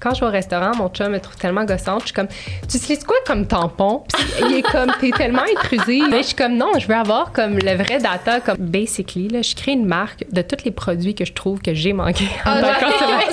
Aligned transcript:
quand 0.00 0.14
je 0.14 0.20
vais 0.20 0.26
au 0.26 0.30
restaurant, 0.30 0.72
mon 0.76 0.88
chum 0.88 1.12
me 1.12 1.20
trouve 1.20 1.36
tellement 1.36 1.64
gossante. 1.64 2.00
Je 2.00 2.06
suis 2.06 2.14
comme, 2.14 2.28
tu 2.68 2.76
utilises 2.78 3.04
quoi 3.04 3.16
comme 3.26 3.46
tampon? 3.46 4.02
Puis 4.12 4.44
il 4.50 4.56
est 4.56 4.62
comme, 4.62 4.90
t'es 5.00 5.10
tellement 5.10 5.42
intrusive. 5.42 6.06
Mais 6.10 6.18
je 6.22 6.28
suis 6.28 6.36
comme, 6.36 6.56
non, 6.56 6.72
je 6.78 6.86
veux 6.88 6.94
avoir 6.94 7.32
comme 7.32 7.58
le 7.58 7.74
vrai 7.76 7.98
data. 7.98 8.40
Comme, 8.40 8.56
basically, 8.58 9.28
là, 9.28 9.42
je 9.42 9.54
crée 9.54 9.72
une 9.72 9.86
marque 9.86 10.24
de 10.32 10.42
tous 10.42 10.64
les 10.64 10.70
produits 10.70 11.14
que 11.14 11.24
je 11.24 11.32
trouve 11.32 11.60
que 11.60 11.74
j'ai 11.74 11.92
manqué 11.92 12.24
en 12.46 12.50
Ah, 12.50 12.62
tant 12.80 12.86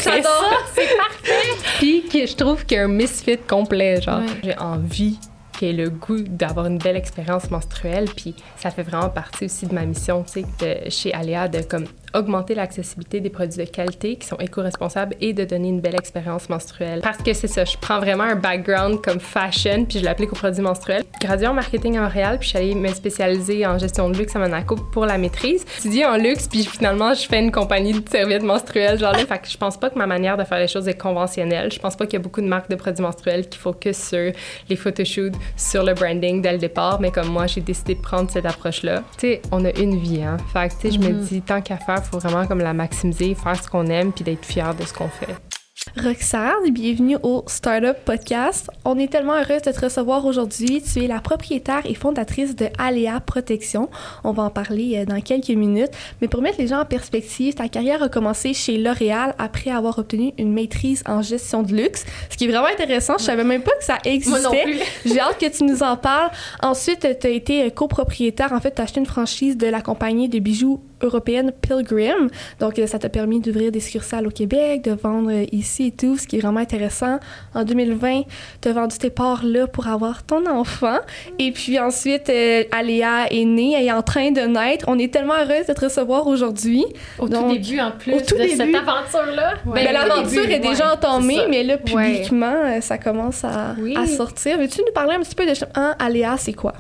j'adore, 0.03 0.63
c'est 0.75 0.97
parfait. 0.97 1.37
Puis 1.79 2.03
que 2.11 2.25
je 2.27 2.35
trouve 2.35 2.65
qu'il 2.65 2.77
y 2.77 2.81
a 2.81 2.83
un 2.83 2.87
misfit 2.89 3.37
complet, 3.47 4.01
genre. 4.01 4.21
J'ai 4.43 4.57
envie 4.57 5.17
qu'il 5.57 5.69
y 5.69 5.71
ait 5.71 5.73
le 5.85 5.89
goût 5.89 6.19
d'avoir 6.19 6.67
une 6.67 6.77
belle 6.77 6.97
expérience 6.97 7.49
menstruelle, 7.49 8.05
puis 8.15 8.35
ça 8.57 8.69
fait 8.69 8.83
vraiment 8.83 9.09
partie 9.09 9.45
aussi 9.45 9.65
de 9.65 9.73
ma 9.73 9.85
mission, 9.85 10.23
tu 10.23 10.41
sais, 10.41 10.45
de- 10.85 10.89
chez 10.91 11.11
Aléa, 11.13 11.47
de 11.47 11.61
comme 11.61 11.85
augmenter 12.13 12.55
l'accessibilité 12.55 13.19
des 13.19 13.29
produits 13.29 13.57
de 13.57 13.69
qualité 13.69 14.15
qui 14.15 14.27
sont 14.27 14.37
éco-responsables 14.37 15.15
et 15.21 15.33
de 15.33 15.43
donner 15.45 15.69
une 15.69 15.81
belle 15.81 15.95
expérience 15.95 16.49
menstruelle. 16.49 17.01
Parce 17.01 17.17
que 17.17 17.33
c'est 17.33 17.47
ça, 17.47 17.65
je 17.65 17.77
prends 17.77 17.99
vraiment 17.99 18.23
un 18.23 18.35
background 18.35 19.01
comme 19.01 19.19
fashion, 19.19 19.85
puis 19.85 19.99
je 19.99 20.05
l'applique 20.05 20.31
aux 20.31 20.35
produits 20.35 20.61
menstruels. 20.61 21.03
Graduée 21.21 21.47
en 21.47 21.53
marketing 21.53 21.97
à 21.97 22.01
Montréal, 22.01 22.37
puis 22.39 22.49
je 22.49 22.49
suis 22.49 22.57
allée 22.57 22.75
me 22.75 22.87
spécialiser 22.89 23.65
en 23.65 23.77
gestion 23.77 24.09
de 24.09 24.17
luxe 24.17 24.35
à 24.35 24.39
Monaco 24.39 24.75
pour 24.75 25.05
la 25.05 25.17
maîtrise. 25.17 25.65
J'ai 25.75 25.87
étudié 25.87 26.05
en 26.05 26.17
luxe, 26.17 26.47
puis 26.47 26.63
finalement, 26.63 27.13
je 27.13 27.27
fais 27.27 27.39
une 27.39 27.51
compagnie 27.51 27.93
de 27.93 28.09
serviettes 28.09 28.43
menstruelles, 28.43 28.99
genre 28.99 29.13
là. 29.13 29.19
Fait 29.19 29.39
que 29.39 29.47
je 29.49 29.57
pense 29.57 29.77
pas 29.77 29.89
que 29.89 29.97
ma 29.97 30.07
manière 30.07 30.37
de 30.37 30.43
faire 30.43 30.59
les 30.59 30.67
choses 30.67 30.87
est 30.87 30.97
conventionnelle. 30.97 31.71
Je 31.71 31.79
pense 31.79 31.95
pas 31.95 32.05
qu'il 32.05 32.13
y 32.13 32.21
a 32.21 32.23
beaucoup 32.23 32.41
de 32.41 32.47
marques 32.47 32.69
de 32.69 32.75
produits 32.75 33.03
menstruels 33.03 33.47
qui 33.49 33.57
focusent 33.57 33.97
sur 33.97 34.31
les 34.69 34.75
photoshoots, 34.75 35.35
sur 35.55 35.83
le 35.83 35.93
branding 35.93 36.41
dès 36.41 36.53
le 36.53 36.57
départ, 36.57 36.99
mais 37.01 37.11
comme 37.11 37.27
moi, 37.27 37.47
j'ai 37.47 37.61
décidé 37.61 37.95
de 37.95 38.01
prendre 38.01 38.29
cette 38.29 38.45
approche-là. 38.45 39.03
Tu 39.17 39.27
sais, 39.27 39.41
on 39.51 39.65
a 39.65 39.71
une 39.71 39.97
vie, 39.97 40.23
hein. 40.23 40.37
Fait 40.53 40.69
que, 40.69 40.73
tu 40.73 40.91
sais, 40.91 40.91
je 40.91 40.99
me 40.99 41.11
dis, 41.13 41.41
tant 41.41 41.61
qu'à 41.61 41.77
faire, 41.77 41.96
faut 42.01 42.19
vraiment 42.19 42.45
comme 42.47 42.59
la 42.59 42.73
maximiser, 42.73 43.35
faire 43.35 43.61
ce 43.61 43.69
qu'on 43.69 43.87
aime, 43.87 44.11
puis 44.11 44.23
d'être 44.23 44.45
fier 44.45 44.73
de 44.75 44.83
ce 44.83 44.93
qu'on 44.93 45.09
fait. 45.09 45.35
Roxane, 45.95 46.71
bienvenue 46.71 47.17
au 47.23 47.43
Startup 47.47 47.95
Podcast. 48.03 48.69
On 48.83 48.99
est 48.99 49.11
tellement 49.11 49.33
heureuse 49.33 49.61
de 49.61 49.71
te 49.71 49.79
recevoir 49.79 50.25
aujourd'hui. 50.25 50.81
Tu 50.81 51.03
es 51.03 51.07
la 51.07 51.19
propriétaire 51.19 51.81
et 51.85 51.93
fondatrice 51.93 52.55
de 52.55 52.67
Aléa 52.77 53.19
Protection. 53.19 53.89
On 54.23 54.31
va 54.31 54.43
en 54.43 54.49
parler 54.49 54.97
euh, 54.97 55.05
dans 55.05 55.21
quelques 55.21 55.49
minutes. 55.49 55.91
Mais 56.21 56.27
pour 56.27 56.41
mettre 56.41 56.59
les 56.59 56.67
gens 56.67 56.81
en 56.81 56.85
perspective, 56.85 57.55
ta 57.55 57.67
carrière 57.69 58.03
a 58.03 58.09
commencé 58.09 58.53
chez 58.53 58.77
L'Oréal 58.77 59.33
après 59.39 59.71
avoir 59.71 59.97
obtenu 59.97 60.33
une 60.37 60.53
maîtrise 60.53 61.03
en 61.07 61.21
gestion 61.21 61.63
de 61.63 61.73
luxe, 61.73 62.05
ce 62.29 62.37
qui 62.37 62.45
est 62.45 62.47
vraiment 62.47 62.67
intéressant. 62.67 63.15
Je 63.17 63.23
savais 63.23 63.43
même 63.43 63.63
pas 63.63 63.75
que 63.79 63.85
ça 63.85 63.97
existait. 64.03 64.65
J'ai 65.05 65.19
hâte 65.19 65.39
que 65.39 65.49
tu 65.49 65.63
nous 65.63 65.83
en 65.83 65.95
parles. 65.95 66.31
Ensuite, 66.61 67.07
tu 67.19 67.27
as 67.27 67.29
été 67.29 67.71
copropriétaire. 67.71 68.51
En 68.51 68.59
fait, 68.59 68.75
tu 68.75 68.81
as 68.81 68.83
acheté 68.83 68.99
une 68.99 69.05
franchise 69.05 69.57
de 69.57 69.67
la 69.67 69.81
compagnie 69.81 70.29
de 70.29 70.39
bijoux 70.39 70.81
européenne 71.01 71.51
Pilgrim. 71.61 72.29
Donc, 72.59 72.79
euh, 72.79 72.87
ça 72.87 72.99
t'a 72.99 73.09
permis 73.09 73.39
d'ouvrir 73.39 73.71
des 73.71 73.79
succursales 73.79 74.27
au 74.27 74.31
Québec, 74.31 74.83
de 74.83 74.91
vendre 74.91 75.31
euh, 75.31 75.45
ici 75.51 75.87
et 75.87 75.91
tout, 75.91 76.17
ce 76.17 76.27
qui 76.27 76.37
est 76.37 76.39
vraiment 76.39 76.59
intéressant. 76.59 77.19
En 77.53 77.63
2020, 77.63 78.21
tu 78.61 78.67
as 78.69 78.73
vendu 78.73 78.97
tes 78.97 79.09
parts 79.09 79.43
là 79.43 79.67
pour 79.67 79.87
avoir 79.87 80.23
ton 80.23 80.45
enfant. 80.49 80.97
Et 81.39 81.51
puis 81.51 81.79
ensuite, 81.79 82.29
euh, 82.29 82.63
Aléa 82.71 83.27
est 83.31 83.45
née, 83.45 83.73
elle 83.77 83.85
est 83.87 83.91
en 83.91 84.01
train 84.01 84.31
de 84.31 84.41
naître. 84.41 84.85
On 84.87 84.97
est 84.99 85.11
tellement 85.13 85.35
heureuse 85.35 85.67
de 85.67 85.73
te 85.73 85.81
recevoir 85.85 86.27
aujourd'hui. 86.27 86.85
Au 87.19 87.27
Donc, 87.29 87.47
tout 87.49 87.53
début, 87.53 87.79
en 87.79 87.91
plus, 87.91 88.13
au 88.13 88.19
tout 88.21 88.35
de 88.35 88.41
début. 88.41 88.55
cette 88.57 88.75
aventure-là. 88.75 89.53
Ben, 89.65 89.71
Ben, 89.73 89.87
au 89.89 89.93
L'aventure 89.93 90.49
est 90.49 90.59
déjà 90.59 90.85
ouais, 90.87 90.91
entamée, 90.93 91.39
mais 91.49 91.63
là, 91.63 91.75
Ouais. 91.93 92.11
publiquement, 92.13 92.81
ça 92.81 92.97
commence 92.97 93.43
à, 93.43 93.75
Oui. 93.79 93.95
à 93.97 94.05
sortir. 94.07 94.57
Veux-tu 94.57 94.79
nous 94.81 94.93
parler 94.93 95.15
un 95.15 95.19
petit 95.21 95.35
peu 95.35 95.45
de 95.45 95.53
hein, 95.75 95.95
Aléa, 95.99 96.35
c'est 96.37 96.53
quoi? 96.53 96.73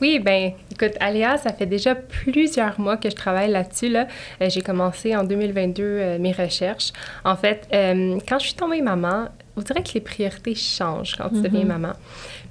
Oui, 0.00 0.18
ben, 0.20 0.52
écoute, 0.80 0.96
Aléa, 1.00 1.38
ça 1.38 1.52
fait 1.52 1.66
déjà 1.66 1.94
plusieurs 1.94 2.78
mois 2.80 2.96
que 2.96 3.10
je 3.10 3.14
travaille 3.16 3.50
là-dessus. 3.50 3.88
Là. 3.88 4.06
Euh, 4.40 4.48
j'ai 4.48 4.62
commencé 4.62 5.16
en 5.16 5.24
2022 5.24 5.82
euh, 5.82 6.18
mes 6.18 6.32
recherches. 6.32 6.92
En 7.24 7.36
fait, 7.36 7.66
euh, 7.72 8.18
quand 8.28 8.38
je 8.38 8.46
suis 8.46 8.54
tombée 8.54 8.80
maman, 8.80 9.28
on 9.56 9.60
dirait 9.60 9.82
que 9.82 9.92
les 9.94 10.00
priorités 10.00 10.54
changent 10.54 11.16
quand 11.16 11.30
tu 11.30 11.40
deviens 11.40 11.64
maman. 11.64 11.92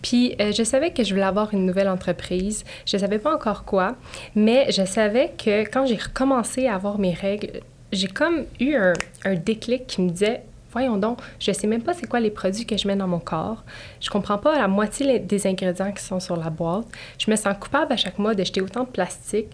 Puis, 0.01 0.35
euh, 0.41 0.51
je 0.51 0.63
savais 0.63 0.91
que 0.91 1.03
je 1.03 1.13
voulais 1.13 1.25
avoir 1.25 1.53
une 1.53 1.65
nouvelle 1.65 1.87
entreprise. 1.87 2.65
Je 2.85 2.97
savais 2.97 3.19
pas 3.19 3.33
encore 3.33 3.63
quoi, 3.63 3.95
mais 4.35 4.71
je 4.71 4.85
savais 4.85 5.31
que 5.37 5.61
quand 5.61 5.85
j'ai 5.85 5.95
recommencé 5.95 6.67
à 6.67 6.75
avoir 6.75 6.99
mes 6.99 7.13
règles, 7.13 7.61
j'ai 7.93 8.07
comme 8.07 8.45
eu 8.59 8.75
un, 8.75 8.93
un 9.23 9.35
déclic 9.35 9.87
qui 9.87 10.01
me 10.01 10.09
disait 10.09 10.41
voyons 10.77 10.97
donc, 10.97 11.19
je 11.39 11.51
sais 11.51 11.65
même 11.65 11.81
pas 11.81 11.93
c'est 11.95 12.07
quoi 12.07 12.19
les 12.19 12.29
produits 12.29 12.65
que 12.65 12.77
je 12.77 12.87
mets 12.87 12.95
dans 12.95 13.07
mon 13.07 13.19
corps. 13.19 13.63
Je 13.99 14.09
comprends 14.09 14.37
pas 14.37 14.57
la 14.57 14.67
moitié 14.67 15.17
des 15.19 15.47
ingrédients 15.47 15.91
qui 15.91 16.03
sont 16.03 16.19
sur 16.19 16.37
la 16.37 16.51
boîte. 16.51 16.85
Je 17.17 17.31
me 17.31 17.35
sens 17.35 17.55
coupable 17.59 17.93
à 17.93 17.97
chaque 17.97 18.19
mois 18.19 18.35
de 18.35 18.43
jeter 18.43 18.61
autant 18.61 18.83
de 18.83 18.89
plastique. 18.89 19.47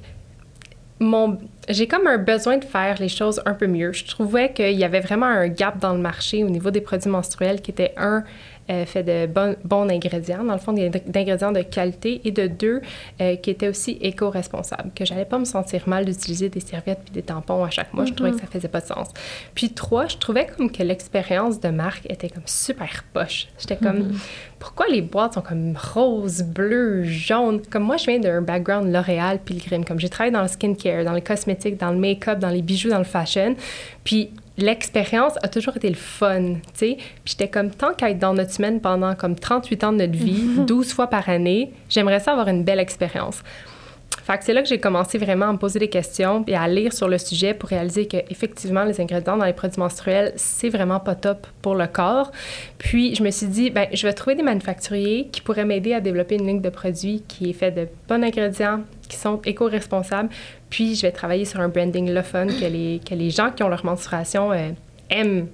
Mon, 0.99 1.37
j'ai 1.69 1.87
comme 1.87 2.07
un 2.07 2.17
besoin 2.17 2.57
de 2.57 2.65
faire 2.65 2.97
les 2.99 3.07
choses 3.07 3.41
un 3.45 3.53
peu 3.53 3.67
mieux. 3.67 3.93
Je 3.93 4.05
trouvais 4.05 4.51
qu'il 4.51 4.77
y 4.77 4.83
avait 4.83 4.99
vraiment 4.99 5.25
un 5.25 5.47
gap 5.47 5.79
dans 5.79 5.93
le 5.93 5.99
marché 5.99 6.43
au 6.43 6.49
niveau 6.49 6.71
des 6.71 6.81
produits 6.81 7.09
menstruels 7.09 7.61
qui 7.61 7.71
était 7.71 7.93
un 7.95 8.25
euh, 8.69 8.85
fait 8.85 9.03
de 9.03 9.25
bon- 9.25 9.55
bons 9.63 9.89
ingrédients, 9.89 10.43
dans 10.43 10.53
le 10.53 10.59
fond 10.59 10.73
des- 10.73 10.89
d'ingrédients 10.89 11.51
de 11.51 11.61
qualité, 11.61 12.21
et 12.25 12.31
de 12.31 12.47
deux 12.47 12.81
euh, 13.21 13.35
qui 13.35 13.49
étaient 13.49 13.67
aussi 13.67 13.97
éco-responsables, 14.01 14.91
que 14.95 15.05
j'allais 15.05 15.25
pas 15.25 15.39
me 15.39 15.45
sentir 15.45 15.83
mal 15.87 16.05
d'utiliser 16.05 16.49
des 16.49 16.59
serviettes 16.59 16.99
puis 17.05 17.13
des 17.13 17.21
tampons 17.23 17.63
à 17.63 17.69
chaque 17.69 17.93
mois. 17.93 18.05
Je 18.05 18.13
trouvais 18.13 18.31
que 18.31 18.39
ça 18.39 18.47
faisait 18.47 18.67
pas 18.67 18.81
de 18.81 18.85
sens. 18.85 19.09
Puis 19.55 19.69
trois, 19.73 20.07
je 20.07 20.17
trouvais 20.17 20.47
comme 20.47 20.71
que 20.71 20.83
l'expérience 20.83 21.59
de 21.59 21.69
marque 21.69 22.05
était 22.09 22.29
comme 22.29 22.43
super 22.45 23.03
poche. 23.13 23.47
J'étais 23.59 23.75
comme, 23.75 24.13
pourquoi 24.59 24.85
les 24.87 25.01
boîtes 25.01 25.33
sont 25.33 25.41
comme 25.41 25.75
rose, 25.93 26.41
bleu, 26.43 27.03
jaune? 27.03 27.61
Comme 27.69 27.83
moi, 27.83 27.97
je 27.97 28.05
viens 28.05 28.19
d'un 28.19 28.41
background 28.41 28.91
L'Oréal, 28.91 29.39
Pilgrim. 29.43 29.83
Comme 29.83 29.99
j'ai 29.99 30.09
travaillé 30.09 30.31
dans 30.33 30.41
le 30.41 30.47
skincare, 30.47 31.03
dans 31.03 31.13
les 31.13 31.21
cosmétiques, 31.21 31.77
dans 31.77 31.91
le 31.91 31.97
make-up, 31.97 32.39
dans 32.39 32.49
les 32.49 32.61
bijoux, 32.61 32.89
dans 32.89 32.97
le 32.97 33.03
fashion. 33.03 33.55
Puis 34.03 34.29
l'expérience 34.57 35.33
a 35.41 35.47
toujours 35.47 35.77
été 35.77 35.89
le 35.89 35.95
fun, 35.95 36.53
tu 36.53 36.61
sais. 36.73 36.97
Puis 36.97 37.35
j'étais 37.37 37.47
comme, 37.47 37.71
tant 37.71 37.93
qu'à 37.93 38.09
être 38.09 38.19
dans 38.19 38.33
notre 38.33 38.51
semaine 38.51 38.81
pendant 38.81 39.15
comme 39.15 39.35
38 39.35 39.83
ans 39.83 39.91
de 39.91 39.97
notre 39.97 40.17
vie, 40.17 40.43
12 40.67 40.93
fois 40.93 41.07
par 41.07 41.29
année, 41.29 41.71
j'aimerais 41.89 42.19
ça 42.19 42.31
avoir 42.31 42.47
une 42.47 42.63
belle 42.63 42.79
expérience. 42.79 43.43
Fait 44.23 44.37
que 44.37 44.45
c'est 44.45 44.53
là 44.53 44.61
que 44.61 44.69
j'ai 44.69 44.79
commencé 44.79 45.17
vraiment 45.17 45.49
à 45.49 45.51
me 45.51 45.57
poser 45.57 45.79
des 45.79 45.89
questions 45.89 46.45
et 46.47 46.55
à 46.55 46.65
lire 46.67 46.93
sur 46.93 47.09
le 47.09 47.17
sujet 47.17 47.53
pour 47.53 47.69
réaliser 47.69 48.07
que 48.07 48.17
effectivement 48.29 48.85
les 48.85 49.01
ingrédients 49.01 49.35
dans 49.35 49.43
les 49.43 49.53
produits 49.53 49.79
menstruels, 49.79 50.31
c'est 50.37 50.69
vraiment 50.69 51.01
pas 51.01 51.15
top 51.15 51.45
pour 51.61 51.75
le 51.75 51.87
corps. 51.87 52.31
Puis 52.77 53.15
je 53.15 53.23
me 53.23 53.31
suis 53.31 53.47
dit 53.47 53.69
ben 53.69 53.87
je 53.91 54.07
vais 54.07 54.13
trouver 54.13 54.35
des 54.35 54.43
manufacturiers 54.43 55.27
qui 55.29 55.41
pourraient 55.41 55.65
m'aider 55.65 55.93
à 55.93 55.99
développer 55.99 56.35
une 56.35 56.47
ligne 56.47 56.61
de 56.61 56.69
produits 56.69 57.23
qui 57.27 57.49
est 57.49 57.53
faite 57.53 57.75
de 57.75 57.87
bons 58.07 58.23
ingrédients, 58.23 58.81
qui 59.13 59.19
sont 59.19 59.39
éco-responsables. 59.45 60.29
Puis 60.69 60.95
je 60.95 61.03
vais 61.03 61.11
travailler 61.11 61.45
sur 61.45 61.59
un 61.59 61.69
branding 61.69 62.11
le 62.11 62.21
fun 62.21 62.47
que 62.47 62.65
les 62.65 62.99
que 63.07 63.15
les 63.15 63.29
gens 63.29 63.51
qui 63.51 63.63
ont 63.63 63.69
leur 63.69 63.85
menstruation 63.85 64.51
euh, 64.51 64.71
aiment 65.09 65.47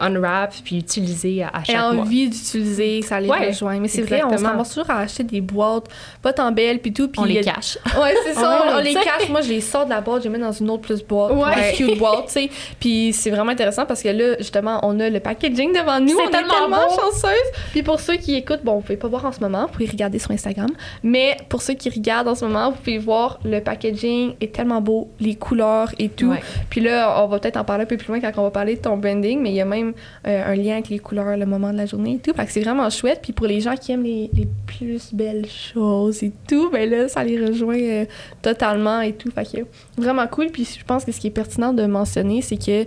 unwrap 0.00 0.52
puis 0.64 0.78
utiliser 0.78 1.42
à, 1.42 1.48
à 1.48 1.62
J'ai 1.64 1.72
chaque 1.74 1.92
mois. 1.92 2.02
envie 2.02 2.28
d'utiliser, 2.28 3.02
ça 3.02 3.20
les 3.20 3.28
Ouais, 3.28 3.48
rejoint. 3.48 3.78
Mais 3.80 3.88
c'est 3.88 4.02
vrai, 4.02 4.16
on 4.22 4.28
se 4.28 4.34
exactement. 4.34 4.50
ramasse 4.50 4.68
toujours 4.74 4.90
à 4.90 4.98
acheter 5.00 5.24
des 5.24 5.40
boîtes 5.40 5.86
pas 6.22 6.32
tant 6.32 6.50
belles, 6.52 6.78
puis 6.80 6.92
tout. 6.92 7.08
Puis 7.08 7.20
On 7.20 7.24
les 7.24 7.38
a- 7.40 7.52
cache. 7.52 7.78
Ouais, 8.00 8.14
c'est 8.24 8.34
ça, 8.34 8.62
on, 8.74 8.78
les 8.78 8.94
cache. 8.94 9.28
Moi, 9.28 9.40
je 9.42 9.48
les 9.50 9.60
sors 9.60 9.84
de 9.84 9.90
la 9.90 10.00
boîte, 10.00 10.22
je 10.22 10.28
les 10.28 10.30
mets 10.30 10.38
dans 10.44 10.52
une 10.52 10.70
autre 10.70 10.82
plus 10.82 11.02
boîte. 11.04 11.32
Ouais. 11.32 11.70
Une 11.78 11.86
cute 11.88 11.98
boîte, 11.98 12.26
tu 12.26 12.32
sais. 12.32 12.50
Puis 12.80 13.12
c'est 13.12 13.30
vraiment 13.30 13.52
intéressant 13.52 13.84
parce 13.86 14.02
que 14.02 14.08
là, 14.08 14.36
justement, 14.38 14.80
on 14.82 14.98
a 15.00 15.08
le 15.10 15.20
packaging 15.20 15.72
devant 15.72 16.00
nous. 16.00 16.08
C'est 16.08 16.14
on 16.14 16.28
est 16.28 16.30
tellement 16.30 16.54
tellement 16.54 16.86
beau. 16.88 16.94
chanceuses. 16.94 17.50
Puis 17.72 17.82
pour 17.82 18.00
ceux 18.00 18.16
qui 18.16 18.34
écoutent, 18.34 18.62
bon, 18.64 18.76
vous 18.76 18.80
pouvez 18.82 18.96
pas 18.96 19.08
voir 19.08 19.24
en 19.26 19.32
ce 19.32 19.40
moment, 19.40 19.62
vous 19.66 19.72
pouvez 19.72 19.86
regarder 19.86 20.18
sur 20.18 20.30
Instagram. 20.30 20.70
Mais 21.02 21.36
pour 21.48 21.62
ceux 21.62 21.74
qui 21.74 21.90
regardent 21.90 22.28
en 22.28 22.34
ce 22.34 22.44
moment, 22.44 22.70
vous 22.70 22.76
pouvez 22.76 22.98
voir 22.98 23.38
le 23.44 23.60
packaging 23.60 24.34
est 24.40 24.52
tellement 24.54 24.80
beau, 24.80 25.10
les 25.20 25.34
couleurs 25.36 25.90
et 25.98 26.08
tout. 26.08 26.30
Ouais. 26.30 26.42
Puis 26.70 26.80
là, 26.80 27.22
on 27.22 27.26
va 27.28 27.38
peut-être 27.38 27.56
en 27.58 27.64
parler 27.64 27.82
un 27.84 27.86
peu 27.86 27.96
plus 27.96 28.08
loin 28.08 28.20
quand 28.20 28.32
on 28.36 28.42
va 28.44 28.50
parler 28.50 28.76
de 28.76 28.80
ton 28.80 28.96
branding, 28.96 29.40
mais 29.40 29.50
il 29.50 29.56
y 29.56 29.60
a 29.60 29.64
même 29.74 29.92
euh, 30.26 30.52
un 30.52 30.54
lien 30.54 30.74
avec 30.74 30.88
les 30.88 30.98
couleurs, 30.98 31.36
le 31.36 31.46
moment 31.46 31.72
de 31.72 31.78
la 31.78 31.86
journée 31.86 32.14
et 32.14 32.18
tout. 32.18 32.32
Fait 32.34 32.46
que 32.46 32.52
c'est 32.52 32.62
vraiment 32.62 32.88
chouette. 32.90 33.20
Puis 33.22 33.32
pour 33.32 33.46
les 33.46 33.60
gens 33.60 33.76
qui 33.76 33.92
aiment 33.92 34.04
les, 34.04 34.30
les 34.32 34.48
plus 34.66 35.12
belles 35.12 35.46
choses 35.48 36.22
et 36.22 36.32
tout, 36.48 36.70
ben 36.70 36.88
là, 36.88 37.08
ça 37.08 37.24
les 37.24 37.44
rejoint 37.44 37.80
euh, 37.80 38.04
totalement 38.42 39.00
et 39.00 39.12
tout. 39.12 39.30
Fait 39.30 39.44
que 39.44 39.66
vraiment 39.96 40.26
cool. 40.26 40.46
Puis 40.46 40.68
je 40.78 40.84
pense 40.84 41.04
que 41.04 41.12
ce 41.12 41.20
qui 41.20 41.28
est 41.28 41.30
pertinent 41.30 41.72
de 41.72 41.86
mentionner, 41.86 42.42
c'est 42.42 42.56
que 42.56 42.86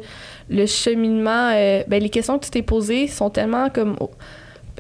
le 0.50 0.66
cheminement, 0.66 1.52
euh, 1.54 1.84
ben 1.88 2.02
les 2.02 2.10
questions 2.10 2.40
que 2.40 2.46
tu 2.46 2.52
t'es 2.52 2.62
posées 2.62 3.08
sont 3.08 3.30
tellement 3.30 3.70
comme. 3.70 3.98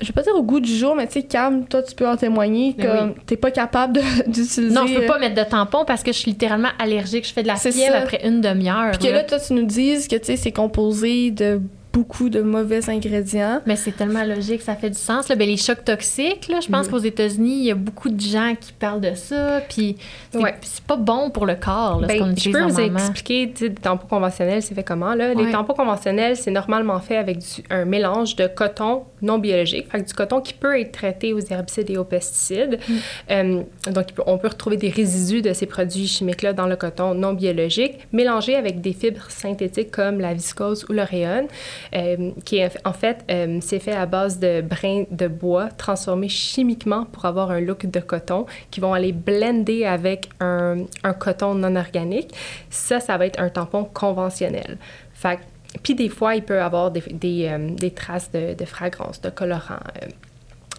je 0.01 0.07
vais 0.07 0.13
pas 0.13 0.21
dire 0.21 0.35
au 0.35 0.43
goût 0.43 0.59
du 0.59 0.73
jour, 0.73 0.95
mais 0.95 1.07
tu 1.07 1.13
sais, 1.13 1.23
Cam, 1.23 1.67
toi, 1.67 1.83
tu 1.83 1.93
peux 1.95 2.07
en 2.07 2.15
témoigner, 2.15 2.75
comme 2.79 3.15
t'es 3.25 3.35
pas 3.35 3.51
capable 3.51 3.99
d'utiliser. 4.27 4.73
Non, 4.73 4.87
je 4.87 4.99
peux 4.99 5.05
pas 5.05 5.19
mettre 5.19 5.35
de 5.35 5.49
tampon 5.49 5.83
parce 5.85 6.03
que 6.03 6.11
je 6.11 6.19
suis 6.19 6.31
littéralement 6.31 6.69
allergique. 6.79 7.27
Je 7.27 7.33
fais 7.33 7.43
de 7.43 7.47
la 7.47 7.55
fièvre 7.55 7.95
après 7.95 8.25
une 8.25 8.41
demi-heure. 8.41 8.91
Puis 8.91 9.07
que 9.07 9.11
là. 9.11 9.17
là, 9.17 9.23
toi, 9.23 9.39
tu 9.39 9.53
nous 9.53 9.65
dises 9.65 10.07
que, 10.07 10.15
tu 10.15 10.25
sais, 10.25 10.37
c'est 10.37 10.51
composé 10.51 11.31
de 11.31 11.61
beaucoup 11.93 12.29
de 12.29 12.41
mauvais 12.41 12.89
ingrédients. 12.89 13.61
Mais 13.65 13.75
c'est 13.75 13.91
tellement 13.91 14.23
logique, 14.23 14.61
ça 14.61 14.75
fait 14.75 14.89
du 14.91 14.97
sens. 14.99 15.29
Là. 15.29 15.35
Ben, 15.35 15.47
les 15.47 15.57
chocs 15.57 15.83
toxiques, 15.83 16.47
là, 16.47 16.59
je 16.61 16.67
pense 16.67 16.87
qu'aux 16.87 16.97
États-Unis, 16.99 17.57
il 17.59 17.65
y 17.65 17.71
a 17.71 17.75
beaucoup 17.75 18.09
de 18.09 18.19
gens 18.19 18.53
qui 18.59 18.71
parlent 18.73 19.01
de 19.01 19.15
ça. 19.15 19.61
Puis 19.67 19.95
c'est 20.31 20.37
Ouais. 20.37 20.55
c'est 20.61 20.83
pas 20.83 20.95
bon 20.97 21.29
pour 21.31 21.45
le 21.45 21.55
corps, 21.55 21.99
là, 22.01 22.07
ce 22.07 22.13
Ben, 22.13 22.19
qu'on 22.19 22.25
je 22.27 22.31
utilise 22.33 22.57
peux 22.57 22.63
vous 22.65 22.79
expliquer, 22.79 23.51
tu 23.53 23.63
sais, 23.65 23.69
des 23.69 23.81
tampons 23.81 24.07
conventionnels, 24.07 24.61
c'est 24.61 24.75
fait 24.75 24.83
comment, 24.83 25.15
là? 25.15 25.29
Ouais. 25.33 25.43
Les 25.45 25.51
tampons 25.51 25.73
conventionnels, 25.73 26.35
c'est 26.37 26.51
normalement 26.51 26.99
fait 26.99 27.17
avec 27.17 27.39
du- 27.39 27.63
un 27.69 27.85
mélange 27.85 28.35
de 28.35 28.47
coton 28.47 29.03
non 29.21 29.39
biologique, 29.39 29.89
fait 29.91 30.01
que 30.01 30.07
du 30.07 30.13
coton 30.13 30.41
qui 30.41 30.53
peut 30.53 30.79
être 30.79 30.91
traité 30.91 31.33
aux 31.33 31.39
herbicides 31.39 31.89
et 31.89 31.97
aux 31.97 32.03
pesticides. 32.03 32.77
Mm. 32.87 32.93
Euh, 33.31 33.61
donc, 33.91 34.05
on 34.27 34.37
peut 34.37 34.49
retrouver 34.49 34.77
des 34.77 34.89
résidus 34.89 35.41
de 35.41 35.53
ces 35.53 35.65
produits 35.65 36.07
chimiques-là 36.07 36.53
dans 36.53 36.67
le 36.67 36.75
coton 36.75 37.15
non 37.15 37.33
biologique, 37.33 37.93
mélangés 38.11 38.55
avec 38.55 38.81
des 38.81 38.93
fibres 38.93 39.25
synthétiques 39.29 39.89
comme 39.91 40.19
la 40.19 40.33
viscose 40.33 40.85
ou 40.89 40.93
le 40.93 41.01
rayon. 41.01 41.47
Euh, 41.93 42.31
qui 42.45 42.61
en 42.85 42.93
fait, 42.93 43.23
euh, 43.29 43.59
c'est 43.61 43.79
fait 43.79 43.95
à 43.95 44.05
base 44.05 44.39
de 44.39 44.61
brins 44.61 45.03
de 45.11 45.27
bois 45.27 45.69
transformés 45.69 46.29
chimiquement 46.29 47.05
pour 47.05 47.25
avoir 47.25 47.51
un 47.51 47.59
look 47.59 47.85
de 47.85 47.99
coton, 47.99 48.45
qui 48.71 48.79
vont 48.79 48.93
aller 48.93 49.11
blender 49.13 49.85
avec 49.85 50.29
un, 50.39 50.77
un 51.03 51.13
coton 51.13 51.53
non 51.55 51.75
organique. 51.75 52.33
Ça, 52.69 52.99
ça 52.99 53.17
va 53.17 53.25
être 53.25 53.39
un 53.39 53.49
tampon 53.49 53.83
conventionnel. 53.85 54.77
Fait 55.13 55.39
puis 55.83 55.95
des 55.95 56.09
fois, 56.09 56.35
il 56.35 56.43
peut 56.43 56.61
avoir 56.61 56.91
des, 56.91 57.01
des, 57.11 57.47
euh, 57.47 57.69
des 57.71 57.91
traces 57.91 58.31
de, 58.31 58.53
de 58.53 58.65
fragrance, 58.65 59.21
de 59.21 59.29
colorant. 59.29 59.79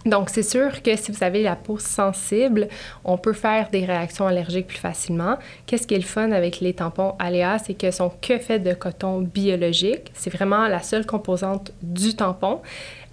Donc, 0.06 0.30
c'est 0.30 0.42
sûr 0.42 0.82
que 0.82 0.96
si 0.96 1.10
vous 1.10 1.24
avez 1.24 1.42
la 1.42 1.56
peau 1.56 1.78
sensible, 1.78 2.68
on 3.04 3.18
peut 3.18 3.32
faire 3.32 3.68
des 3.70 3.84
réactions 3.84 4.26
allergiques 4.26 4.68
plus 4.68 4.78
facilement. 4.78 5.36
Qu'est-ce 5.66 5.86
qui 5.86 5.94
est 5.94 5.98
le 5.98 6.04
fun 6.04 6.30
avec 6.30 6.60
les 6.60 6.72
tampons 6.72 7.14
Aléa, 7.18 7.58
c'est 7.58 7.74
qu'ils 7.74 7.92
sont 7.92 8.12
que 8.22 8.38
faits 8.38 8.62
de 8.62 8.74
coton 8.74 9.20
biologique. 9.20 10.10
C'est 10.14 10.30
vraiment 10.30 10.68
la 10.68 10.82
seule 10.82 11.04
composante 11.04 11.72
du 11.82 12.14
tampon 12.14 12.60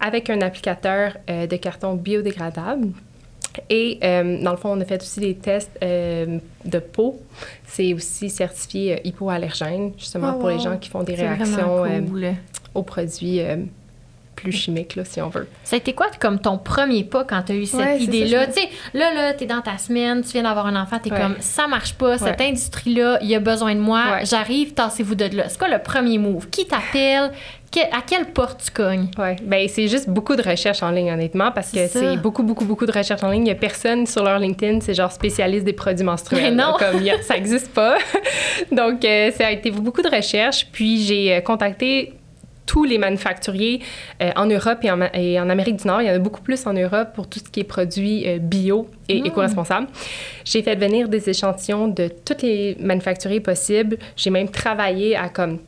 avec 0.00 0.30
un 0.30 0.40
applicateur 0.40 1.16
euh, 1.28 1.46
de 1.46 1.56
carton 1.56 1.94
biodégradable. 1.94 2.88
Et 3.70 3.98
euh, 4.04 4.42
dans 4.42 4.50
le 4.50 4.58
fond, 4.58 4.76
on 4.76 4.80
a 4.80 4.84
fait 4.84 5.00
aussi 5.02 5.18
des 5.18 5.34
tests 5.34 5.70
euh, 5.82 6.38
de 6.64 6.78
peau. 6.78 7.20
C'est 7.66 7.94
aussi 7.94 8.30
certifié 8.30 9.00
hypoallergène, 9.04 9.92
justement 9.96 10.34
Oh, 10.36 10.40
pour 10.40 10.50
les 10.50 10.58
gens 10.58 10.76
qui 10.76 10.90
font 10.90 11.02
des 11.02 11.14
réactions 11.14 11.84
cool. 12.06 12.34
aux 12.74 12.82
produits 12.82 13.40
plus 14.36 14.52
chimiques, 14.52 14.94
là, 14.96 15.04
si 15.04 15.20
on 15.20 15.28
veut. 15.28 15.48
Ça 15.64 15.74
a 15.74 15.78
été 15.78 15.92
quoi 15.94 16.06
comme 16.20 16.38
ton 16.38 16.58
premier 16.58 17.02
pas 17.04 17.24
quand 17.24 17.42
tu 17.42 17.52
as 17.52 17.54
eu 17.56 17.66
cette 17.66 17.80
Ouais, 17.80 17.98
idée-là? 18.00 18.46
Tu 18.46 18.52
sais, 18.52 18.68
là, 18.94 19.12
là, 19.12 19.32
t'es 19.34 19.46
dans 19.46 19.62
ta 19.62 19.78
semaine, 19.78 20.22
tu 20.22 20.32
viens 20.32 20.42
d'avoir 20.44 20.66
un 20.66 20.76
enfant, 20.80 20.98
t'es 21.02 21.10
Ouais. 21.10 21.18
comme, 21.20 21.36
ça 21.40 21.66
marche 21.66 21.94
pas, 21.94 22.18
cette 22.18 22.38
Ouais. 22.38 22.48
industrie-là, 22.48 23.18
il 23.22 23.28
y 23.28 23.34
a 23.34 23.40
besoin 23.40 23.74
de 23.74 23.80
moi, 23.80 24.22
j'arrive, 24.24 24.74
tassez-vous 24.74 25.14
de 25.14 25.36
là. 25.36 25.48
C'est 25.48 25.58
quoi 25.58 25.68
le 25.68 25.78
premier 25.82 26.18
move? 26.18 26.48
Qui 26.50 26.66
t'appelle? 26.66 27.32
Que- 27.72 27.80
à 27.94 28.00
quelle 28.06 28.26
porte 28.26 28.62
tu 28.64 28.70
cognes? 28.70 29.08
Oui, 29.18 29.34
ben 29.42 29.68
c'est 29.68 29.88
juste 29.88 30.08
beaucoup 30.08 30.36
de 30.36 30.42
recherches 30.42 30.82
en 30.84 30.90
ligne, 30.92 31.10
honnêtement, 31.10 31.50
parce 31.50 31.72
que 31.72 31.88
C'est 31.88 32.16
beaucoup, 32.16 32.42
beaucoup, 32.44 32.64
beaucoup 32.64 32.86
de 32.86 32.92
recherches 32.92 33.24
en 33.24 33.30
ligne. 33.30 33.42
Il 33.42 33.44
n'y 33.46 33.50
a 33.50 33.54
personne 33.56 34.06
sur 34.06 34.22
leur 34.22 34.38
LinkedIn, 34.38 34.80
c'est 34.80 34.94
genre 34.94 35.10
spécialiste 35.10 35.64
des 35.64 35.72
produits 35.72 36.04
menstruels. 36.04 36.42
Mais 36.42 36.50
non. 36.52 36.76
là, 36.78 36.92
Comme, 36.92 37.02
a- 37.08 37.22
ça 37.22 37.34
n'existe 37.34 37.72
pas. 37.74 37.98
Donc, 38.72 39.04
euh, 39.04 39.30
ça 39.32 39.48
a 39.48 39.50
été 39.50 39.70
beaucoup 39.72 40.02
de 40.02 40.08
recherches. 40.08 40.66
Puis, 40.70 41.02
j'ai 41.02 41.34
euh, 41.34 41.40
contacté 41.40 42.14
tous 42.66 42.84
les 42.84 42.98
manufacturiers 42.98 43.80
euh, 44.22 44.30
en 44.36 44.46
Europe 44.46 44.78
et 44.82 44.90
en, 44.90 44.96
Ma- 44.96 45.10
et 45.14 45.40
en 45.40 45.48
Amérique 45.48 45.76
du 45.76 45.86
Nord. 45.86 46.02
Il 46.02 46.08
y 46.08 46.10
en 46.10 46.14
a 46.14 46.18
beaucoup 46.18 46.42
plus 46.42 46.66
en 46.66 46.72
Europe 46.72 47.08
pour 47.14 47.28
tout 47.28 47.38
ce 47.38 47.48
qui 47.50 47.60
est 47.60 47.64
produits 47.64 48.26
euh, 48.28 48.38
bio 48.38 48.88
et 49.08 49.20
Mm. 49.22 49.26
éco-responsables. 49.26 49.86
J'ai 50.44 50.62
fait 50.62 50.74
venir 50.74 51.08
des 51.08 51.30
échantillons 51.30 51.88
de 51.88 52.08
tous 52.24 52.42
les 52.42 52.76
manufacturiers 52.80 53.40
possibles. 53.40 53.96
J'ai 54.16 54.30
même 54.30 54.48
travaillé 54.50 55.16
à 55.16 55.28
comme 55.28 55.58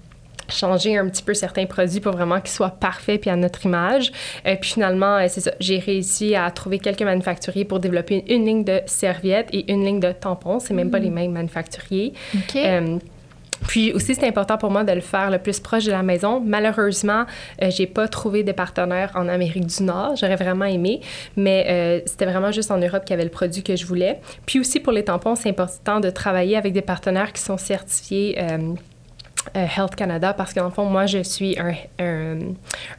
changer 0.50 0.96
un 0.96 1.06
petit 1.10 1.22
peu 1.22 1.34
certains 1.34 1.66
produits 1.66 2.00
pour 2.00 2.12
vraiment 2.12 2.40
qu'ils 2.40 2.50
soient 2.52 2.70
parfaits 2.70 3.20
puis 3.20 3.28
à 3.28 3.36
notre 3.36 3.66
image. 3.66 4.10
Euh, 4.46 4.56
puis 4.58 4.70
finalement, 4.72 5.18
c'est 5.28 5.42
ça, 5.42 5.52
j'ai 5.60 5.78
réussi 5.78 6.34
à 6.34 6.50
trouver 6.50 6.78
quelques 6.78 7.02
manufacturiers 7.02 7.66
pour 7.66 7.80
développer 7.80 8.24
une, 8.28 8.46
ligne 8.46 8.64
de 8.64 8.80
serviettes 8.86 9.48
et 9.52 9.70
une 9.70 9.84
ligne 9.84 10.00
de 10.00 10.10
tampons. 10.10 10.58
C'est 10.58 10.72
même 10.74 10.90
pas 10.90 10.98
les 11.00 11.10
mêmes 11.10 11.32
manufacturiers. 11.32 12.14
OK. 12.34 12.56
Puis 13.66 13.93
aussi, 13.93 14.14
c'est 14.14 14.26
important 14.26 14.58
pour 14.58 14.70
moi 14.70 14.84
de 14.84 14.93
le 14.93 15.00
faire 15.00 15.31
le 15.31 15.38
plus 15.38 15.60
proche 15.60 15.84
de 15.84 15.90
la 15.90 16.02
maison. 16.02 16.40
Malheureusement, 16.40 17.25
euh, 17.62 17.70
j'ai 17.70 17.87
pas 17.87 18.08
trouvé 18.08 18.44
de 18.44 18.52
partenaire 18.52 19.12
en 19.14 19.28
Amérique 19.28 19.66
du 19.66 19.82
Nord. 19.82 20.16
J'aurais 20.16 20.37
vraiment 20.37 20.64
aimé, 20.64 21.00
mais 21.37 21.66
euh, 21.69 22.00
c'était 22.06 22.26
vraiment 22.26 22.52
juste 22.52 22.70
en 22.70 22.78
Europe 22.78 23.05
qu'il 23.05 23.10
y 23.10 23.14
avait 23.14 23.25
le 23.25 23.31
produit 23.31 23.62
que 23.62 23.76
je 23.76 23.87
voulais. 23.87 24.20
Puis 24.46 24.60
aussi 24.60 24.81
pour 24.81 24.93
les 24.93 25.05
tampons, 25.05 25.34
c'est 25.34 25.49
important 25.49 26.00
de 26.00 26.10
travailler 26.10 26.56
avec 26.56 26.72
des 26.72 26.82
partenaires 26.82 27.32
qui 27.32 27.43
sont 27.43 27.58
certifiés. 27.58 28.37
euh, 28.38 28.75
euh, 29.56 29.67
Health 29.76 29.94
Canada 29.94 30.32
parce 30.32 30.52
qu'en 30.52 30.70
fond, 30.70 30.85
moi, 30.85 31.06
je 31.06 31.23
suis 31.23 31.58
un, 31.58 31.75
un, 31.99 32.38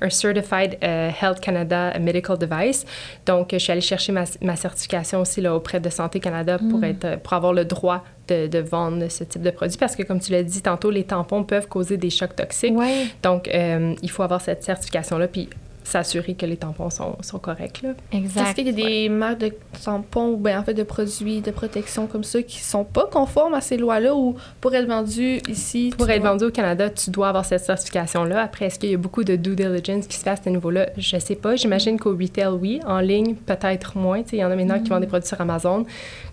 un 0.01 0.09
Certified 0.09 0.77
euh, 0.83 1.09
Health 1.21 1.39
Canada 1.39 1.93
Medical 1.99 2.37
Device. 2.37 2.85
Donc, 3.25 3.49
je 3.51 3.57
suis 3.57 3.71
allée 3.71 3.81
chercher 3.81 4.11
ma, 4.11 4.23
ma 4.41 4.55
certification 4.55 5.21
aussi 5.21 5.41
là, 5.41 5.55
auprès 5.55 5.79
de 5.79 5.89
Santé 5.89 6.19
Canada 6.19 6.57
pour, 6.69 6.83
être, 6.83 7.05
euh, 7.05 7.17
pour 7.17 7.33
avoir 7.33 7.53
le 7.53 7.65
droit 7.65 8.03
de, 8.27 8.47
de 8.47 8.59
vendre 8.59 9.07
ce 9.09 9.23
type 9.23 9.41
de 9.41 9.51
produit 9.51 9.77
parce 9.77 9.95
que, 9.95 10.03
comme 10.03 10.19
tu 10.19 10.31
l'as 10.31 10.43
dit 10.43 10.61
tantôt, 10.61 10.91
les 10.91 11.03
tampons 11.03 11.43
peuvent 11.43 11.67
causer 11.67 11.97
des 11.97 12.09
chocs 12.09 12.35
toxiques. 12.35 12.77
ouais. 12.77 13.07
Donc, 13.23 13.47
euh, 13.47 13.93
il 14.01 14.09
faut 14.09 14.23
avoir 14.23 14.41
cette 14.41 14.63
certification-là 14.63 15.27
puis 15.27 15.49
s'assurer 15.89 16.33
que 16.35 16.45
les 16.45 16.57
tampons 16.57 16.89
sont, 16.89 17.17
sont 17.21 17.39
corrects. 17.39 17.81
Là. 17.81 17.89
Est-ce 18.11 18.17
Exact. 18.23 18.53
qu'il 18.55 18.65
y 18.67 18.69
a 18.69 18.71
des 18.73 19.09
marques 19.09 19.39
de 19.39 19.51
tampons 19.83 20.29
ou 20.33 20.37
ben, 20.37 20.59
en 20.59 20.63
fait 20.63 20.73
de 20.73 20.83
produits 20.83 21.41
de 21.41 21.51
protection 21.51 22.07
comme 22.07 22.23
ça 22.23 22.41
qui 22.41 22.59
sont 22.59 22.83
pas 22.83 23.05
conformes 23.11 23.53
à 23.53 23.61
ces 23.61 23.77
lois-là 23.77 24.15
ou 24.15 24.35
pour 24.61 24.73
être 24.75 24.87
vendus 24.87 25.41
ici? 25.49 25.93
Pour 25.97 26.09
être 26.09 26.21
dois- 26.21 26.31
vendu 26.31 26.45
au 26.45 26.51
Canada, 26.51 26.89
tu 26.89 27.09
dois 27.09 27.29
avoir 27.29 27.45
cette 27.45 27.63
certification-là. 27.65 28.41
Après, 28.43 28.65
est-ce 28.65 28.79
qu'il 28.79 28.91
y 28.91 28.93
a 28.93 28.97
beaucoup 28.97 29.23
de 29.23 29.35
due 29.35 29.55
diligence 29.55 30.07
qui 30.07 30.17
se 30.17 30.23
fait 30.23 30.29
à 30.31 30.35
ce 30.35 30.49
niveau-là? 30.49 30.89
Je 30.97 31.17
sais 31.19 31.35
pas. 31.35 31.55
J'imagine 31.55 31.99
qu'au 31.99 32.11
retail, 32.15 32.47
oui. 32.59 32.79
En 32.85 32.99
ligne, 32.99 33.35
peut-être 33.35 33.97
moins. 33.97 34.21
Tu 34.23 34.29
sais, 34.29 34.35
Il 34.37 34.39
y 34.39 34.45
en 34.45 34.51
a 34.51 34.55
maintenant 34.55 34.79
qui 34.81 34.89
vendent 34.89 35.01
des 35.01 35.07
produits 35.07 35.27
sur 35.27 35.39
Amazon. 35.41 35.85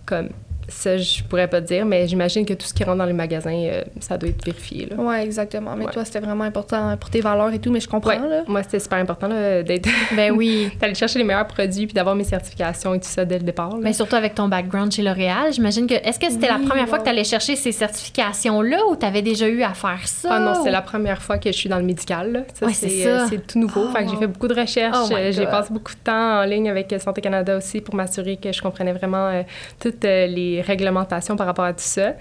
Comme 0.04 0.28
ça, 0.68 0.96
je 0.96 1.22
pourrais 1.22 1.46
pas 1.48 1.60
te 1.60 1.66
dire, 1.66 1.84
mais 1.86 2.08
j'imagine 2.08 2.44
que 2.44 2.54
tout 2.54 2.66
ce 2.66 2.74
qui 2.74 2.82
rentre 2.84 2.98
dans 2.98 3.04
les 3.04 3.12
magasins, 3.12 3.54
euh, 3.54 3.82
ça 4.00 4.18
doit 4.18 4.28
être 4.30 4.44
vérifié. 4.44 4.86
Là. 4.90 4.96
Ouais, 4.96 5.22
exactement. 5.24 5.74
Mais 5.76 5.84
Ouais. 5.86 5.92
toi, 5.92 6.04
c'était 6.04 6.20
vraiment 6.20 6.44
important 6.44 6.96
pour 6.96 7.08
tes 7.10 7.20
valeurs 7.20 7.52
et 7.52 7.58
tout, 7.58 7.70
mais 7.70 7.80
je 7.80 7.88
comprends, 7.88 8.10
Ouais. 8.20 8.28
là. 8.28 8.42
Moi, 8.48 8.62
c'était 8.64 8.80
super 8.80 8.98
important 8.98 9.28
là, 9.28 9.62
d'être 9.62 9.88
Ben 10.16 10.32
oui. 10.32 10.70
d'aller 10.80 10.94
chercher 10.94 11.18
les 11.18 11.24
meilleurs 11.24 11.46
produits 11.46 11.86
puis 11.86 11.94
d'avoir 11.94 12.14
mes 12.16 12.24
certifications 12.24 12.94
et 12.94 13.00
tout 13.00 13.08
ça 13.08 13.24
dès 13.24 13.38
le 13.38 13.44
départ. 13.44 13.70
là. 13.70 13.78
Mais 13.80 13.92
surtout 13.92 14.16
avec 14.16 14.34
ton 14.34 14.48
background 14.48 14.90
chez 14.92 15.02
L'Oréal, 15.02 15.52
j'imagine 15.52 15.86
que. 15.86 15.94
Est-ce 15.94 16.18
que 16.18 16.30
c'était 16.30 16.48
la 16.48 16.56
Oui, 16.56 16.66
première 16.66 16.88
fois 16.88 16.98
que 16.98 17.04
tu 17.04 17.10
allais 17.10 17.24
chercher 17.24 17.54
ces 17.56 17.72
certifications-là 17.72 18.78
ou 18.90 18.96
tu 18.96 19.06
avais 19.06 19.22
déjà 19.22 19.48
eu 19.48 19.62
à 19.62 19.74
faire 19.74 20.00
ça? 20.06 20.28
Ah 20.32 20.38
non, 20.40 20.62
c'est 20.64 20.70
la 20.70 20.82
première 20.82 21.22
fois 21.22 21.38
que 21.38 21.50
je 21.50 21.56
suis 21.56 21.68
dans 21.68 21.78
le 21.78 21.84
médical. 21.84 22.32
là. 22.32 22.40
Ça, 22.54 22.66
Ouais, 22.66 22.72
c'est 22.72 22.88
c'est, 22.88 23.04
ça. 23.04 23.08
euh, 23.08 23.26
c'est 23.28 23.46
tout 23.46 23.58
nouveau. 23.58 23.86
Oh, 23.88 23.92
fait 23.92 24.04
que 24.04 24.10
j'ai 24.10 24.16
fait 24.16 24.26
beaucoup 24.26 24.48
de 24.48 24.54
recherches. 24.58 24.96
Oh 25.10 25.14
Euh, 25.14 25.32
j'ai 25.32 25.46
passé 25.46 25.72
beaucoup 25.72 25.92
de 25.94 25.98
temps 26.00 26.40
en 26.40 26.44
ligne 26.44 26.68
avec 26.70 26.92
euh, 26.92 26.98
Santé 26.98 27.20
Canada 27.20 27.56
aussi 27.56 27.80
pour 27.80 27.94
m'assurer 27.94 28.36
que 28.36 28.52
je 28.52 28.60
comprenais 28.62 28.92
vraiment 28.92 29.28
euh, 29.28 29.42
toutes 29.80 30.04
euh, 30.04 30.26
les 30.56 30.62
réglementations 30.62 31.36
par 31.36 31.46
rapport 31.46 31.64
à 31.64 31.72
tout 31.72 31.80
ça. 31.80 32.14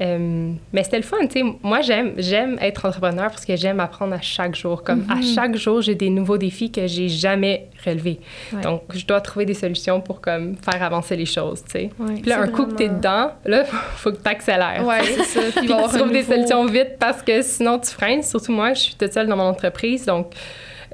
Euh, 0.00 0.52
mais 0.72 0.82
c'était 0.82 0.96
le 0.96 1.02
fun, 1.02 1.18
tu 1.26 1.40
sais. 1.40 1.44
Moi, 1.62 1.82
j'aime, 1.82 2.12
j'aime 2.16 2.56
être 2.60 2.86
entrepreneur 2.86 3.28
parce 3.28 3.44
que 3.44 3.54
j'aime 3.56 3.80
apprendre 3.80 4.14
à 4.14 4.20
chaque 4.20 4.54
jour. 4.54 4.82
Comme 4.82 5.04
à 5.10 5.16
Mm-hmm. 5.16 5.34
chaque 5.34 5.56
jour, 5.56 5.80
j'ai 5.82 5.94
des 5.94 6.08
nouveaux 6.08 6.38
défis 6.38 6.70
que 6.72 6.86
j'ai 6.86 7.08
jamais 7.08 7.68
relevés. 7.84 8.18
Ouais. 8.52 8.62
Donc, 8.62 8.82
je 8.94 9.04
dois 9.04 9.20
trouver 9.20 9.44
des 9.44 9.52
solutions 9.54 10.00
pour 10.00 10.20
comme 10.22 10.56
faire 10.56 10.82
avancer 10.82 11.16
les 11.16 11.26
choses, 11.26 11.62
tu 11.64 11.72
sais. 11.72 11.90
Ouais. 11.98 12.14
Puis 12.22 12.30
là, 12.30 12.40
un 12.40 12.48
coup 12.48 12.64
que 12.66 12.74
t'es 12.74 12.88
dedans, 12.88 13.32
là, 13.44 13.64
faut 13.96 14.12
que 14.12 14.16
t'accélères. 14.16 14.86
Ouais, 14.86 15.02
c'est 15.04 15.24
ça. 15.24 15.40
Puis 15.40 15.66
il 15.68 15.74
Puis 15.74 15.76
tu 15.90 15.98
trouves 15.98 16.12
des 16.12 16.22
solutions 16.22 16.64
vite 16.66 16.96
parce 16.98 17.22
que 17.22 17.42
sinon 17.42 17.78
tu 17.78 17.90
freines. 17.90 18.22
Surtout 18.22 18.52
moi, 18.52 18.72
je 18.72 18.80
suis 18.80 18.94
toute 18.94 19.12
seule 19.12 19.26
dans 19.26 19.36
mon 19.36 19.44
entreprise, 19.48 20.06
donc 20.06 20.32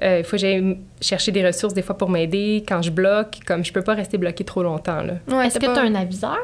euh, 0.03 0.19
il 0.19 0.25
faut 0.25 0.33
que 0.33 0.39
j'aille 0.39 0.79
chercher 1.01 1.33
des 1.33 1.47
ressources 1.47 1.73
des 1.75 1.81
fois 1.83 1.97
pour 1.97 2.11
m'aider 2.11 2.65
quand 2.69 2.83
je 2.83 2.91
bloque. 2.91 3.39
Comme 3.47 3.65
je 3.65 3.73
peux 3.73 3.83
pas 3.83 3.95
rester 3.95 4.19
bloquée 4.19 4.45
trop 4.45 4.63
longtemps. 4.63 5.01
Là. 5.03 5.15
Ouais, 5.29 5.47
Est-ce 5.47 5.59
que 5.59 5.67
pas- 5.67 5.75
tu 5.75 5.79
as 5.81 5.83
un 5.85 5.95
aviseur? 5.95 6.37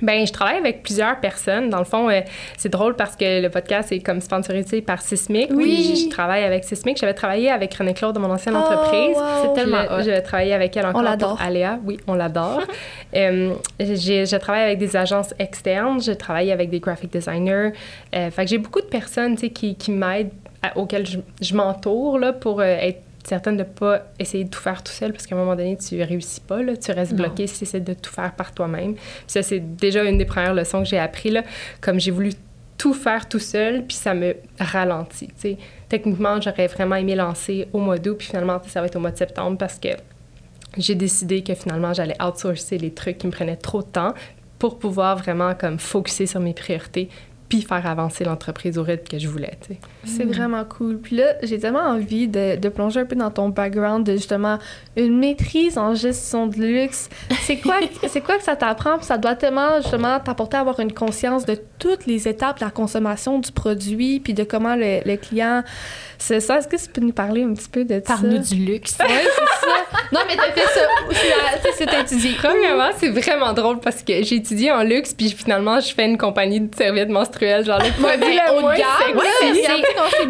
Ben, 0.00 0.26
je 0.26 0.32
travaille 0.32 0.58
avec 0.58 0.82
plusieurs 0.82 1.18
personnes. 1.20 1.70
Dans 1.70 1.78
le 1.78 1.84
fond, 1.84 2.08
euh, 2.08 2.20
c'est 2.56 2.68
drôle 2.68 2.94
parce 2.94 3.16
que 3.16 3.42
le 3.42 3.48
podcast 3.50 3.90
est 3.92 3.98
comme 4.00 4.20
sponsorisé 4.20 4.80
par 4.80 5.02
Sismic. 5.02 5.50
Oui. 5.52 6.04
Je 6.04 6.08
travaille 6.10 6.44
avec 6.44 6.64
Sismic. 6.64 6.98
J'avais 6.98 7.14
travaillé 7.14 7.50
avec 7.50 7.74
René 7.74 7.94
Claude 7.94 8.14
de 8.14 8.20
mon 8.20 8.30
ancienne 8.30 8.54
Oh, 8.56 8.60
entreprise. 8.60 9.16
wow. 9.16 9.22
C'est 9.42 9.60
tellement 9.60 9.82
Je- 9.82 10.10
hot. 10.10 10.14
Je 10.16 10.20
travaillé 10.22 10.54
avec 10.54 10.76
elle 10.76 10.86
encore 10.86 11.02
l'adore. 11.02 11.30
pour 11.36 11.42
Aléa. 11.42 11.78
Oui, 11.84 11.98
on 12.06 12.14
l'adore. 12.14 12.62
Euh, 13.16 13.54
j'ai- 13.80 14.26
je 14.26 14.36
travaille 14.36 14.64
avec 14.64 14.78
des 14.78 14.94
agences 14.94 15.32
externes. 15.38 15.98
Je 16.02 16.12
travaille 16.12 16.52
avec 16.52 16.68
des 16.68 16.78
graphic 16.78 17.10
designers. 17.10 17.70
Euh, 18.14 18.30
fait 18.30 18.44
que 18.44 18.50
j'ai 18.50 18.58
beaucoup 18.58 18.82
de 18.82 18.86
personnes 18.86 19.34
tu 19.34 19.46
sais, 19.46 19.50
qui, 19.50 19.74
qui 19.76 19.90
m'aident, 19.92 20.30
à- 20.62 20.76
auxquelles 20.76 21.06
je, 21.06 21.18
je 21.40 21.54
m'entoure 21.54 22.18
là, 22.18 22.34
pour 22.34 22.60
euh, 22.60 22.64
être 22.64 23.00
certaine 23.28 23.56
de 23.56 23.62
ne 23.62 23.68
pas 23.68 24.02
essayer 24.18 24.44
de 24.44 24.50
tout 24.50 24.60
faire 24.60 24.82
tout 24.82 24.92
seul 24.92 25.12
parce 25.12 25.26
qu'à 25.26 25.34
un 25.34 25.38
moment 25.38 25.56
donné, 25.56 25.76
tu 25.76 26.02
réussis 26.02 26.40
pas. 26.40 26.62
Là, 26.62 26.76
tu 26.76 26.90
restes 26.92 27.12
Non. 27.12 27.18
bloqué 27.18 27.46
si 27.46 27.58
tu 27.58 27.64
essaies 27.64 27.80
de 27.80 27.94
tout 27.94 28.12
faire 28.12 28.32
par 28.32 28.52
toi-même. 28.52 28.94
Ça, 29.26 29.42
c'est 29.42 29.60
déjà 29.60 30.04
une 30.04 30.18
des 30.18 30.24
premières 30.24 30.54
leçons 30.54 30.82
que 30.82 30.88
j'ai 30.88 30.98
appris. 30.98 31.30
Là, 31.30 31.42
comme 31.80 32.00
j'ai 32.00 32.10
voulu 32.10 32.32
tout 32.76 32.94
faire 32.94 33.28
tout 33.28 33.40
seul, 33.40 33.84
puis 33.84 33.96
ça 33.96 34.14
me 34.14 34.36
ralentit. 34.60 35.30
Techniquement, 35.88 36.40
j'aurais 36.40 36.68
vraiment 36.68 36.94
aimé 36.96 37.14
lancer 37.16 37.66
au 37.72 37.78
mois 37.80 37.98
d'août, 37.98 38.16
puis 38.18 38.28
finalement, 38.28 38.60
ça 38.66 38.80
va 38.80 38.86
être 38.86 38.96
au 38.96 39.00
mois 39.00 39.10
de 39.10 39.16
septembre 39.18 39.58
parce 39.58 39.78
que 39.78 39.88
j'ai 40.76 40.94
décidé 40.94 41.42
que 41.42 41.54
finalement, 41.54 41.92
j'allais 41.92 42.16
outsourcer 42.22 42.78
les 42.78 42.92
trucs 42.92 43.18
qui 43.18 43.26
me 43.26 43.32
prenaient 43.32 43.56
trop 43.56 43.82
de 43.82 43.88
temps 43.88 44.14
pour 44.60 44.78
pouvoir 44.78 45.16
vraiment 45.16 45.54
comme 45.54 45.78
focuser 45.78 46.26
sur 46.26 46.40
mes 46.40 46.54
priorités 46.54 47.08
puis 47.48 47.62
faire 47.62 47.86
avancer 47.86 48.24
l'entreprise 48.24 48.76
au 48.78 48.82
rythme 48.82 49.08
que 49.08 49.18
je 49.18 49.26
voulais. 49.28 49.58
C'est 50.16 50.24
Mm. 50.24 50.32
vraiment 50.32 50.64
cool. 50.64 50.98
Puis 50.98 51.16
là, 51.16 51.34
j'ai 51.42 51.58
tellement 51.58 51.80
envie 51.82 52.28
de, 52.28 52.56
de 52.56 52.68
plonger 52.68 53.00
un 53.00 53.04
peu 53.04 53.16
dans 53.16 53.30
ton 53.30 53.48
background 53.50 54.04
de 54.06 54.12
justement 54.12 54.58
une 54.96 55.18
maîtrise 55.18 55.78
en 55.78 55.94
gestion 55.94 56.46
de 56.46 56.56
luxe. 56.56 57.08
C'est 57.42 57.58
quoi, 57.58 57.76
c'est 58.08 58.20
quoi 58.20 58.36
que 58.38 58.42
ça 58.44 58.56
t'apprend? 58.56 58.96
Puis 58.98 59.06
ça 59.06 59.18
doit 59.18 59.34
tellement 59.34 59.76
justement 59.80 60.18
t'apporter 60.20 60.56
à 60.56 60.60
avoir 60.60 60.80
une 60.80 60.92
conscience 60.92 61.44
de 61.46 61.58
toutes 61.78 62.06
les 62.06 62.26
étapes 62.26 62.58
de 62.60 62.64
la 62.64 62.70
consommation 62.70 63.38
du 63.38 63.52
produit, 63.52 64.20
puis 64.20 64.34
de 64.34 64.44
comment 64.44 64.74
le, 64.74 65.00
le 65.04 65.16
client 65.16 65.62
c'est 66.20 66.40
ça. 66.40 66.58
Est-ce 66.58 66.66
que 66.66 66.74
tu 66.76 66.88
peux 66.88 67.00
nous 67.00 67.12
parler 67.12 67.44
un 67.44 67.54
petit 67.54 67.68
peu 67.68 67.84
de 67.84 68.02
ça? 68.04 68.14
Parle-nous 68.14 68.38
du 68.38 68.56
luxe. 68.56 68.98
Ouais, 69.08 69.22
c'est 69.22 69.66
ça. 69.66 69.76
Non, 70.12 70.20
mais 70.26 70.34
t'as 70.36 70.50
fait 70.50 70.66
ça. 70.80 70.80
C'est- 71.76 72.00
étudié. 72.00 72.32
Premièrement, 72.38 72.90
c'est 72.96 73.10
vraiment 73.10 73.52
drôle 73.52 73.78
parce 73.80 74.02
que 74.02 74.22
j'ai 74.22 74.36
étudié 74.36 74.72
en 74.72 74.82
luxe, 74.82 75.14
puis 75.14 75.30
finalement, 75.30 75.78
je 75.80 75.92
fais 75.94 76.06
une 76.06 76.18
compagnie 76.18 76.60
de 76.60 76.74
serviettes 76.74 77.08
menstruelles. 77.10 77.64
Genre, 77.64 77.78
le 77.78 77.90
produit 78.02 78.38
haut 78.50 78.60
de 78.62 78.76
gamme, 78.76 79.18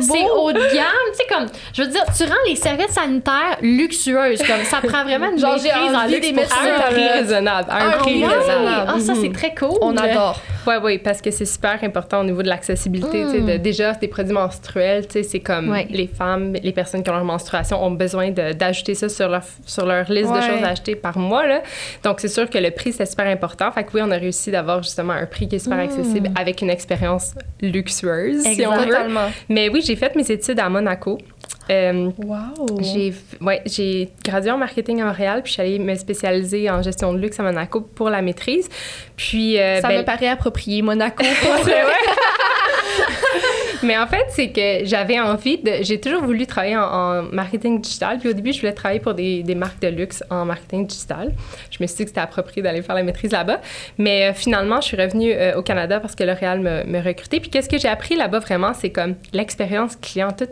c'est- 0.00 0.06
beau. 0.08 0.14
Haut 0.42 0.52
de 0.52 0.58
gamme, 0.58 1.08
tu 1.12 1.16
sais, 1.16 1.26
comme, 1.28 1.46
je 1.75 1.82
veux 1.82 1.88
dire, 1.88 2.04
tu 2.16 2.25
rends 2.25 2.34
les 2.46 2.56
serviettes 2.56 2.90
sanitaires 2.92 3.56
luxueuses, 3.60 4.38
comme 4.42 4.64
ça 4.64 4.78
prend 4.87 5.04
vraiment 5.04 5.30
une 5.30 5.38
Genre, 5.38 5.52
maîtrise 5.54 5.94
en 5.94 6.06
luxe 6.06 6.26
d'y 6.26 6.32
pour 6.32 6.42
un 6.44 6.90
prix 6.92 7.08
raisonnable. 7.08 7.70
Un 7.70 7.90
Ah, 7.92 7.96
prix 7.98 8.25
raisonnable. 8.25 8.90
Ah, 8.94 9.00
ça, 9.00 9.14
Mhm. 9.14 9.20
c'est 9.22 9.32
très 9.32 9.54
cool. 9.54 9.78
On 9.80 9.96
adore. 9.96 10.40
Oui, 10.68 10.75
oui, 10.82 10.98
parce 10.98 11.20
que 11.22 11.30
c'est 11.30 11.44
super 11.46 11.82
important 11.82 12.20
au 12.20 12.25
niveau 12.25 12.42
de 12.42 12.48
l'accessibilité. 12.48 13.25
Mm. 13.25 13.46
de- 13.46 13.56
déjà, 13.56 13.92
des 13.94 14.08
produits 14.08 14.32
menstruels, 14.34 15.04
c'est 15.10 15.40
comme 15.40 15.70
Ouais. 15.70 15.87
les 15.90 16.06
femmes, 16.06 16.52
les 16.62 16.72
personnes 16.72 17.02
qui 17.02 17.10
ont 17.10 17.14
leur 17.14 17.25
menstruation 17.25 17.82
ont 17.82 17.90
besoin 17.90 18.30
d'ajouter 18.30 18.94
ça 18.94 19.08
sur 19.08 19.28
leur, 19.28 19.42
sur 19.66 19.87
leur 19.87 20.10
liste 20.10 20.32
de 20.32 20.40
choses 20.40 20.62
à 20.62 20.68
acheter 20.68 20.94
par 20.94 21.18
mois. 21.18 21.46
Là. 21.46 21.62
Donc, 22.04 22.20
c'est 22.20 22.28
sûr 22.28 22.48
que 22.50 22.58
le 22.58 22.70
prix, 22.70 22.92
c'est 22.92 23.06
super 23.06 23.26
important. 23.26 23.70
Fait 23.72 23.84
que 23.84 23.90
oui, 23.94 24.00
on 24.04 24.10
a 24.10 24.16
réussi 24.16 24.50
d'avoir 24.50 24.82
justement 24.82 25.14
un 25.14 25.26
prix 25.26 25.48
qui 25.48 25.56
est 25.56 25.60
super 25.60 25.78
Mm. 25.78 25.88
accessible 25.88 26.30
avec 26.38 26.60
une 26.62 26.70
expérience 26.70 27.34
luxueuse, 27.62 28.42
si 28.42 28.48
Exact. 28.62 28.68
on 28.68 28.76
veut. 28.87 28.96
Mais 29.48 29.68
oui, 29.70 29.82
j'ai 29.84 29.96
fait 29.96 30.14
mes 30.16 30.30
études 30.30 30.60
à 30.60 30.68
Monaco. 30.68 31.18
Euh, 31.70 32.10
Wow. 32.18 32.80
j'ai 32.80 33.12
ouais, 33.40 33.62
gradué 34.25 34.50
en 34.50 34.58
marketing 34.58 35.02
à 35.02 35.06
Montréal, 35.06 35.42
puis 35.42 35.50
je 35.50 35.52
suis 35.54 35.62
allée 35.62 35.78
me 35.78 35.94
spécialiser 35.94 36.70
en 36.70 36.82
gestion 36.82 37.12
de 37.12 37.18
luxe 37.18 37.38
à 37.40 37.42
Monaco 37.42 37.80
pour 37.80 38.10
la 38.10 38.22
maîtrise. 38.22 38.68
Puis 39.16 39.58
euh, 39.58 39.80
Ça 39.80 39.88
ben, 39.88 39.98
me 39.98 40.04
paraît 40.04 40.28
approprié, 40.28 40.82
Monaco. 40.82 41.25
pour. 41.42 41.66
Mais 43.82 43.96
en 43.96 44.06
fait, 44.06 44.25
c'est 44.30 44.50
que 44.50 44.84
j'avais 44.84 45.20
envie 45.20 45.58
de. 45.58 45.70
J'ai 45.82 46.00
toujours 46.00 46.22
voulu 46.22 46.46
travailler 46.46 46.76
en, 46.76 46.82
en 46.82 47.22
marketing 47.22 47.80
digital. 47.80 48.18
Puis 48.18 48.28
au 48.28 48.32
début, 48.32 48.52
je 48.52 48.60
voulais 48.60 48.72
travailler 48.72 49.00
pour 49.00 49.14
des, 49.14 49.42
des 49.42 49.54
marques 49.54 49.80
de 49.80 49.88
luxe 49.88 50.25
en 50.30 50.44
marketing 50.44 50.87
digital. 50.87 51.32
Je 51.70 51.78
me 51.80 51.87
suis 51.87 51.96
dit 51.98 52.02
que 52.04 52.08
c'était 52.10 52.20
approprié 52.20 52.62
d'aller 52.62 52.82
faire 52.82 52.94
la 52.96 53.02
maîtrise 53.02 53.32
là-bas. 53.32 53.60
Mais 53.98 54.28
euh, 54.28 54.34
finalement, 54.34 54.80
je 54.80 54.87
suis 54.88 54.96
revenue 54.96 55.32
euh, 55.32 55.56
au 55.56 55.62
Canada 55.62 56.00
parce 56.00 56.14
que 56.14 56.25
L'Oréal 56.25 56.60
me, 56.60 56.84
me 56.84 56.98
recrutait. 57.00 57.40
Puis 57.40 57.50
qu'est-ce 57.50 57.68
que 57.68 57.78
j'ai 57.78 57.88
appris 57.88 58.16
là-bas 58.16 58.40
vraiment? 58.40 58.72
C'est 58.75 58.90
comme 58.90 59.14
l'expérience 59.32 59.96
client. 59.96 60.32
Tout, 60.37 60.48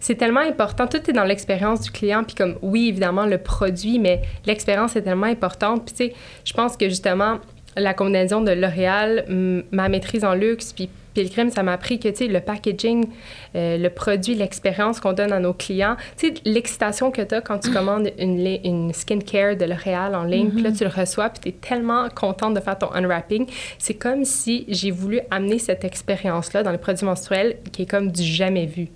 c'est 0.00 0.16
tellement 0.16 0.40
important. 0.40 0.86
Tout 0.86 0.98
est 1.08 1.12
dans 1.12 1.24
l'expérience 1.24 1.80
du 1.80 1.90
client. 1.90 2.24
Puis 2.24 2.34
comme, 2.34 2.56
oui, 2.62 2.88
évidemment, 2.88 3.26
le 3.26 3.38
produit, 3.38 3.98
mais 3.98 4.22
l'expérience 4.46 4.96
est 4.96 5.02
tellement 5.02 5.26
importante. 5.26 5.84
Puis 5.86 5.94
tu 5.94 6.04
sais, 6.04 6.14
je 6.44 6.52
pense 6.52 6.76
que 6.76 6.88
justement, 6.88 7.38
la 7.76 7.94
combinaison 7.94 8.40
de 8.40 8.52
L'Oréal, 8.52 9.24
ma 9.70 9.88
maîtrise 9.88 10.24
en 10.24 10.34
luxe, 10.34 10.72
puis 10.72 10.88
Pilgrim, 11.16 11.50
ça 11.50 11.62
m'a 11.62 11.72
appris 11.72 11.98
que, 11.98 12.08
tu 12.08 12.16
sais, 12.16 12.26
le 12.26 12.40
packaging, 12.40 13.06
euh, 13.54 13.78
le 13.78 13.88
produit, 13.88 14.34
l'expérience 14.34 15.00
qu'on 15.00 15.14
donne 15.14 15.32
à 15.32 15.38
nos 15.38 15.54
clients, 15.54 15.96
tu 16.18 16.28
sais, 16.28 16.34
l'excitation 16.44 17.10
que 17.10 17.22
tu 17.22 17.34
as 17.34 17.40
quand 17.40 17.58
tu 17.58 17.70
commandes 17.72 18.10
une, 18.18 18.58
une 18.64 18.92
skincare 18.92 19.56
de 19.56 19.64
L'Oréal 19.64 20.14
en 20.14 20.24
ligne, 20.24 20.50
puis 20.50 20.62
là, 20.62 20.72
tu 20.72 20.84
le 20.84 20.90
reçois, 20.90 21.30
puis 21.30 21.40
tu 21.40 21.48
es 21.48 21.52
tellement 21.52 22.10
contente 22.10 22.52
de 22.52 22.60
faire 22.60 22.78
ton 22.78 22.92
unwrapping. 22.92 23.46
C'est 23.78 23.94
comme 23.94 24.26
si 24.26 24.66
j'ai 24.68 24.90
voulu 24.90 25.20
amener 25.30 25.58
cette 25.58 25.84
expérience-là 25.84 26.62
dans 26.62 26.70
les 26.70 26.78
produits 26.78 27.06
menstruels 27.06 27.56
qui 27.72 27.82
est 27.82 27.90
comme 27.90 28.12
du 28.12 28.22
jamais 28.22 28.66
vu. 28.66 28.88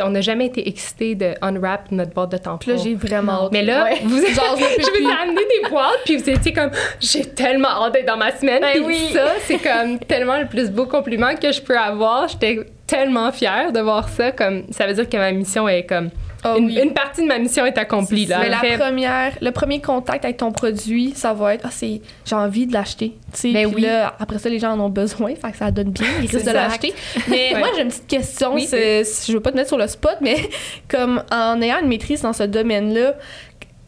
On 0.00 0.10
n'a 0.10 0.20
jamais 0.20 0.46
été 0.46 0.66
excité 0.68 1.14
de 1.14 1.34
unwrap 1.42 1.90
notre 1.90 2.12
boîte 2.12 2.32
de 2.32 2.36
tampons. 2.38 2.70
Là, 2.70 2.76
j'ai 2.76 2.94
vraiment 2.94 3.44
hâte. 3.44 3.52
Mais 3.52 3.62
là, 3.62 3.84
Ouais. 3.84 4.00
vous, 4.04 4.16
Genre, 4.34 4.56
je 4.56 4.90
vous 5.02 5.08
ai 5.08 5.12
amené 5.12 5.40
des 5.62 5.68
boîtes, 5.68 6.00
puis 6.04 6.16
vous 6.16 6.30
étiez 6.30 6.52
comme, 6.52 6.70
j'ai 7.00 7.24
tellement 7.26 7.68
hâte 7.68 7.92
d'être 7.94 8.06
dans 8.06 8.16
ma 8.16 8.30
semaine. 8.36 8.60
Ben 8.60 8.72
Puis 8.72 8.82
oui. 8.84 9.10
ça, 9.12 9.32
c'est 9.44 9.58
comme 9.58 9.98
tellement 9.98 10.38
le 10.38 10.46
plus 10.46 10.70
beau 10.70 10.86
compliment 10.86 11.34
que 11.34 11.52
je 11.52 11.60
peux 11.60 11.76
avoir. 11.76 12.28
J'étais 12.28 12.60
tellement 12.92 13.32
fière 13.32 13.72
de 13.72 13.80
voir 13.80 14.08
ça. 14.08 14.32
Comme, 14.32 14.64
ça 14.70 14.86
veut 14.86 14.94
dire 14.94 15.08
que 15.08 15.16
ma 15.16 15.32
mission 15.32 15.68
est 15.68 15.84
comme. 15.84 16.10
Ah 16.44 16.56
une, 16.58 16.66
oui. 16.66 16.80
une 16.82 16.92
partie 16.92 17.22
de 17.22 17.28
ma 17.28 17.38
mission 17.38 17.64
est 17.64 17.78
accomplie. 17.78 18.26
Là. 18.26 18.40
Mais 18.40 18.48
la 18.48 18.58
Fait- 18.58 18.76
première, 18.76 19.32
le 19.40 19.52
premier 19.52 19.80
contact 19.80 20.24
avec 20.24 20.38
ton 20.38 20.50
produit, 20.50 21.12
ça 21.14 21.32
va 21.32 21.54
être 21.54 21.62
ah 21.64 21.70
c'est 21.70 22.00
j'ai 22.24 22.34
envie 22.34 22.66
de 22.66 22.72
l'acheter. 22.72 23.12
Ben 23.44 23.66
oui. 23.72 23.82
là 23.82 24.12
après 24.18 24.40
ça 24.40 24.48
les 24.48 24.58
gens 24.58 24.72
en 24.72 24.80
ont 24.80 24.88
besoin, 24.88 25.36
fait 25.36 25.52
que 25.52 25.56
ça 25.56 25.70
donne 25.70 25.90
bien, 25.90 26.06
ils 26.20 26.26
risquent 26.34 26.44
de 26.44 26.50
l'acheter. 26.50 26.92
Mais 27.28 27.52
Ouais. 27.54 27.58
moi 27.60 27.68
j'ai 27.76 27.82
une 27.82 27.88
petite 27.90 28.08
question, 28.08 28.54
Oui. 28.54 28.66
c'est- 28.68 29.04
je 29.28 29.32
veux 29.32 29.40
pas 29.40 29.52
te 29.52 29.56
mettre 29.56 29.68
sur 29.68 29.78
le 29.78 29.86
spot, 29.86 30.16
mais 30.20 30.34
comme 30.88 31.22
en 31.30 31.62
ayant 31.62 31.78
une 31.80 31.86
maîtrise 31.88 32.22
dans 32.22 32.32
ce 32.32 32.42
domaine-là, 32.42 33.14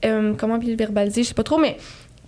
euh, 0.05 0.35
comment 0.39 0.57
bien 0.59 0.71
le 0.71 0.77
verbaliser, 0.77 1.25
je 1.25 1.29
sais 1.29 1.35
pas 1.35 1.43
trop, 1.43 1.59
mais 1.59 1.77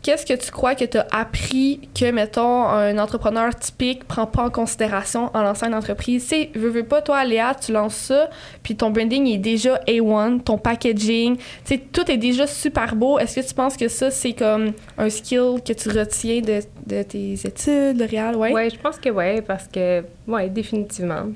Qu'est-ce 0.07 0.25
que 0.25 0.35
tu 0.35 0.53
crois 0.53 0.77
que 0.77 0.85
tu 0.85 0.99
as 0.99 1.07
appris 1.11 1.81
que, 1.93 2.09
mettons, 2.13 2.65
un 2.69 2.97
entrepreneur 2.97 3.53
typique 3.53 4.05
prend 4.05 4.25
pas 4.25 4.45
en 4.45 4.51
considération 4.51 5.33
en 5.35 5.43
lançant 5.43 5.67
une 5.67 5.75
entreprise? 5.75 6.23
Tu 6.23 6.29
sais, 6.29 6.51
veux, 6.55 6.69
veux 6.69 6.85
pas, 6.85 7.03
toi, 7.03 7.25
Léa, 7.25 7.57
tu 7.57 7.73
lances 7.73 7.97
ça, 7.97 8.31
puis 8.63 8.77
ton 8.77 8.91
branding 8.91 9.27
est 9.27 9.39
déjà 9.39 9.81
A1, 9.89 10.43
ton 10.43 10.59
packaging, 10.59 11.37
tu 11.65 11.81
tout 11.81 12.09
est 12.09 12.19
déjà 12.19 12.47
super 12.47 12.95
beau. 12.95 13.19
Est-ce 13.19 13.41
que 13.41 13.45
tu 13.49 13.53
penses 13.53 13.77
que 13.77 13.89
ça, 13.89 14.13
c'est 14.13 14.33
comme 14.33 14.75
un 14.97 15.11
skill 15.11 15.61
que 15.67 15.73
tu 15.73 15.89
retiens 15.89 16.41
de, 16.41 16.61
de 16.87 17.03
tes 17.03 17.33
études, 17.33 17.99
L'Oréal? 17.99 18.37
Ouais. 18.37 18.53
Ouais, 18.53 18.71
je 18.71 18.79
pense 18.79 19.01
que 19.01 19.09
oui, 19.09 19.41
parce 19.41 19.67
que, 19.67 20.05
ouais, 20.29 20.49
définitivement. 20.49 21.33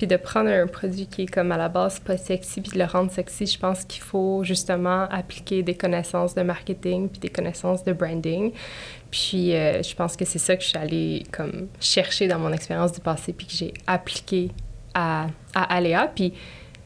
Puis 0.00 0.06
de 0.06 0.16
prendre 0.16 0.48
un 0.48 0.66
produit 0.66 1.06
qui 1.06 1.24
est 1.24 1.26
comme 1.26 1.52
à 1.52 1.58
la 1.58 1.68
base 1.68 2.00
pas 2.00 2.16
sexy, 2.16 2.62
puis 2.62 2.72
de 2.72 2.78
le 2.78 2.86
rendre 2.86 3.10
sexy, 3.10 3.44
je 3.44 3.58
pense 3.58 3.84
qu'il 3.84 4.00
faut 4.00 4.42
justement 4.44 5.02
appliquer 5.10 5.62
des 5.62 5.74
connaissances 5.74 6.34
de 6.34 6.40
marketing, 6.40 7.10
puis 7.10 7.20
des 7.20 7.28
connaissances 7.28 7.84
de 7.84 7.92
branding. 7.92 8.50
Puis 9.10 9.54
euh, 9.54 9.82
je 9.82 9.94
pense 9.94 10.16
que 10.16 10.24
c'est 10.24 10.38
ça 10.38 10.56
que 10.56 10.62
je 10.62 10.68
suis 10.68 10.78
allée 10.78 11.24
comme 11.30 11.68
chercher 11.80 12.28
dans 12.28 12.38
mon 12.38 12.50
expérience 12.50 12.92
du 12.92 13.00
passé, 13.00 13.34
puis 13.34 13.46
que 13.46 13.52
j'ai 13.52 13.74
appliqué 13.86 14.52
à, 14.94 15.26
à 15.54 15.74
Aléa. 15.74 16.10
Puis 16.14 16.32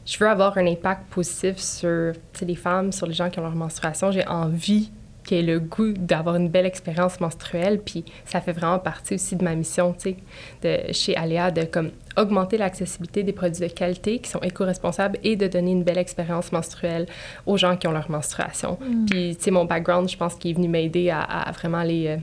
je 0.05 0.19
veux 0.19 0.27
avoir 0.27 0.57
un 0.57 0.67
impact 0.67 1.07
positif 1.09 1.55
sur 1.55 2.11
les 2.41 2.55
femmes, 2.55 2.91
sur 2.91 3.07
les 3.07 3.13
gens 3.13 3.29
qui 3.29 3.39
ont 3.39 3.43
leur 3.43 3.55
menstruation. 3.55 4.11
J'ai 4.11 4.27
envie 4.27 4.91
qui 5.25 5.35
ait 5.35 5.41
le 5.41 5.59
goût 5.59 5.91
d'avoir 5.91 6.35
une 6.35 6.49
belle 6.49 6.65
expérience 6.65 7.19
menstruelle. 7.19 7.81
Puis 7.81 8.05
ça 8.25 8.39
fait 8.39 8.53
vraiment 8.53 8.79
partie 8.79 9.15
aussi 9.15 9.35
de 9.35 9.43
ma 9.43 9.55
mission, 9.55 9.93
tu 9.93 10.15
sais, 10.61 10.87
de 10.87 10.93
chez 10.93 11.15
Aléa, 11.17 11.51
de 11.51 11.63
comme 11.63 11.91
augmenter 12.15 12.57
l'accessibilité 12.57 13.23
des 13.23 13.33
produits 13.33 13.67
de 13.67 13.73
qualité 13.73 14.19
qui 14.19 14.29
sont 14.29 14.39
éco-responsables 14.39 15.17
et 15.23 15.35
de 15.35 15.47
donner 15.47 15.71
une 15.71 15.83
belle 15.83 15.97
expérience 15.97 16.51
menstruelle 16.51 17.07
aux 17.45 17.57
gens 17.57 17.75
qui 17.75 17.87
ont 17.87 17.91
leur 17.91 18.09
menstruation. 18.09 18.77
Puis, 19.09 19.35
tu 19.35 19.43
sais, 19.43 19.51
mon 19.51 19.65
background, 19.65 20.09
je 20.09 20.15
pense 20.15 20.35
qu'il 20.35 20.51
est 20.51 20.53
venu 20.53 20.69
m'aider 20.69 21.09
à, 21.09 21.21
à 21.21 21.51
vraiment 21.51 21.83
les 21.83 22.07
euh, 22.07 22.17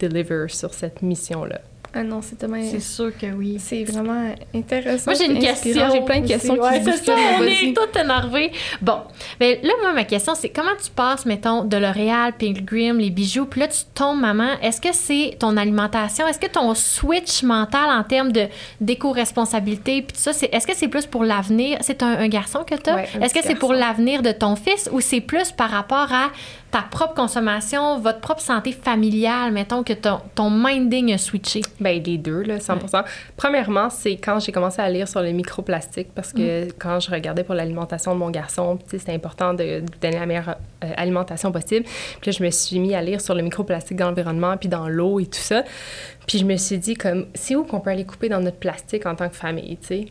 deliver 0.00 0.46
sur 0.48 0.72
cette 0.72 1.02
mission-là. 1.02 1.60
Ah 1.96 2.02
non, 2.02 2.20
c'est 2.22 2.36
tellement... 2.36 2.56
C'est 2.68 2.80
sûr 2.80 3.16
que 3.16 3.26
oui. 3.26 3.56
C'est 3.60 3.84
vraiment 3.84 4.34
intéressant. 4.52 5.10
Moi, 5.10 5.14
j'ai 5.14 5.30
une 5.30 5.38
question. 5.38 5.88
J'ai 5.92 6.00
plein 6.00 6.20
de 6.20 6.26
questions 6.26 6.54
Ouais, 6.54 6.80
qui 6.80 6.84
se 6.86 6.90
c'est 6.98 7.04
ça, 7.04 7.14
on 7.38 7.44
est 7.44 7.72
tout 7.74 7.98
énervés. 7.98 8.50
Bon, 8.82 8.98
mais 9.38 9.60
là, 9.62 9.72
moi, 9.80 9.92
ma 9.92 10.04
question, 10.04 10.34
c'est 10.34 10.48
comment 10.48 10.74
tu 10.82 10.90
passes, 10.90 11.24
mettons, 11.24 11.62
de 11.64 11.76
L'Oréal, 11.76 12.32
Pilgrim, 12.36 12.98
les 12.98 13.10
bijoux, 13.10 13.46
puis 13.46 13.60
là, 13.60 13.68
tu 13.68 13.78
tombes, 13.94 14.20
maman. 14.20 14.58
Est-ce 14.60 14.80
que 14.80 14.92
c'est 14.92 15.36
ton 15.38 15.56
alimentation? 15.56 16.26
Est-ce 16.26 16.40
que 16.40 16.48
ton 16.50 16.74
switch 16.74 17.42
mental 17.44 17.90
en 17.90 18.02
termes 18.02 18.32
de 18.32 18.46
d'éco-responsabilité, 18.80 20.02
puis 20.02 20.16
tout 20.16 20.22
ça, 20.22 20.32
c'est, 20.32 20.52
est-ce 20.52 20.66
que 20.66 20.74
c'est 20.74 20.88
plus 20.88 21.06
pour 21.06 21.24
l'avenir? 21.24 21.78
C'est 21.80 22.02
un, 22.02 22.18
un 22.18 22.28
garçon 22.28 22.64
que 22.64 22.74
tu 22.74 22.90
as? 22.90 22.96
Ouais, 22.96 23.08
est-ce 23.20 23.34
que 23.34 23.40
c'est 23.42 23.54
pour 23.54 23.72
l'avenir 23.72 24.22
de 24.22 24.32
ton 24.32 24.56
fils 24.56 24.90
ou 24.92 25.00
c'est 25.00 25.20
plus 25.20 25.52
par 25.52 25.70
rapport 25.70 26.12
à 26.12 26.30
ta 26.74 26.82
propre 26.82 27.14
consommation, 27.14 28.00
votre 28.00 28.18
propre 28.18 28.40
santé 28.40 28.72
familiale, 28.72 29.52
mettons, 29.52 29.84
que 29.84 29.92
ton, 29.92 30.18
ton 30.34 30.50
minding 30.50 31.12
a 31.12 31.18
switché? 31.18 31.60
Ben 31.78 32.02
les 32.02 32.18
deux, 32.18 32.42
là, 32.42 32.58
100 32.58 32.78
Premièrement, 33.36 33.90
c'est 33.90 34.16
quand 34.16 34.40
j'ai 34.40 34.50
commencé 34.50 34.82
à 34.82 34.90
lire 34.90 35.06
sur 35.06 35.20
les 35.20 35.32
microplastiques, 35.32 36.08
parce 36.12 36.32
que 36.32 36.72
quand 36.72 36.98
je 36.98 37.12
regardais 37.12 37.44
pour 37.44 37.54
l'alimentation 37.54 38.12
de 38.14 38.18
mon 38.18 38.28
garçon, 38.28 38.80
c'était 38.88 39.12
important 39.12 39.54
de, 39.54 39.84
donner 40.02 40.18
la 40.18 40.26
meilleure 40.26 40.56
euh, 40.82 40.90
alimentation 40.96 41.52
possible. 41.52 41.84
Puis 42.20 42.32
là, 42.32 42.36
je 42.36 42.42
me 42.42 42.50
suis 42.50 42.80
mis 42.80 42.92
à 42.96 43.02
lire 43.02 43.20
sur 43.20 43.36
le 43.36 43.42
microplastique 43.42 43.96
dans 43.96 44.08
l'environnement, 44.08 44.56
puis 44.56 44.68
dans 44.68 44.88
l'eau 44.88 45.20
et 45.20 45.26
tout 45.26 45.38
ça. 45.38 45.62
Puis 46.26 46.38
je 46.38 46.44
me 46.44 46.56
suis 46.56 46.78
dit, 46.78 46.94
comme, 46.94 47.26
c'est 47.34 47.54
où 47.54 47.62
qu'on 47.62 47.78
peut 47.78 47.90
aller 47.90 48.04
couper 48.04 48.28
dans 48.28 48.40
notre 48.40 48.58
plastique 48.58 49.06
en 49.06 49.14
tant 49.14 49.28
que 49.28 49.36
famille, 49.36 49.76
tu 49.76 49.86
sais? 49.86 50.06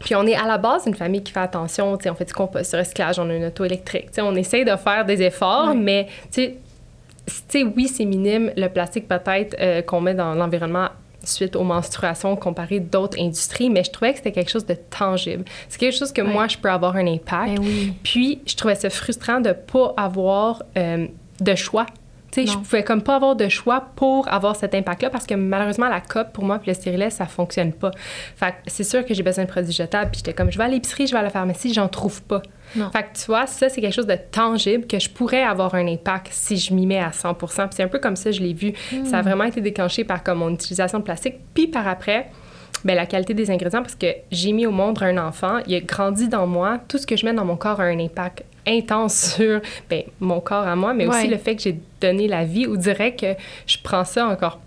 Puis 0.00 0.14
on 0.14 0.26
est 0.26 0.34
à 0.36 0.46
la 0.46 0.58
base 0.58 0.84
une 0.86 0.94
famille 0.94 1.22
qui 1.22 1.32
fait 1.32 1.40
attention, 1.40 1.92
on 1.92 2.14
fait 2.14 2.24
du 2.24 2.32
compost, 2.32 2.72
du 2.72 2.78
recyclage, 2.80 3.18
on 3.18 3.28
a 3.30 3.34
une 3.34 3.44
auto 3.46 3.64
électrique, 3.64 4.08
on 4.18 4.34
essaye 4.36 4.64
de 4.64 4.74
faire 4.76 5.04
des 5.04 5.22
efforts, 5.22 5.74
mais 5.74 6.06
tu 6.32 6.42
sais, 6.42 6.56
tu 7.26 7.34
sais, 7.48 7.62
oui, 7.64 7.88
c'est 7.88 8.04
minime 8.04 8.50
le 8.56 8.68
plastique 8.68 9.06
peut-être 9.08 9.54
euh, 9.60 9.82
qu'on 9.82 10.00
met 10.00 10.14
dans 10.14 10.34
l'environnement 10.34 10.88
suite 11.24 11.56
aux 11.56 11.64
menstruations 11.64 12.36
comparé 12.36 12.80
d'autres 12.80 13.20
industries, 13.20 13.68
mais 13.68 13.84
je 13.84 13.90
trouvais 13.90 14.12
que 14.12 14.18
c'était 14.18 14.32
quelque 14.32 14.50
chose 14.50 14.64
de 14.64 14.74
tangible. 14.74 15.44
C'est 15.68 15.78
quelque 15.78 15.96
chose 15.96 16.12
que 16.12 16.22
Ouais. 16.22 16.28
moi, 16.32 16.46
je 16.48 16.56
peux 16.56 16.70
avoir 16.70 16.96
un 16.96 17.06
impact. 17.06 17.56
Ben 17.56 17.58
oui. 17.60 17.92
Puis, 18.02 18.40
je 18.46 18.54
trouvais 18.56 18.76
ça 18.76 18.88
frustrant 18.88 19.40
de 19.40 19.52
pas 19.52 19.92
avoir 19.98 20.62
euh, 20.78 21.06
de 21.40 21.54
choix. 21.54 21.84
Tu 22.30 22.46
sais, 22.46 22.52
je 22.52 22.58
pouvais 22.58 22.84
comme 22.84 23.02
pas 23.02 23.16
avoir 23.16 23.36
de 23.36 23.48
choix 23.48 23.80
pour 23.96 24.30
avoir 24.30 24.54
cet 24.54 24.74
impact-là 24.74 25.10
parce 25.10 25.26
que 25.26 25.34
malheureusement, 25.34 25.88
la 25.88 26.00
COP, 26.00 26.32
pour 26.32 26.44
moi, 26.44 26.58
puis 26.58 26.70
le 26.70 26.74
stérilet, 26.74 27.10
ça 27.10 27.26
fonctionne 27.26 27.72
pas. 27.72 27.90
Fait 28.36 28.54
c'est 28.66 28.84
sûr 28.84 29.04
que 29.04 29.14
j'ai 29.14 29.22
besoin 29.22 29.44
de 29.44 29.48
produits 29.48 29.72
jetables. 29.72 30.10
Puis 30.10 30.18
j'étais 30.18 30.34
comme, 30.34 30.50
je 30.50 30.58
vais 30.58 30.64
à 30.64 30.68
l'épicerie, 30.68 31.06
je 31.06 31.12
vais 31.12 31.18
à 31.18 31.22
la 31.22 31.30
pharmacie, 31.30 31.72
j'en 31.72 31.88
trouve 31.88 32.22
pas. 32.22 32.42
Non. 32.76 32.90
Fait 32.90 33.02
que 33.02 33.18
tu 33.18 33.26
vois, 33.26 33.46
ça, 33.46 33.68
c'est 33.68 33.80
quelque 33.80 33.94
chose 33.94 34.06
de 34.06 34.18
tangible 34.30 34.86
que 34.86 34.98
je 34.98 35.08
pourrais 35.08 35.42
avoir 35.42 35.74
un 35.74 35.86
impact 35.86 36.28
si 36.30 36.58
je 36.58 36.74
m'y 36.74 36.86
mets 36.86 37.00
à 37.00 37.12
100 37.12 37.34
Puis 37.34 37.48
c'est 37.70 37.82
un 37.82 37.88
peu 37.88 37.98
comme 37.98 38.16
ça, 38.16 38.30
je 38.30 38.40
l'ai 38.40 38.52
vu. 38.52 38.74
Ça 39.04 39.18
a 39.18 39.22
vraiment 39.22 39.44
été 39.44 39.60
déclenché 39.60 40.04
par 40.04 40.22
comme 40.22 40.38
mon 40.38 40.50
utilisation 40.50 40.98
de 40.98 41.04
plastique. 41.04 41.36
Puis 41.54 41.66
par 41.66 41.88
après, 41.88 42.30
ben, 42.84 42.94
la 42.94 43.06
qualité 43.06 43.34
des 43.34 43.50
ingrédients 43.50 43.82
parce 43.82 43.94
que 43.94 44.06
j'ai 44.30 44.52
mis 44.52 44.66
au 44.66 44.70
monde 44.70 45.02
un 45.02 45.18
enfant, 45.18 45.58
il 45.66 45.74
a 45.74 45.80
grandi 45.80 46.28
dans 46.28 46.46
moi, 46.46 46.78
tout 46.88 46.98
ce 46.98 47.06
que 47.06 47.16
je 47.16 47.24
mets 47.24 47.32
dans 47.32 47.44
mon 47.44 47.56
corps 47.56 47.80
a 47.80 47.84
un 47.84 47.98
impact 47.98 48.44
intense 48.68 49.34
sur 49.36 49.60
ben, 49.90 50.02
mon 50.20 50.40
corps 50.40 50.66
à 50.66 50.76
moi, 50.76 50.94
mais 50.94 51.06
aussi 51.06 51.26
le 51.28 51.38
fait 51.38 51.56
que 51.56 51.62
j'ai 51.62 51.80
donné 52.00 52.28
la 52.28 52.44
vie, 52.44 52.66
ou 52.66 52.76
dirait 52.76 53.14
que 53.16 53.34
je 53.66 53.78
prends 53.82 54.04
ça 54.04 54.26
encore 54.26 54.60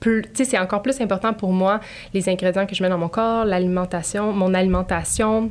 plus, 0.00 0.22
tu 0.22 0.30
sais, 0.34 0.44
c'est 0.44 0.58
encore 0.58 0.82
plus 0.82 1.00
important 1.00 1.32
pour 1.32 1.52
moi, 1.52 1.78
les 2.12 2.28
ingrédients 2.28 2.66
que 2.66 2.74
je 2.74 2.82
mets 2.82 2.88
dans 2.88 2.98
mon 2.98 3.08
corps, 3.08 3.44
l'alimentation, 3.44 4.32
mon 4.32 4.52
alimentation. 4.52 5.50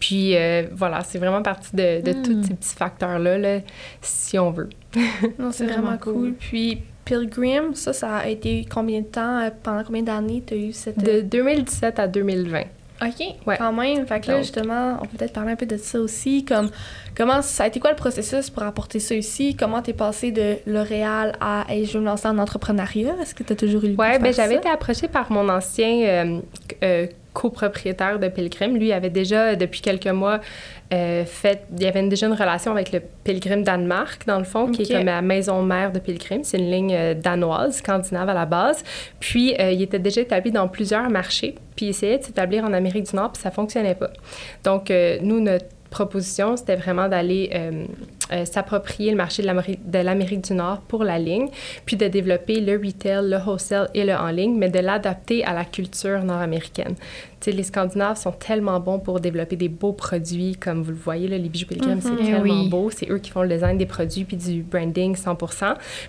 Puis 0.00 0.36
euh, 0.36 0.64
voilà, 0.74 1.02
c'est 1.04 1.18
vraiment 1.18 1.42
partie 1.42 1.74
de, 1.74 2.00
de 2.00 2.10
Mm. 2.12 2.22
tous 2.22 2.42
ces 2.42 2.54
petits 2.54 2.74
facteurs-là, 2.76 3.38
là, 3.38 3.58
si 4.00 4.38
on 4.38 4.50
veut. 4.50 4.70
Non, 5.38 5.52
c'est 5.52 5.66
Vraiment 5.66 5.96
cool. 5.98 6.12
cool. 6.14 6.32
Puis 6.34 6.82
Pilgrim, 7.04 7.74
ça, 7.74 7.92
ça 7.92 8.16
a 8.16 8.26
été 8.26 8.66
combien 8.68 9.00
de 9.00 9.06
temps, 9.06 9.38
euh, 9.38 9.50
pendant 9.62 9.84
combien 9.84 10.02
d'années 10.02 10.42
tu 10.44 10.54
as 10.54 10.56
eu 10.56 10.72
cette... 10.72 10.98
De 10.98 11.20
2017 11.20 11.98
à 12.00 12.08
2020. 12.08 12.62
OK, 13.02 13.22
Ouais. 13.46 13.56
quand 13.58 13.72
même. 13.72 14.06
Fait 14.06 14.20
que 14.20 14.28
là, 14.30 14.38
justement, 14.38 14.98
on 15.00 15.06
peut 15.06 15.18
peut-être 15.18 15.32
parler 15.32 15.52
un 15.52 15.56
peu 15.56 15.66
de 15.66 15.76
ça 15.76 16.00
aussi. 16.00 16.44
Comme, 16.44 16.70
comment 17.16 17.42
ça 17.42 17.64
a 17.64 17.66
été 17.66 17.78
quoi 17.78 17.90
le 17.90 17.96
processus 17.96 18.48
pour 18.50 18.62
apporter 18.62 19.00
ça 19.00 19.14
ici? 19.14 19.54
Comment 19.54 19.82
t'es 19.82 19.92
passé 19.92 20.30
de 20.32 20.56
L'Oréal 20.66 21.32
à 21.40 21.64
hey, 21.68 21.84
je 21.84 21.94
veux 21.94 22.00
me 22.00 22.06
lancer 22.06 22.28
en 22.28 22.38
entrepreneuriat? 22.38 23.14
Est-ce 23.20 23.34
que 23.34 23.42
tu 23.42 23.52
as 23.52 23.56
toujours 23.56 23.84
eu 23.84 23.88
le 23.88 23.92
de 23.92 23.96
ben 23.96 24.32
j'avais 24.32 24.56
été 24.56 24.68
approchée 24.68 25.08
par 25.08 25.30
mon 25.30 25.48
ancien 25.48 25.88
euh, 26.06 26.40
euh, 26.82 27.06
copropriétaire 27.36 28.18
de 28.18 28.28
Pilgrim. 28.28 28.78
Lui 28.78 28.92
avait 28.92 29.10
déjà, 29.10 29.56
depuis 29.56 29.82
quelques 29.82 30.06
mois, 30.06 30.40
euh, 30.94 31.26
fait... 31.26 31.64
Il 31.76 31.82
y 31.82 31.86
avait 31.86 32.02
déjà 32.08 32.26
une 32.28 32.32
relation 32.32 32.72
avec 32.72 32.92
le 32.92 33.02
Pilgrim 33.24 33.62
Danemark, 33.62 34.26
dans 34.26 34.38
le 34.38 34.44
fond, 34.44 34.70
qui 34.70 34.82
est 34.82 34.92
comme 34.92 35.04
la 35.04 35.20
maison 35.20 35.62
mère 35.62 35.92
de 35.92 35.98
Pilgrim. 35.98 36.42
C'est 36.44 36.56
une 36.58 36.70
ligne 36.70 36.94
euh, 36.94 37.12
danoise, 37.12 37.76
scandinave 37.76 38.30
à 38.30 38.34
la 38.34 38.46
base. 38.46 38.82
Puis, 39.20 39.54
euh, 39.60 39.70
il 39.70 39.82
était 39.82 39.98
déjà 39.98 40.22
établi 40.22 40.50
dans 40.50 40.66
plusieurs 40.66 41.10
marchés, 41.10 41.56
puis 41.76 41.86
il 41.86 41.88
essayait 41.90 42.18
de 42.18 42.24
s'établir 42.24 42.64
en 42.64 42.72
Amérique 42.72 43.10
du 43.10 43.14
Nord, 43.14 43.32
puis 43.32 43.42
ça 43.42 43.50
fonctionnait 43.50 43.94
pas. 43.94 44.10
Donc, 44.64 44.90
nous, 45.20 45.40
notre 45.40 45.66
proposition, 46.00 46.56
c'était 46.56 46.76
vraiment 46.76 47.08
d'aller 47.08 47.50
euh, 47.54 47.84
euh, 48.32 48.44
s'approprier 48.44 49.10
le 49.10 49.16
marché 49.16 49.42
de 49.42 49.98
l'Amérique- 50.02 50.44
du 50.48 50.52
Nord 50.54 50.80
pour 50.88 51.04
la 51.04 51.18
ligne, 51.18 51.48
puis 51.86 51.96
de 51.96 52.06
développer 52.08 52.60
le 52.60 52.74
retail, 52.76 53.28
le 53.30 53.38
wholesale 53.38 53.88
et 53.94 54.04
le 54.04 54.14
en 54.14 54.28
ligne, 54.28 54.56
mais 54.58 54.68
de 54.68 54.78
l'adapter 54.80 55.44
à 55.44 55.52
la 55.54 55.64
culture 55.64 56.22
nord-américaine. 56.24 56.94
Les 57.46 57.62
Scandinaves 57.62 58.16
sont 58.16 58.32
tellement 58.32 58.80
bons 58.80 58.98
pour 58.98 59.20
développer 59.20 59.54
des 59.54 59.68
beaux 59.68 59.92
produits, 59.92 60.56
comme 60.56 60.82
vous 60.82 60.90
le 60.90 60.96
voyez, 60.96 61.28
là, 61.28 61.38
les 61.38 61.48
bijoux 61.48 61.66
Pilgrim, 61.66 61.94
Mhm. 61.94 62.00
c'est 62.02 62.10
Eh 62.20 62.24
tellement 62.32 62.62
oui. 62.62 62.68
beau. 62.68 62.90
C'est 62.90 63.08
eux 63.08 63.18
qui 63.18 63.30
font 63.30 63.42
le 63.42 63.48
design 63.48 63.78
des 63.78 63.86
produits 63.86 64.24
puis 64.24 64.36
du 64.36 64.62
branding 64.62 65.14
100 65.14 65.36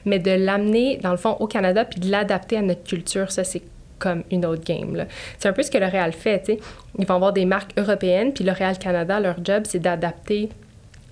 mais 0.06 0.18
de 0.18 0.32
l'amener, 0.32 0.98
dans 1.04 1.12
le 1.12 1.18
fond, 1.18 1.38
au 1.40 1.46
Canada 1.48 1.86
puis 1.86 2.00
de 2.00 2.10
l'adapter 2.10 2.58
à 2.58 2.62
notre 2.64 2.84
culture, 2.84 3.32
ça, 3.32 3.44
c'est 3.44 3.62
comme 4.00 4.24
une 4.32 4.46
autre 4.46 4.64
game. 4.64 5.06
C'est 5.38 5.50
un 5.50 5.54
peu 5.54 5.64
ce 5.64 5.72
que 5.72 5.78
L'Oréal 5.78 6.14
fait. 6.14 6.60
Ils 6.98 7.06
vont 7.06 7.16
avoir 7.16 7.34
des 7.34 7.46
marques 7.46 7.72
européennes, 7.78 8.34
puis 8.34 8.44
L'Oréal 8.44 8.78
Canada, 8.78 9.20
leur 9.20 9.44
job, 9.44 9.64
c'est 9.66 9.80
d'adapter 9.80 10.50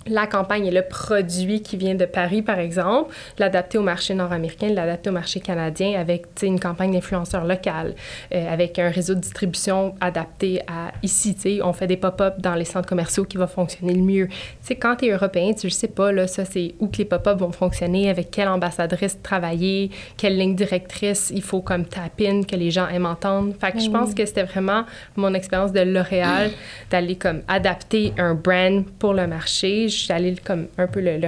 la 0.07 0.27
campagne 0.27 0.67
et 0.67 0.71
le 0.71 0.83
produit 0.83 1.61
qui 1.61 1.77
vient 1.77 1.95
de 1.95 2.05
Paris, 2.05 2.41
par 2.41 2.59
exemple, 2.59 3.13
l'adapter 3.39 3.77
au 3.77 3.81
marché 3.81 4.13
nord-américain, 4.13 4.69
l'adapter 4.69 5.09
au 5.09 5.13
marché 5.13 5.39
canadien 5.39 5.99
avec 5.99 6.25
une 6.43 6.59
campagne 6.59 6.91
d'influenceurs 6.91 7.45
locales, 7.45 7.95
euh, 8.33 8.53
avec 8.53 8.77
un 8.77 8.89
réseau 8.89 9.15
de 9.15 9.19
distribution 9.19 9.95
adapté 10.01 10.61
à 10.67 10.91
ici. 11.01 11.59
On 11.63 11.73
fait 11.73 11.87
des 11.87 11.97
pop-up 11.97 12.35
dans 12.39 12.55
les 12.55 12.65
centres 12.65 12.87
commerciaux 12.87 13.25
qui 13.25 13.37
va 13.37 13.47
fonctionner 13.47 13.93
le 13.93 14.01
mieux. 14.01 14.27
Tu 14.27 14.35
sais, 14.61 14.75
quand 14.75 14.97
tu 14.97 15.05
es 15.05 15.09
européen, 15.09 15.53
tu 15.53 15.67
ne 15.67 15.71
sais 15.71 15.87
pas, 15.87 16.11
là, 16.11 16.27
ça, 16.27 16.45
c'est 16.45 16.75
où 16.79 16.87
que 16.87 16.97
les 16.97 17.05
pop-up 17.05 17.39
vont 17.39 17.51
fonctionner, 17.51 18.09
avec 18.09 18.29
quelle 18.31 18.47
ambassadrice 18.47 19.17
travailler, 19.23 19.89
quelle 20.17 20.37
ligne 20.37 20.55
directrice 20.55 21.31
il 21.33 21.41
faut 21.41 21.61
comme 21.61 21.85
tap-in, 21.85 22.43
que 22.43 22.55
les 22.55 22.71
gens 22.71 22.87
aiment 22.87 23.05
entendre. 23.05 23.53
Fait 23.59 23.71
que 23.71 23.79
je 23.79 23.89
Ben 23.89 23.99
pense 23.99 24.09
oui. 24.09 24.15
que 24.15 24.25
c'était 24.25 24.43
vraiment 24.43 24.83
mon 25.15 25.33
expérience 25.33 25.71
de 25.71 25.81
L'Oréal, 25.81 26.51
d'aller 26.91 27.15
comme 27.15 27.41
adapter 27.47 28.13
un 28.17 28.35
brand 28.35 28.85
pour 28.99 29.13
le 29.13 29.27
marché. 29.27 29.89
Je 29.95 30.03
suis 30.03 30.13
allée 30.13 30.35
comme 30.35 30.67
un 30.77 30.87
peu 30.87 31.01
le, 31.01 31.17
le, 31.17 31.27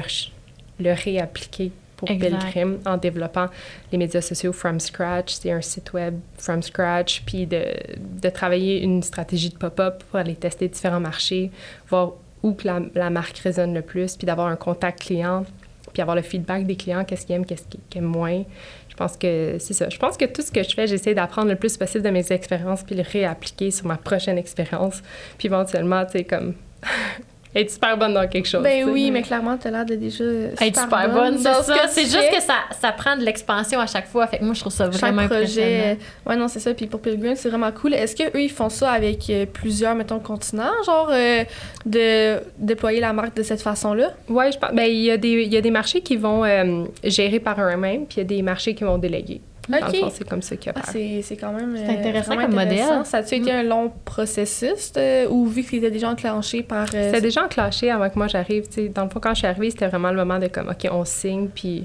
le 0.80 0.94
réappliquer 0.94 1.72
pour. 1.98 2.08
Pilgrim 2.08 2.78
en 2.86 2.96
développant 2.98 3.48
les 3.92 3.98
médias 3.98 4.22
sociaux 4.22 4.54
from 4.54 4.80
scratch, 4.80 5.34
c'est 5.34 5.52
un 5.52 5.62
site 5.62 5.94
web 5.94 6.20
from 6.38 6.62
scratch, 6.62 7.24
puis 7.26 7.48
de, 7.48 7.66
de 7.98 8.30
travailler 8.30 8.82
une 8.82 9.02
stratégie 9.02 9.50
de 9.50 9.58
pop-up 9.58 10.04
pour 10.04 10.20
aller 10.20 10.36
tester 10.36 10.68
différents 10.68 11.00
marchés, 11.00 11.52
voir 11.90 12.14
où 12.44 12.54
que 12.54 12.68
la, 12.68 12.82
la 12.94 13.10
marque 13.10 13.40
résonne 13.40 13.74
le 13.74 13.82
plus, 13.82 14.16
puis 14.16 14.28
d'avoir 14.28 14.48
un 14.48 14.56
contact 14.56 15.02
client, 15.02 15.44
puis 15.92 16.02
avoir 16.02 16.16
le 16.16 16.22
feedback 16.22 16.66
des 16.68 16.76
clients, 16.76 17.04
qu'est-ce 17.04 17.26
qu'ils 17.26 17.36
aiment, 17.36 17.46
qu'est-ce 17.46 17.64
qu'ils 17.64 17.80
qu'ils 17.90 18.00
aiment 18.00 18.06
moins. 18.06 18.44
Je 18.90 18.96
pense 18.96 19.18
que 19.18 19.58
c'est 19.60 19.74
ça. 19.74 19.90
Je 19.90 19.98
pense 19.98 20.18
que 20.18 20.26
tout 20.26 20.42
ce 20.42 20.52
que 20.52 20.64
je 20.64 20.74
fais, 20.74 20.88
j'essaie 20.88 21.14
d'apprendre 21.14 21.50
le 21.50 21.56
plus 21.56 21.78
possible 21.78 22.04
de 22.04 22.10
mes 22.10 22.32
expériences, 22.32 22.84
puis 22.84 22.96
le 22.96 23.04
réappliquer 23.04 23.72
sur 23.72 23.88
ma 23.88 23.98
prochaine 23.98 24.38
expérience, 24.38 25.02
puis 25.38 25.48
éventuellement, 25.48 26.06
tu 26.06 26.14
sais, 26.14 26.24
comme 26.24 26.54
être 27.62 27.72
super 27.72 27.98
bonne 27.98 28.14
dans 28.14 28.28
quelque 28.28 28.48
chose. 28.48 28.64
Ben 28.64 28.88
oui, 28.90 29.12
mais 29.12 29.22
clairement, 29.22 29.58
t'as 29.58 29.72
l'air 29.72 29.86
de 29.86 29.96
déjà 29.96 30.24
Être 30.24 30.80
super 30.80 31.10
bonne, 31.12 31.38
c'est 31.38 31.44
dans 31.44 31.62
ce 31.62 31.74
ça. 31.74 31.88
C'est 31.88 32.04
juste 32.04 32.32
que 32.32 32.42
ça, 32.42 32.54
ça 32.80 32.92
prend 32.92 33.16
de 33.18 33.24
l'expansion 33.24 33.80
à 33.80 33.88
chaque 33.88 34.08
fois. 34.08 34.28
Fait 34.28 34.40
que 34.40 34.44
moi, 34.44 34.54
je 34.54 34.60
trouve 34.62 34.74
ça 34.74 34.88
vraiment 34.88 35.22
Chaque 35.24 35.30
projet. 35.30 35.42
impressionnant. 35.44 35.98
Ouais, 36.26 36.36
non, 36.36 36.48
c'est 36.48 36.60
ça. 36.60 36.74
Puis 36.74 36.88
pour 36.88 37.02
Pilgrim, 37.02 37.36
c'est 37.36 37.50
vraiment 37.50 37.72
cool. 37.72 37.94
Est-ce 37.94 38.16
qu'eux, 38.16 38.42
ils 38.42 38.52
font 38.52 38.70
ça 38.70 38.92
avec 38.92 39.30
euh, 39.30 39.46
plusieurs, 39.52 39.96
mettons, 39.96 40.20
continents, 40.20 40.72
genre 40.86 41.10
euh, 41.12 41.44
de 41.86 42.40
déployer 42.58 43.00
la 43.00 43.14
marque 43.14 43.36
de 43.36 43.44
cette 43.44 43.62
façon-là? 43.62 44.14
Oui, 44.30 44.52
je 44.52 44.58
pense. 44.58 44.72
Ben, 44.74 44.86
il 44.86 45.00
y, 45.04 45.12
a 45.12 45.18
des, 45.18 45.30
il 45.44 45.54
y 45.54 45.58
a 45.58 45.62
des 45.62 45.72
marchés 45.72 46.02
qui 46.02 46.16
vont 46.18 46.44
euh, 46.46 46.86
gérer 47.04 47.40
par 47.40 47.60
eux-mêmes, 47.60 48.06
puis 48.06 48.18
il 48.18 48.20
y 48.20 48.22
a 48.22 48.24
des 48.26 48.42
marchés 48.42 48.76
qui 48.76 48.84
vont 48.84 48.98
déléguer. 48.98 49.42
Dans 49.70 49.78
le 49.78 49.84
Ok. 49.84 49.96
fond, 49.98 50.10
c'est 50.14 50.28
comme 50.28 50.42
ça 50.42 50.56
qu'il 50.56 50.72
y 50.72 50.76
a 50.76 50.80
Ah, 50.82 50.90
c'est 50.92 51.22
c'est 51.24 51.36
quand 51.36 51.52
même. 51.52 51.76
C'est 51.76 51.92
intéressant 52.00 52.36
comme 52.36 52.58
intéressant. 52.58 52.90
modèle. 52.94 53.06
Ça 53.06 53.18
a-tu 53.18 53.36
été 53.36 53.52
un 53.52 53.64
long 53.64 53.92
processus 54.06 54.94
euh, 54.98 55.28
ou 55.30 55.46
vu 55.46 55.64
que 55.64 55.70
c'était 55.72 55.92
déjà 55.92 56.10
enclenché 56.10 56.64
par. 56.64 56.88
euh, 56.94 57.08
C'était 57.08 57.22
déjà 57.22 57.44
enclenché 57.46 57.92
avant 57.92 58.10
que 58.10 58.18
moi 58.18 58.28
j'arrive. 58.28 58.68
tu 58.68 58.74
sais. 58.74 58.88
Dans 58.90 59.04
le 59.04 59.10
fond, 59.10 59.20
quand 59.20 59.32
je 59.34 59.40
suis 59.40 59.48
arrivée, 59.48 59.70
c'était 59.72 59.88
vraiment 59.88 60.10
le 60.12 60.18
moment 60.18 60.40
de 60.40 60.48
comme, 60.48 60.70
OK, 60.70 60.88
on 60.92 61.04
signe, 61.06 61.48
puis 61.50 61.84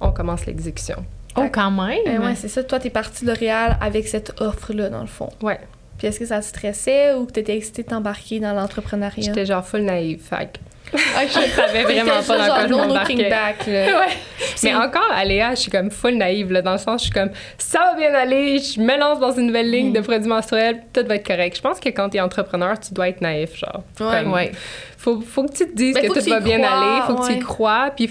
on 0.00 0.12
commence 0.12 0.44
l'exécution. 0.46 1.04
Oh, 1.38 1.44
quand 1.52 1.70
même! 1.70 1.98
euh, 2.06 2.18
ouais, 2.24 2.34
c'est 2.34 2.48
ça. 2.48 2.62
Toi, 2.64 2.78
t'es 2.80 2.90
parti 2.90 3.24
de 3.24 3.30
L'Oréal 3.30 3.76
avec 3.80 4.08
cette 4.08 4.40
offre-là, 4.40 4.88
dans 4.90 5.00
le 5.02 5.06
fond. 5.06 5.28
Ouais. 5.42 5.60
Puis 5.98 6.06
est-ce 6.08 6.18
que 6.18 6.26
ça 6.26 6.40
te 6.40 6.44
stressait 6.44 7.14
ou 7.14 7.24
que 7.26 7.32
t'étais 7.32 7.56
excitée 7.56 7.82
de 7.82 7.88
t'embarquer 7.88 8.40
dans 8.40 8.52
l'entrepreneuriat? 8.52 9.22
J'étais 9.22 9.46
genre 9.46 9.64
full 9.66 9.82
naïve. 9.82 10.20
Fait 10.22 10.58
que 10.90 10.96
Ok. 10.96 11.44
je 11.46 11.50
savais 11.50 11.82
vraiment 11.82 12.22
pas 12.26 12.38
dans 12.38 12.54
quoi 12.54 12.66
je 12.66 12.72
m'embarquais. 12.74 13.30
ouais. 13.68 14.14
Mais 14.62 14.74
encore 14.74 15.10
à 15.12 15.24
Léa, 15.24 15.50
je 15.54 15.60
suis 15.62 15.70
comme 15.70 15.90
full 15.90 16.14
naïve, 16.16 16.52
là, 16.52 16.62
dans 16.62 16.72
le 16.72 16.78
sens, 16.78 17.00
je 17.02 17.04
suis 17.06 17.12
comme, 17.12 17.30
ça 17.58 17.80
va 17.80 17.94
bien 17.94 18.14
aller, 18.14 18.58
je 18.58 18.80
me 18.80 18.96
lance 18.98 19.18
dans 19.20 19.32
une 19.32 19.46
nouvelle 19.46 19.70
ligne 19.70 19.92
de 19.92 20.00
produits 20.00 20.28
menstruels, 20.28 20.82
tout 20.92 21.04
va 21.06 21.16
être 21.16 21.26
correct. 21.26 21.56
Je 21.56 21.62
pense 21.62 21.80
que 21.80 21.88
quand 21.90 22.08
t'es 22.10 22.20
entrepreneur, 22.20 22.78
tu 22.78 22.94
dois 22.94 23.08
être 23.08 23.20
naïf, 23.20 23.56
genre. 23.56 23.82
Ouais. 24.00 24.22
Comme, 24.22 24.32
Ouais. 24.32 24.52
Faut, 24.98 25.20
faut 25.20 25.44
que 25.44 25.52
tu 25.52 25.66
te 25.66 25.74
dises 25.74 25.94
que 25.94 26.06
tout 26.06 26.30
va 26.30 26.40
bien 26.40 26.58
crois, 26.58 26.70
aller, 26.70 27.02
faut 27.06 27.14
que 27.16 27.26
tu 27.26 27.32
y 27.34 27.38
crois, 27.40 27.90
puis 27.94 28.10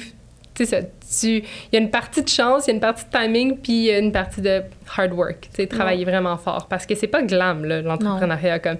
tu 0.53 0.65
sais 0.65 0.89
il 1.23 1.43
y 1.71 1.77
a 1.77 1.79
une 1.79 1.91
partie 1.91 2.23
de 2.23 2.27
chance, 2.29 2.65
il 2.65 2.69
y 2.69 2.71
a 2.71 2.73
une 2.75 2.79
partie 2.81 3.05
de 3.05 3.09
timing, 3.17 3.57
puis 3.57 3.73
il 3.73 3.83
y 3.83 3.91
a 3.91 3.99
une 3.99 4.11
partie 4.11 4.41
de 4.41 4.63
hard 4.97 5.13
work, 5.13 5.41
tu 5.41 5.61
sais 5.61 5.67
travailler 5.67 6.03
vraiment 6.03 6.35
fort 6.37 6.67
parce 6.67 6.85
que 6.85 6.95
c'est 6.95 7.07
pas 7.07 7.21
glam 7.21 7.63
l'entrepreneuriat 7.65 8.59
comme 8.59 8.77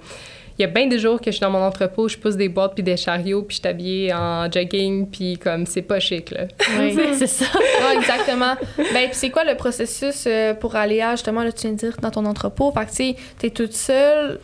il 0.58 0.62
y 0.62 0.66
a 0.66 0.68
bien 0.68 0.88
des 0.88 1.00
jours 1.00 1.20
que 1.20 1.32
je 1.32 1.32
suis 1.32 1.42
dans 1.42 1.50
mon 1.50 1.62
entrepôt, 1.62 2.08
je 2.08 2.18
pousse 2.18 2.36
des 2.36 2.50
boîtes 2.50 2.76
puis 2.76 2.84
des 2.84 2.98
chariots, 2.98 3.44
puis 3.44 3.58
je 3.58 3.62
suis 3.62 3.70
habillée 3.70 4.14
en 4.14 4.50
jogging, 4.50 5.08
puis 5.08 5.38
comme 5.38 5.66
c'est 5.66 5.82
pas 5.82 6.00
chic 6.00 6.32
là. 6.32 6.46
Oui, 6.80 6.98
c'est 7.18 7.28
ça. 7.28 7.46
Ouais, 7.56 7.98
exactement. 7.98 8.56
Ben, 8.78 9.10
puis 9.10 9.14
c'est 9.14 9.30
quoi 9.30 9.44
le 9.44 9.56
processus 9.56 10.26
euh, 10.28 10.54
pour 10.54 10.76
aller 10.76 11.02
à, 11.02 11.12
justement, 11.12 11.44
là, 11.44 11.52
tu 11.52 11.64
viens 11.64 11.72
de 11.72 11.78
dire, 11.78 11.98
dans 12.02 12.12
ton 12.12 12.26
entrepôt? 12.26 12.72
Fait 12.72 12.86
que, 12.86 12.90
tu 12.90 12.96
sais, 12.96 13.16
t'es 13.38 13.50
toute 13.50 13.74
seule, 13.74 14.40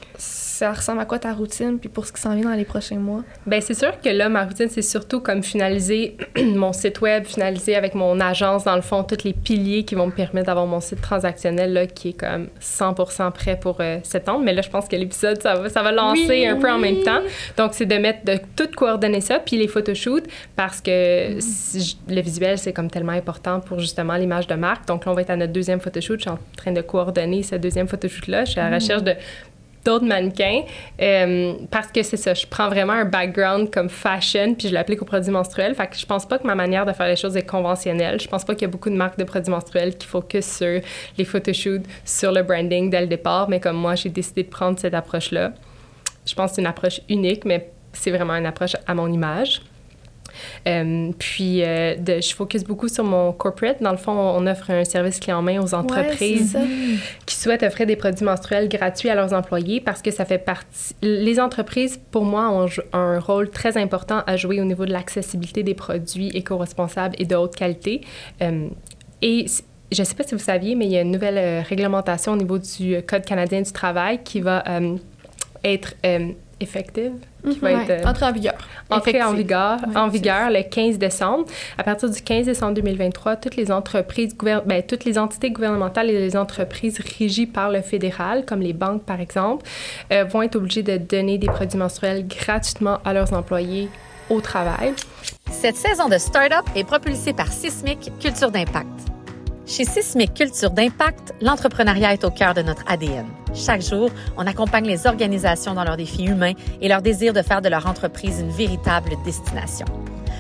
ça 0.62 0.72
ressemble 0.74 1.00
à 1.02 1.06
quoi 1.06 1.18
ta 1.18 1.34
routine, 1.34 1.80
puis 1.80 1.90
pour 1.90 2.06
ce 2.06 2.14
qui 2.14 2.22
s'en 2.22 2.36
vient 2.36 2.50
dans 2.50 2.56
les 2.56 2.66
prochains 2.66 2.98
mois? 3.00 3.24
Ben 3.48 3.62
c'est 3.62 3.74
sûr 3.74 4.00
que 4.00 4.10
là, 4.10 4.30
ma 4.30 4.44
routine, 4.46 4.68
c'est 4.70 4.82
surtout 4.84 5.20
comme 5.20 5.42
finaliser 5.44 6.18
mon 6.56 6.72
site 6.72 7.02
web, 7.02 7.26
finaliser 7.26 7.76
avec 7.76 7.96
mon 7.96 8.20
agence, 8.20 8.64
dans 8.64 8.76
le 8.76 8.82
fond, 8.84 9.04
tous 9.04 9.24
les 9.24 9.34
piliers 9.34 9.84
qui 9.86 9.96
vont 9.96 10.06
me 10.06 10.12
permettre 10.12 10.46
d'avoir 10.48 10.68
mon 10.68 10.80
site 10.80 11.02
transactionnel, 11.02 11.74
là, 11.74 11.88
qui 11.88 12.10
est 12.10 12.14
comme 12.20 12.48
100% 12.62 13.32
prêt 13.32 13.58
pour 13.60 13.78
euh, 13.80 13.98
septembre. 14.04 14.42
Mais 14.44 14.54
là, 14.54 14.62
je 14.62 14.70
pense 14.70 14.88
que 14.88 14.96
l'épisode, 14.96 15.42
ça 15.42 15.56
va, 15.56 15.70
ça 15.70 15.82
va 15.82 15.92
lancer 15.92 16.26
Oui, 16.30 16.46
un 16.46 16.58
peu 16.58 16.70
en 16.70 16.78
même 16.78 17.02
temps. 17.04 17.22
Donc, 17.58 17.72
c'est 17.74 17.86
de 17.88 17.96
mettre, 17.96 18.24
de 18.24 18.40
tout 18.56 18.70
coordonner 18.76 19.22
ça, 19.22 19.40
puis 19.40 19.58
les 19.58 19.68
photoshoots, 19.68 20.26
parce 20.56 20.80
que 20.80 21.38
si 21.40 21.82
je- 21.82 22.14
le 22.14 22.22
visuel, 22.22 22.58
c'est 22.60 22.72
comme 22.74 22.90
tellement 22.92 23.14
important 23.14 23.60
pour 23.62 23.80
justement 23.80 24.16
l'image 24.16 24.46
de 24.48 24.56
marque. 24.56 24.88
Donc, 24.88 25.06
là, 25.06 25.12
on 25.12 25.16
va 25.16 25.22
être 25.22 25.32
à 25.32 25.36
notre 25.36 25.54
deuxième 25.54 25.80
photoshoot. 25.80 26.18
Je 26.20 26.22
suis 26.22 26.30
en 26.30 26.40
train 26.56 26.72
de 26.72 26.82
coordonner 26.82 27.42
ce 27.44 27.56
deuxième 27.56 27.88
photoshoot-là. 27.88 28.46
Je 28.46 28.52
suis 28.52 28.60
à 28.60 28.70
la 28.70 28.76
recherche 28.78 29.04
de 29.04 29.14
d'autres 29.84 30.06
mannequins 30.06 30.62
euh, 31.02 31.54
parce 31.70 31.88
que 31.88 32.04
c'est 32.04 32.18
ça, 32.18 32.34
je 32.34 32.46
prends 32.46 32.70
vraiment 32.70 32.94
un 32.94 33.06
background 33.06 33.72
comme 33.72 33.90
fashion 33.90 34.54
puis 34.54 34.68
je 34.68 34.74
l'applique 34.74 35.02
aux 35.02 35.06
produits 35.06 35.32
menstruels. 35.32 35.76
Fait 35.76 35.88
que 35.88 35.98
je 35.98 36.06
pense 36.06 36.26
pas 36.26 36.38
que 36.38 36.46
ma 36.46 36.56
manière 36.56 36.86
de 36.86 36.94
faire 36.94 37.08
les 37.08 37.16
choses 37.16 37.36
est 37.38 37.46
conventionnelle. 37.46 38.20
Je 38.20 38.28
pense 38.28 38.46
pas 38.46 38.54
qu'il 38.54 38.64
y 38.64 38.66
a 38.66 38.72
beaucoup 38.72 38.90
de 38.90 38.96
marques 38.96 39.18
de 39.18 39.24
produits 39.24 39.52
menstruels 39.52 39.98
qui 39.98 40.08
focus 40.08 40.46
sur 40.46 40.82
les 41.18 41.26
photoshoots, 41.26 41.86
sur 42.06 42.32
le 42.32 42.44
branding 42.44 42.90
dès 42.90 43.02
le 43.02 43.08
départ, 43.08 43.50
mais 43.50 43.60
comme 43.60 43.78
moi, 43.78 43.96
j'ai 43.96 44.10
décidé 44.10 44.44
de 44.44 44.50
prendre 44.50 44.80
cette 44.80 44.94
approche-là. 44.94 45.54
Je 46.26 46.36
pense 46.36 46.52
que 46.52 46.56
c'est 46.56 46.62
une 46.62 46.68
approche 46.68 47.02
unique, 47.10 47.46
mais 47.46 47.72
c'est 47.94 48.12
vraiment 48.12 48.36
une 48.36 48.46
approche 48.46 48.76
à 48.86 48.94
mon 48.94 49.12
image. 49.12 49.62
Euh, 50.68 51.12
puis, 51.18 51.64
euh, 51.64 51.96
de, 51.96 52.22
je 52.22 52.34
focus 52.36 52.64
beaucoup 52.64 52.88
sur 52.88 53.04
mon 53.04 53.32
corporate. 53.34 53.82
Dans 53.82 53.92
le 53.92 53.98
fond, 53.98 54.12
on 54.12 54.46
offre 54.48 54.70
un 54.72 54.84
service 54.84 55.20
clé 55.20 55.34
en 55.34 55.42
main 55.42 55.62
aux 55.62 55.74
entreprises 55.74 56.58
qui 57.26 57.36
souhaitent 57.36 57.64
offrir 57.64 57.88
des 57.88 57.96
produits 57.96 58.26
menstruels 58.26 58.70
gratuits 58.70 59.10
à 59.10 59.16
leurs 59.16 59.34
employés 59.34 59.82
parce 59.82 60.02
que 60.02 60.12
ça 60.12 60.26
fait 60.26 60.38
partie. 60.38 60.96
Les 61.02 61.40
entreprises, 61.40 62.00
pour 62.12 62.26
moi, 62.26 62.50
ont 62.50 62.68
un 62.94 63.20
rôle 63.20 63.50
très 63.50 63.78
important 63.78 64.24
à 64.28 64.38
jouer 64.38 64.62
au 64.62 64.66
niveau 64.66 64.86
de 64.86 64.92
l'accessibilité 64.92 65.64
des 65.64 65.74
produits 65.74 66.30
éco-responsables 66.30 67.16
et 67.18 67.26
de 67.26 67.36
haute 67.36 67.56
qualité. 67.56 68.02
Euh, 68.42 68.68
et 69.22 69.46
je 69.92 70.02
ne 70.02 70.06
sais 70.06 70.16
pas 70.16 70.24
si 70.24 70.36
vous 70.36 70.42
saviez, 70.42 70.76
mais 70.76 70.86
il 70.86 70.92
y 70.92 70.98
a 70.98 71.02
une 71.02 71.12
nouvelle 71.12 71.64
réglementation 71.64 72.34
au 72.34 72.38
niveau 72.38 72.58
du 72.58 73.02
Code 73.04 73.26
canadien 73.26 73.62
du 73.62 73.72
travail 73.72 74.24
qui 74.24 74.40
va 74.40 74.64
être 75.64 75.94
effective, 76.62 77.12
qui 77.50 77.60
va 77.60 77.72
être 77.72 78.08
entrer 78.08 78.26
en 78.26 78.32
vigueur. 78.32 78.58
Entrée 78.90 79.24
en 79.24 79.34
vigueur, 79.34 79.80
en 79.96 80.08
vigueur 80.08 80.50
le 80.50 80.64
15 80.64 80.98
décembre. 80.98 81.46
À 81.78 81.84
partir 81.84 82.10
du 82.10 82.22
15 82.22 82.46
décembre 82.46 82.74
2023, 82.76 83.38
toutes 83.38 83.56
les 83.56 83.72
entreprises, 83.72 84.36
ben, 84.66 84.84
toutes 84.84 85.06
les 85.06 85.18
entités 85.18 85.52
gouvernementales 85.52 86.10
et 86.10 86.20
les 86.20 86.36
entreprises 86.36 87.00
régies 87.20 87.46
par 87.46 87.70
le 87.70 87.82
fédéral, 87.82 88.46
comme 88.46 88.62
les 88.62 88.74
banques 88.74 89.04
par 89.04 89.20
exemple, 89.20 89.66
vont 90.30 90.42
être 90.42 90.56
obligées 90.56 90.84
de 90.84 90.98
donner 90.98 91.38
des 91.38 91.48
produits 91.48 91.78
menstruels 91.78 92.28
gratuitement 92.28 93.00
à 93.06 93.14
leurs 93.14 93.34
employés 93.34 93.90
au 94.30 94.42
travail. 94.42 94.94
Cette 95.52 95.76
saison 95.76 96.08
de 96.10 96.18
Startup 96.18 96.68
est 96.76 96.84
propulsée 96.84 97.34
par 97.34 97.52
Sismic 97.52 98.12
Culture 98.20 98.52
d'Impact. 98.52 99.11
Chez 99.72 99.86
Sismic 99.86 100.34
Culture 100.34 100.72
d'Impact, 100.72 101.34
l'entrepreneuriat 101.40 102.12
est 102.12 102.26
au 102.26 102.30
cœur 102.30 102.54
de 102.54 102.62
notre 102.62 102.84
ADN. 102.88 103.26
Chaque 103.54 103.82
jour, 103.82 104.10
on 104.36 104.46
accompagne 104.46 104.86
les 104.86 105.08
organisations 105.08 105.74
dans 105.74 105.86
leurs 105.86 105.96
défis 105.96 106.26
humains 106.26 106.52
et 106.82 106.90
leur 106.90 107.02
désir 107.02 107.32
de 107.32 107.42
faire 107.42 107.62
de 107.62 107.70
leur 107.70 107.88
entreprise 107.88 108.42
une 108.42 108.50
véritable 108.50 109.12
destination. 109.24 109.86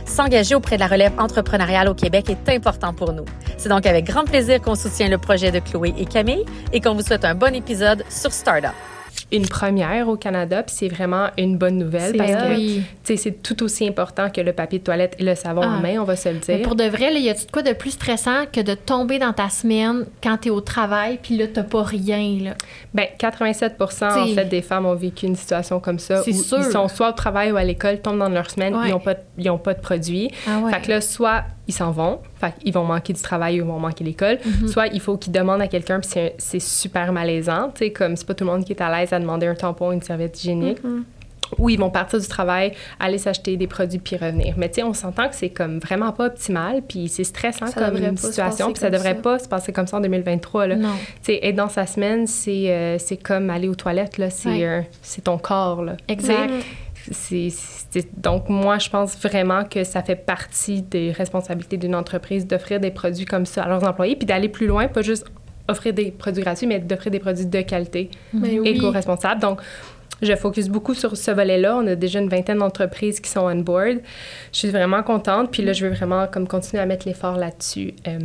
S'engager 0.05 0.53
auprès 0.53 0.75
de 0.75 0.81
la 0.81 0.87
relève 0.87 1.17
entrepreneuriale 1.17 1.87
au 1.87 1.93
Québec 1.93 2.29
est 2.29 2.53
important 2.53 2.93
pour 2.93 3.13
nous. 3.13 3.23
C'est 3.55 3.69
donc 3.69 3.85
avec 3.85 4.03
grand 4.03 4.25
plaisir 4.25 4.61
qu'on 4.61 4.75
soutient 4.75 5.07
le 5.07 5.17
projet 5.17 5.49
de 5.49 5.59
Chloé 5.59 5.93
et 5.97 6.05
Camille 6.05 6.43
et 6.73 6.81
qu'on 6.81 6.93
vous 6.93 7.01
souhaite 7.01 7.23
un 7.23 7.33
bon 7.33 7.55
épisode 7.55 8.03
sur 8.09 8.33
Startup 8.33 8.75
une 9.31 9.47
première 9.47 10.09
au 10.09 10.17
Canada, 10.17 10.63
puis 10.63 10.75
c'est 10.77 10.87
vraiment 10.87 11.27
une 11.37 11.57
bonne 11.57 11.77
nouvelle 11.77 12.15
parce 12.17 12.31
que 12.31 13.15
c'est 13.15 13.43
tout 13.43 13.63
aussi 13.63 13.87
important 13.87 14.29
que 14.29 14.41
le 14.41 14.53
papier 14.53 14.79
de 14.79 14.83
toilette 14.83 15.15
et 15.19 15.23
le 15.23 15.35
savon 15.35 15.61
en 15.61 15.77
ah. 15.77 15.79
main, 15.79 15.99
on 15.99 16.03
va 16.03 16.15
se 16.15 16.29
le 16.29 16.39
dire. 16.39 16.61
pour 16.61 16.75
de 16.75 16.83
vrai, 16.83 17.13
il 17.13 17.21
y 17.21 17.29
a-tu 17.29 17.45
de 17.45 17.51
quoi 17.51 17.61
de 17.61 17.73
plus 17.73 17.91
stressant 17.91 18.45
que 18.51 18.61
de 18.61 18.73
tomber 18.73 19.19
dans 19.19 19.33
ta 19.33 19.49
semaine 19.49 20.05
quand 20.21 20.37
tu 20.37 20.47
es 20.47 20.51
au 20.51 20.61
travail, 20.61 21.19
puis 21.21 21.37
là, 21.37 21.47
t'as 21.47 21.63
pas 21.63 21.83
rien, 21.83 22.37
là? 22.41 22.53
Bien, 22.93 23.05
87 23.17 23.75
en 23.81 23.87
fait 23.87 24.45
des 24.45 24.61
femmes 24.61 24.85
ont 24.85 24.95
vécu 24.95 25.25
une 25.25 25.35
situation 25.35 25.79
comme 25.79 25.99
ça 25.99 26.21
où 26.21 26.31
sûr. 26.31 26.59
ils 26.59 26.71
sont 26.71 26.87
soit 26.87 27.09
au 27.09 27.13
travail 27.13 27.51
ou 27.51 27.57
à 27.57 27.63
l'école, 27.63 27.99
tombent 28.01 28.19
dans 28.19 28.29
leur 28.29 28.49
semaine, 28.49 28.75
ils 28.85 28.91
n'ont 28.91 28.99
pas, 28.99 29.15
ont 29.47 29.57
pas 29.57 29.73
de 29.73 29.81
produits. 29.81 30.31
Ah 30.47 30.61
fait 30.69 30.81
que 30.81 30.89
là, 30.89 31.01
soit 31.01 31.43
ils 31.71 31.73
s'en 31.73 31.91
vont, 31.91 32.19
fait 32.36 32.53
ils 32.63 32.73
vont 32.73 32.84
manquer 32.84 33.13
du 33.13 33.21
travail 33.21 33.62
ou 33.62 33.65
ils 33.65 33.67
vont 33.67 33.79
manquer 33.79 34.03
l'école. 34.03 34.39
Mhm. 34.43 34.67
Soit 34.67 34.88
il 34.88 34.99
faut 34.99 35.17
qu'ils 35.17 35.31
demandent 35.31 35.62
à 35.62 35.67
quelqu'un, 35.67 35.99
puis 36.01 36.10
c'est 36.38 36.60
super 36.60 37.12
malaisant, 37.13 37.71
tu 37.73 37.91
comme 37.91 38.15
c'est 38.17 38.27
pas 38.27 38.34
tout 38.34 38.43
le 38.43 38.51
monde 38.51 38.65
qui 38.65 38.73
est 38.73 38.81
à 38.81 38.91
l'aise 38.91 39.13
à 39.13 39.19
demander 39.19 39.47
un 39.47 39.55
tampon, 39.55 39.91
une 39.91 40.01
serviette 40.01 40.38
hygiénique. 40.43 40.84
Mhm. 40.84 41.05
Ou 41.57 41.69
ils 41.69 41.77
vont 41.77 41.89
partir 41.89 42.17
du 42.17 42.27
travail, 42.27 42.71
aller 42.97 43.17
s'acheter 43.17 43.57
des 43.57 43.67
produits 43.67 43.99
puis 43.99 44.15
revenir. 44.15 44.53
Mais 44.55 44.69
tu 44.69 44.75
sais, 44.75 44.84
on 44.84 44.93
s'entend 44.93 45.27
que 45.27 45.36
c'est 45.36 45.49
comme 45.49 45.79
vraiment 45.79 46.13
pas 46.13 46.27
optimal, 46.27 46.81
puis 46.81 47.10
c'est 47.10 47.25
stressant 47.25 47.69
comme 47.73 47.97
une 47.97 48.15
situation, 48.15 48.71
puis 48.71 48.79
ça 48.79 48.89
devrait 48.89 49.15
pas 49.15 49.38
se 49.38 49.49
passer 49.49 49.73
comme 49.73 49.88
ça 49.88 49.97
en 49.97 50.01
2023 50.01 50.67
là. 50.67 50.75
Tu 50.75 50.84
sais, 51.23 51.39
être 51.43 51.55
dans 51.55 51.69
sa 51.69 51.86
semaine, 51.86 52.25
c'est 52.27 52.65
euh, 52.69 52.97
comme 53.23 53.49
aller 53.49 53.67
aux 53.67 53.75
toilettes 53.75 54.17
là, 54.17 54.29
c'est 54.29 55.21
ton 55.23 55.38
corps 55.38 55.84
là. 55.84 55.97
Exact 56.07 56.51
donc, 58.17 58.49
moi, 58.49 58.77
je 58.77 58.89
pense 58.89 59.17
vraiment 59.17 59.63
que 59.63 59.83
ça 59.83 60.03
fait 60.03 60.15
partie 60.15 60.81
des 60.81 61.11
responsabilités 61.11 61.77
d'une 61.77 61.95
entreprise 61.95 62.47
d'offrir 62.47 62.79
des 62.79 62.91
produits 62.91 63.25
comme 63.25 63.45
ça 63.45 63.63
à 63.63 63.69
leurs 63.69 63.83
employés, 63.83 64.15
puis 64.15 64.25
d'aller 64.25 64.49
plus 64.49 64.67
loin, 64.67 64.87
pas 64.87 65.01
juste 65.01 65.25
offrir 65.67 65.93
des 65.93 66.11
produits 66.11 66.43
gratuits, 66.43 66.67
mais 66.67 66.79
d'offrir 66.79 67.11
des 67.11 67.19
produits 67.19 67.45
de 67.45 67.61
qualité 67.61 68.09
mhm. 68.33 68.65
éco-responsables. 68.65 69.41
Donc, 69.41 69.61
je 70.21 70.35
focus 70.35 70.69
beaucoup 70.69 70.93
sur 70.93 71.17
ce 71.17 71.31
volet-là. 71.31 71.77
On 71.77 71.87
a 71.87 71.95
déjà 71.95 72.19
une 72.19 72.29
vingtaine 72.29 72.59
d'entreprises 72.59 73.19
qui 73.19 73.29
sont 73.29 73.41
on 73.41 73.55
board. 73.55 73.99
Je 74.53 74.59
suis 74.59 74.69
vraiment 74.69 75.01
contente. 75.01 75.49
Puis 75.51 75.63
là, 75.63 75.73
je 75.73 75.87
veux 75.87 75.93
vraiment 75.93 76.27
comme 76.27 76.47
continuer 76.47 76.81
à 76.81 76.85
mettre 76.85 77.07
l'effort 77.07 77.37
là-dessus. 77.37 77.93
Euh, 78.07 78.19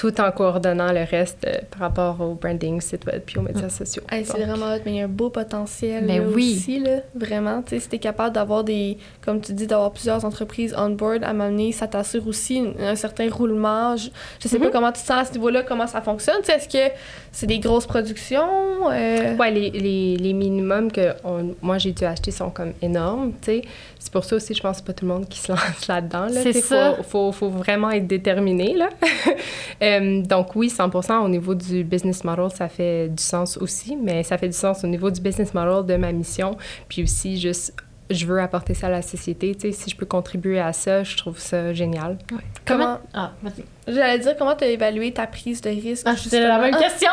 tout 0.00 0.18
en 0.18 0.32
coordonnant 0.32 0.92
le 0.92 1.04
reste 1.04 1.46
euh, 1.46 1.58
par 1.70 1.80
rapport 1.80 2.22
au 2.22 2.32
branding, 2.32 2.80
site 2.80 3.04
web 3.04 3.20
puis 3.26 3.36
aux 3.36 3.42
médias 3.42 3.66
mm. 3.66 3.70
sociaux. 3.70 4.02
c'est 4.10 4.24
vraiment 4.32 4.74
mais 4.86 4.92
il 4.92 4.94
y 4.94 5.00
a 5.02 5.04
un 5.04 5.08
beau 5.08 5.28
potentiel 5.28 6.04
mais 6.06 6.20
oui. 6.20 6.56
aussi, 6.56 6.78
là, 6.78 7.00
vraiment. 7.14 7.60
Tu 7.60 7.74
sais, 7.74 7.80
si 7.80 7.88
tu 7.90 7.96
es 7.96 7.98
capable 7.98 8.34
d'avoir 8.34 8.64
des, 8.64 8.96
comme 9.20 9.42
tu 9.42 9.52
dis, 9.52 9.66
d'avoir 9.66 9.90
plusieurs 9.90 10.24
entreprises 10.24 10.74
on 10.78 10.88
board 10.88 11.22
à 11.22 11.34
m'amener, 11.34 11.72
ça 11.72 11.86
t'assure 11.86 12.26
aussi 12.26 12.62
un, 12.80 12.94
certain 12.94 13.28
roulement. 13.28 13.94
Je, 13.98 14.08
sais 14.48 14.58
pas 14.58 14.68
mm-hmm. 14.68 14.70
comment 14.70 14.90
tu 14.90 15.02
te 15.02 15.06
sens 15.06 15.18
à 15.18 15.24
ce 15.26 15.32
niveau-là, 15.32 15.64
comment 15.64 15.86
ça 15.86 16.00
fonctionne. 16.00 16.40
Est-ce 16.48 16.66
que 16.66 16.94
c'est 17.30 17.46
des 17.46 17.58
grosses 17.58 17.86
productions? 17.86 18.90
Euh? 18.90 19.36
Ouais, 19.36 19.50
les, 19.50 19.68
les, 19.70 20.16
les, 20.16 20.32
minimums 20.32 20.90
que 20.90 21.14
moi 21.60 21.76
j'ai 21.76 21.92
dû 21.92 22.04
acheter 22.04 22.30
sont 22.30 22.48
comme 22.48 22.72
énormes, 22.80 23.32
tu 23.42 23.52
sais. 23.52 23.62
C'est 23.98 24.12
pour 24.12 24.24
ça 24.24 24.36
aussi, 24.36 24.54
je 24.54 24.62
pense 24.62 24.80
que 24.80 24.86
pas 24.86 24.92
tout 24.94 25.04
le 25.04 25.12
monde 25.12 25.28
qui 25.28 25.38
se 25.38 25.52
lance 25.52 25.86
là-dedans. 25.86 26.24
Là, 26.24 26.42
c'est 26.42 26.54
ça. 26.54 26.94
Faut, 26.96 27.02
faut, 27.02 27.32
faut, 27.32 27.48
vraiment 27.50 27.90
être 27.90 28.06
déterminé, 28.06 28.74
là. 28.74 28.88
Euh, 29.90 30.22
donc 30.22 30.54
oui, 30.56 30.68
100% 30.68 31.24
au 31.24 31.28
niveau 31.28 31.54
du 31.54 31.84
business 31.84 32.24
model, 32.24 32.50
ça 32.54 32.68
fait 32.68 33.08
du 33.08 33.22
sens 33.22 33.56
aussi, 33.56 33.96
mais 33.96 34.22
ça 34.22 34.38
fait 34.38 34.48
du 34.48 34.56
sens 34.56 34.84
au 34.84 34.86
niveau 34.86 35.10
du 35.10 35.20
business 35.20 35.54
model 35.54 35.86
de 35.86 35.96
ma 35.96 36.12
mission, 36.12 36.56
puis 36.88 37.02
aussi 37.02 37.38
juste 37.38 37.74
je 38.10 38.26
veux 38.26 38.40
apporter 38.40 38.74
ça 38.74 38.88
à 38.88 38.90
la 38.90 39.02
société. 39.02 39.54
Tu 39.54 39.60
sais, 39.60 39.72
si 39.72 39.90
je 39.90 39.96
peux 39.96 40.06
contribuer 40.06 40.58
à 40.58 40.72
ça, 40.72 41.04
je 41.04 41.16
trouve 41.16 41.38
ça 41.38 41.72
génial. 41.72 42.18
Comment... 42.66 42.98
Ah, 43.14 43.32
vas-y. 43.42 43.64
J'allais 43.86 44.18
dire, 44.18 44.36
comment 44.36 44.54
tu 44.54 44.64
as 44.64 44.68
évalué 44.68 45.12
ta 45.12 45.26
prise 45.26 45.60
de 45.60 45.70
risque? 45.70 46.02
Ah, 46.06 46.16
c'était 46.16 46.46
la 46.46 46.58
même 46.58 46.76
question! 46.76 47.10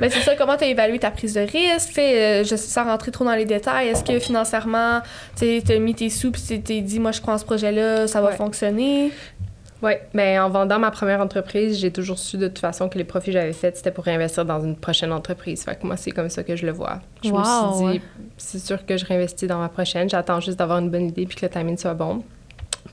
Mais 0.00 0.10
c'est 0.10 0.20
ça, 0.20 0.34
comment 0.36 0.56
tu 0.56 0.64
as 0.64 0.68
évalué 0.68 0.98
ta 0.98 1.10
prise 1.10 1.34
de 1.34 1.40
risque? 1.40 1.98
Euh, 1.98 2.44
je, 2.44 2.56
sans 2.56 2.84
rentrer 2.84 3.10
trop 3.10 3.24
dans 3.24 3.34
les 3.34 3.44
détails, 3.44 3.88
est-ce 3.88 4.02
que 4.02 4.18
financièrement, 4.18 5.00
tu 5.36 5.62
as 5.68 5.78
mis 5.78 5.94
tes 5.94 6.08
sous 6.08 6.28
et 6.28 6.32
tu 6.32 6.62
t'es 6.62 6.80
dit, 6.80 6.98
moi, 6.98 7.12
je 7.12 7.20
crois 7.20 7.34
en 7.34 7.38
ce 7.38 7.44
projet-là, 7.44 8.06
ça 8.08 8.22
va 8.22 8.32
fonctionner? 8.32 9.12
Oui, 9.84 9.92
mais 10.14 10.38
en 10.38 10.48
vendant 10.48 10.78
ma 10.78 10.90
première 10.90 11.20
entreprise, 11.20 11.78
j'ai 11.78 11.90
toujours 11.90 12.18
su 12.18 12.38
de 12.38 12.48
toute 12.48 12.58
façon 12.58 12.88
que 12.88 12.96
les 12.96 13.04
profits 13.04 13.26
que 13.26 13.32
j'avais 13.32 13.52
faits, 13.52 13.76
c'était 13.76 13.90
pour 13.90 14.04
réinvestir 14.04 14.46
dans 14.46 14.64
une 14.64 14.76
prochaine 14.76 15.12
entreprise. 15.12 15.62
Fait 15.62 15.78
que 15.78 15.86
moi, 15.86 15.98
c'est 15.98 16.10
comme 16.10 16.30
ça 16.30 16.42
que 16.42 16.56
je 16.56 16.64
le 16.64 16.72
vois. 16.72 17.00
Je 17.22 17.30
me 17.30 17.44
suis 17.44 17.98
dit, 17.98 18.04
c'est 18.38 18.58
sûr 18.58 18.86
que 18.86 18.96
je 18.96 19.04
réinvestis 19.04 19.46
dans 19.46 19.58
ma 19.58 19.68
prochaine. 19.68 20.08
J'attends 20.08 20.40
juste 20.40 20.58
d'avoir 20.58 20.78
une 20.78 20.88
bonne 20.88 21.08
idée 21.08 21.26
puis 21.26 21.36
que 21.36 21.44
le 21.44 21.50
timing 21.50 21.76
soit 21.76 21.92
bon. 21.92 22.24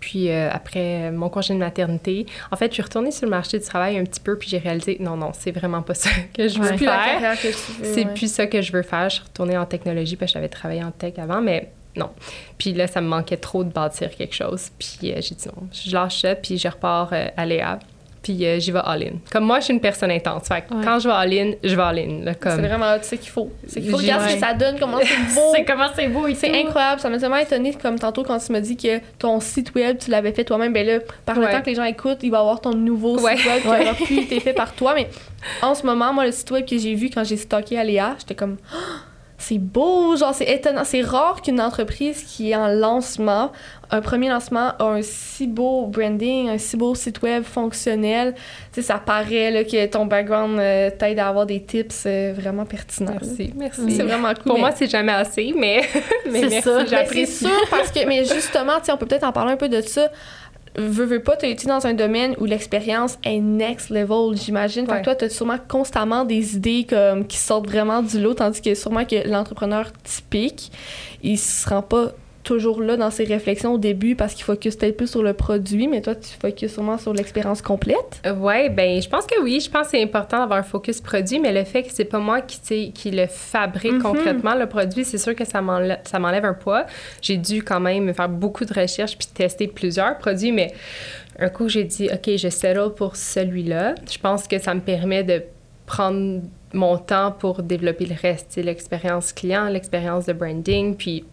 Puis 0.01 0.29
euh, 0.31 0.49
après 0.51 1.11
mon 1.11 1.29
congé 1.29 1.53
de 1.53 1.59
maternité, 1.59 2.25
en 2.51 2.57
fait, 2.57 2.67
je 2.67 2.73
suis 2.73 2.83
retournée 2.83 3.11
sur 3.11 3.25
le 3.25 3.29
marché 3.29 3.57
du 3.57 3.63
travail 3.63 3.97
un 3.97 4.03
petit 4.03 4.19
peu, 4.19 4.37
puis 4.37 4.49
j'ai 4.49 4.57
réalisé, 4.57 4.97
non, 4.99 5.15
non, 5.15 5.31
c'est 5.33 5.51
vraiment 5.51 5.83
pas 5.83 5.93
ça 5.93 6.09
que 6.33 6.49
je 6.49 6.59
veux 6.59 6.75
faire. 6.75 7.37
C'est 7.83 8.05
plus 8.13 8.29
ça 8.29 8.47
que 8.47 8.61
je 8.61 8.73
veux 8.73 8.81
faire. 8.81 9.09
Je 9.09 9.15
suis 9.15 9.23
retournée 9.23 9.57
en 9.57 9.65
technologie, 9.65 10.17
parce 10.17 10.31
que 10.31 10.33
j'avais 10.33 10.49
travaillé 10.49 10.83
en 10.83 10.91
tech 10.91 11.13
avant, 11.17 11.39
mais 11.39 11.71
non. 11.95 12.09
Puis 12.57 12.73
là, 12.73 12.87
ça 12.87 13.01
me 13.01 13.07
manquait 13.07 13.37
trop 13.37 13.63
de 13.63 13.69
bâtir 13.71 14.15
quelque 14.15 14.35
chose. 14.35 14.69
Puis 14.79 15.11
euh, 15.11 15.19
j'ai 15.21 15.35
dit 15.35 15.47
non, 15.47 15.67
je 15.71 15.91
lâche 15.93 16.21
ça, 16.21 16.35
puis 16.35 16.57
je 16.57 16.67
repars 16.67 17.09
euh, 17.11 17.27
à 17.35 17.45
Léa. 17.45 17.79
Puis 18.21 18.45
euh, 18.45 18.59
j'y 18.59 18.71
vais 18.71 18.81
all-in. 18.83 19.13
Comme 19.31 19.45
moi, 19.45 19.59
je 19.59 19.65
suis 19.65 19.73
une 19.73 19.79
personne 19.79 20.11
intense. 20.11 20.47
Fait 20.47 20.63
quand 20.69 20.99
je 20.99 21.07
vais 21.07 21.13
all-in, 21.13 21.53
je 21.63 21.75
vais 21.75 21.81
all-in. 21.81 22.33
comme... 22.39 22.55
C'est 22.55 22.67
vraiment 22.67 22.97
tu 22.99 23.05
sais 23.05 23.17
qu'il 23.17 23.31
faut. 23.31 23.51
C'est 23.65 23.81
qu'il 23.81 23.89
faut 23.89 23.97
regarder 23.97 24.29
ce 24.29 24.33
que 24.35 24.39
ça 24.39 24.53
donne, 24.53 24.79
comment 24.79 24.99
c'est 25.01 25.33
beau. 25.35 25.51
c'est 25.55 25.65
comment 25.65 25.87
c'est 25.95 26.07
beau 26.07 26.27
C'est 26.35 26.63
incroyable. 26.63 27.01
Ça 27.01 27.09
m'a 27.09 27.17
tellement 27.17 27.37
étonné, 27.37 27.73
comme 27.73 27.97
tantôt, 27.97 28.23
quand 28.23 28.37
tu 28.37 28.51
m'as 28.51 28.59
dit 28.59 28.77
que 28.77 28.99
ton 29.17 29.39
site 29.39 29.73
web, 29.73 29.97
tu 29.97 30.11
l'avais 30.11 30.33
fait 30.33 30.43
toi-même. 30.43 30.71
Ben 30.71 30.85
là, 30.85 30.99
par 31.25 31.39
le 31.39 31.47
temps 31.47 31.61
que 31.61 31.69
les 31.69 31.75
gens 31.75 31.83
écoutent, 31.83 32.19
il 32.21 32.29
va 32.29 32.39
avoir 32.39 32.61
ton 32.61 32.75
nouveau 32.75 33.17
site 33.17 33.43
web 33.45 33.61
qui 33.61 33.67
aura 33.67 33.93
plus 33.95 34.19
été 34.19 34.39
fait 34.39 34.53
par 34.53 34.73
toi. 34.73 34.93
Mais 34.93 35.09
en 35.63 35.73
ce 35.73 35.83
moment, 35.85 36.13
moi, 36.13 36.25
le 36.25 36.31
site 36.31 36.51
web 36.51 36.65
que 36.65 36.77
j'ai 36.77 36.93
vu 36.93 37.09
quand 37.09 37.23
j'ai 37.23 37.37
stocké 37.37 37.79
à 37.79 37.83
Léa, 37.83 38.15
j'étais 38.19 38.35
comme 38.35 38.57
c'est 39.41 39.57
beau, 39.57 40.15
genre 40.15 40.33
c'est 40.33 40.49
étonnant. 40.49 40.83
C'est 40.83 41.01
rare 41.01 41.41
qu'une 41.41 41.59
entreprise 41.59 42.23
qui 42.23 42.51
est 42.51 42.55
en 42.55 42.67
lancement, 42.67 43.51
un 43.89 44.01
premier 44.01 44.29
lancement, 44.29 44.73
a 44.79 44.83
un 44.83 45.01
si 45.01 45.47
beau 45.47 45.87
branding, 45.87 46.49
un 46.49 46.57
si 46.57 46.77
beau 46.77 46.95
site 46.95 47.21
web 47.21 47.43
fonctionnel. 47.43 48.35
Tu 48.71 48.75
sais, 48.75 48.81
ça 48.83 48.99
paraît 48.99 49.51
là, 49.51 49.63
que 49.63 49.85
ton 49.87 50.05
background 50.05 50.59
euh, 50.59 50.89
t'aide 50.97 51.19
à 51.19 51.27
avoir 51.27 51.45
des 51.45 51.61
tips 51.61 52.03
euh, 52.05 52.33
vraiment 52.35 52.65
pertinents. 52.65 53.17
Merci, 53.19 53.53
merci. 53.55 53.91
C'est 53.91 54.03
vraiment 54.03 54.33
cool. 54.33 54.43
Pour 54.43 54.59
moi, 54.59 54.71
c'est 54.73 54.89
jamais 54.89 55.11
assez, 55.11 55.53
mais, 55.57 55.81
mais 56.31 56.47
merci, 56.47 56.69
C'est 57.11 57.25
sûr, 57.25 57.61
parce 57.69 57.91
que, 57.91 58.07
mais 58.07 58.23
justement, 58.23 58.79
tu 58.79 58.85
sais, 58.85 58.91
on 58.91 58.97
peut 58.97 59.07
peut-être 59.07 59.25
en 59.25 59.31
parler 59.31 59.53
un 59.53 59.57
peu 59.57 59.69
de 59.69 59.81
ça 59.81 60.09
veux, 60.75 61.05
veux 61.05 61.21
pas, 61.21 61.35
tu 61.35 61.45
été 61.45 61.67
dans 61.67 61.85
un 61.85 61.93
domaine 61.93 62.35
où 62.39 62.45
l'expérience 62.45 63.17
est 63.23 63.39
next 63.39 63.89
level, 63.89 64.35
j'imagine. 64.35 64.87
Fait 64.87 64.99
que 64.99 65.03
toi, 65.03 65.15
tu 65.15 65.25
as 65.25 65.29
sûrement 65.29 65.57
constamment 65.67 66.25
des 66.25 66.55
idées 66.55 66.85
comme, 66.89 67.25
qui 67.27 67.37
sortent 67.37 67.67
vraiment 67.67 68.01
du 68.01 68.19
lot, 68.21 68.33
tandis 68.33 68.61
que 68.61 68.73
sûrement 68.75 69.05
que 69.05 69.27
l'entrepreneur 69.27 69.91
typique, 70.03 70.71
il 71.23 71.37
se 71.37 71.67
rend 71.69 71.81
pas 71.81 72.11
toujours 72.43 72.81
là 72.81 72.97
dans 72.97 73.11
ses 73.11 73.23
réflexions 73.23 73.73
au 73.73 73.77
début 73.77 74.15
parce 74.15 74.33
qu'il 74.33 74.43
focus 74.43 74.75
peut-être 74.75 74.97
plus 74.97 75.07
sur 75.07 75.23
le 75.23 75.33
produit, 75.33 75.87
mais 75.87 76.01
toi, 76.01 76.15
tu 76.15 76.29
focuses 76.39 76.73
sûrement 76.73 76.97
sur 76.97 77.13
l'expérience 77.13 77.61
complète. 77.61 78.21
Euh, 78.25 78.33
ouais, 78.35 78.69
ben 78.69 79.01
je 79.01 79.07
pense 79.09 79.25
que 79.25 79.41
oui. 79.41 79.59
Je 79.59 79.69
pense 79.69 79.83
que 79.87 79.91
c'est 79.91 80.03
important 80.03 80.39
d'avoir 80.39 80.59
un 80.59 80.63
focus 80.63 81.01
produit, 81.01 81.39
mais 81.39 81.51
le 81.53 81.63
fait 81.63 81.83
que 81.83 81.89
c'est 81.91 82.05
pas 82.05 82.19
moi 82.19 82.41
qui, 82.41 82.91
qui 82.91 83.11
le 83.11 83.27
fabrique 83.27 83.91
Mhm. 83.93 84.01
concrètement, 84.01 84.55
le 84.55 84.67
produit, 84.67 85.05
c'est 85.05 85.17
sûr 85.17 85.35
que 85.35 85.45
ça 85.45 85.61
m'enlève, 85.61 86.45
un 86.45 86.53
poids. 86.53 86.85
J'ai 87.21 87.37
dû 87.37 87.63
quand 87.63 87.79
même 87.79 88.13
faire 88.13 88.29
beaucoup 88.29 88.65
de 88.65 88.73
recherches 88.73 89.17
puis 89.17 89.27
tester 89.33 89.67
plusieurs 89.67 90.17
produits, 90.17 90.51
mais 90.51 90.73
un 91.39 91.49
coup, 91.49 91.67
j'ai 91.67 91.83
dit, 91.83 92.09
OK, 92.11 92.35
je 92.35 92.49
settle 92.49 92.91
pour 92.95 93.15
celui-là. 93.15 93.95
Je 94.09 94.17
pense 94.17 94.47
que 94.47 94.59
ça 94.59 94.73
me 94.73 94.81
permet 94.81 95.23
de 95.23 95.43
prendre 95.85 96.41
mon 96.73 96.97
temps 96.97 97.31
pour 97.31 97.63
développer 97.63 98.05
le 98.05 98.15
reste, 98.21 98.55
l'expérience 98.55 99.33
client, 99.33 99.67
l'expérience 99.67 100.25
de 100.25 100.33
branding, 100.33 100.95
puis 100.95 101.25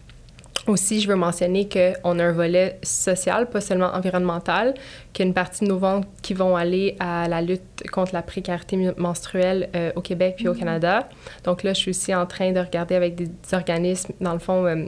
aussi, 0.67 0.99
je 0.99 1.07
veux 1.07 1.15
mentionner 1.15 1.67
qu'on 1.69 2.19
a 2.19 2.23
un 2.23 2.31
volet 2.31 2.79
social, 2.83 3.49
pas 3.49 3.61
seulement 3.61 3.91
environnemental, 3.93 4.73
qu'il 5.13 5.23
y 5.23 5.27
a 5.27 5.29
une 5.29 5.33
partie 5.33 5.63
de 5.63 5.69
nos 5.69 5.77
ventes 5.77 6.07
qui 6.21 6.33
vont 6.33 6.55
aller 6.55 6.95
à 6.99 7.27
la 7.27 7.41
lutte 7.41 7.83
contre 7.91 8.13
la 8.13 8.21
précarité 8.21 8.77
menstruelle 8.97 9.69
euh, 9.75 9.91
au 9.95 10.01
Québec 10.01 10.35
puis 10.37 10.47
au 10.47 10.53
Canada. 10.53 11.07
Donc 11.43 11.63
là, 11.63 11.73
je 11.73 11.79
suis 11.79 11.89
aussi 11.91 12.13
en 12.13 12.25
train 12.25 12.51
de 12.51 12.59
regarder 12.59 12.95
avec 12.95 13.15
des 13.15 13.29
organismes, 13.53 14.13
dans 14.19 14.33
le 14.33 14.39
fond, 14.39 14.65
euh, 14.65 14.85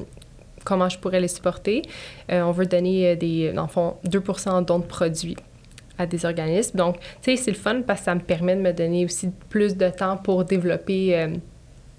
comment 0.65 0.89
je 0.89 0.97
pourrais 0.97 1.19
les 1.19 1.27
supporter. 1.27 1.83
Euh, 2.31 2.41
on 2.41 2.51
veut 2.51 2.65
donner 2.65 3.15
des, 3.15 3.51
dans 3.51 3.63
le 3.63 3.67
fond, 3.69 3.95
2 4.05 4.23
en 4.47 4.61
dons 4.61 4.79
de 4.79 4.85
produits 4.85 5.37
à 5.97 6.05
des 6.05 6.25
organismes. 6.25 6.77
Donc, 6.77 6.99
tu 7.21 7.35
sais, 7.35 7.37
c'est 7.37 7.51
le 7.51 7.57
fun 7.57 7.81
parce 7.81 7.99
que 7.99 8.05
ça 8.05 8.15
me 8.15 8.21
permet 8.21 8.55
de 8.55 8.61
me 8.61 8.73
donner 8.73 9.05
aussi 9.05 9.29
plus 9.49 9.77
de 9.77 9.89
temps 9.89 10.17
pour 10.17 10.43
développer 10.45 11.27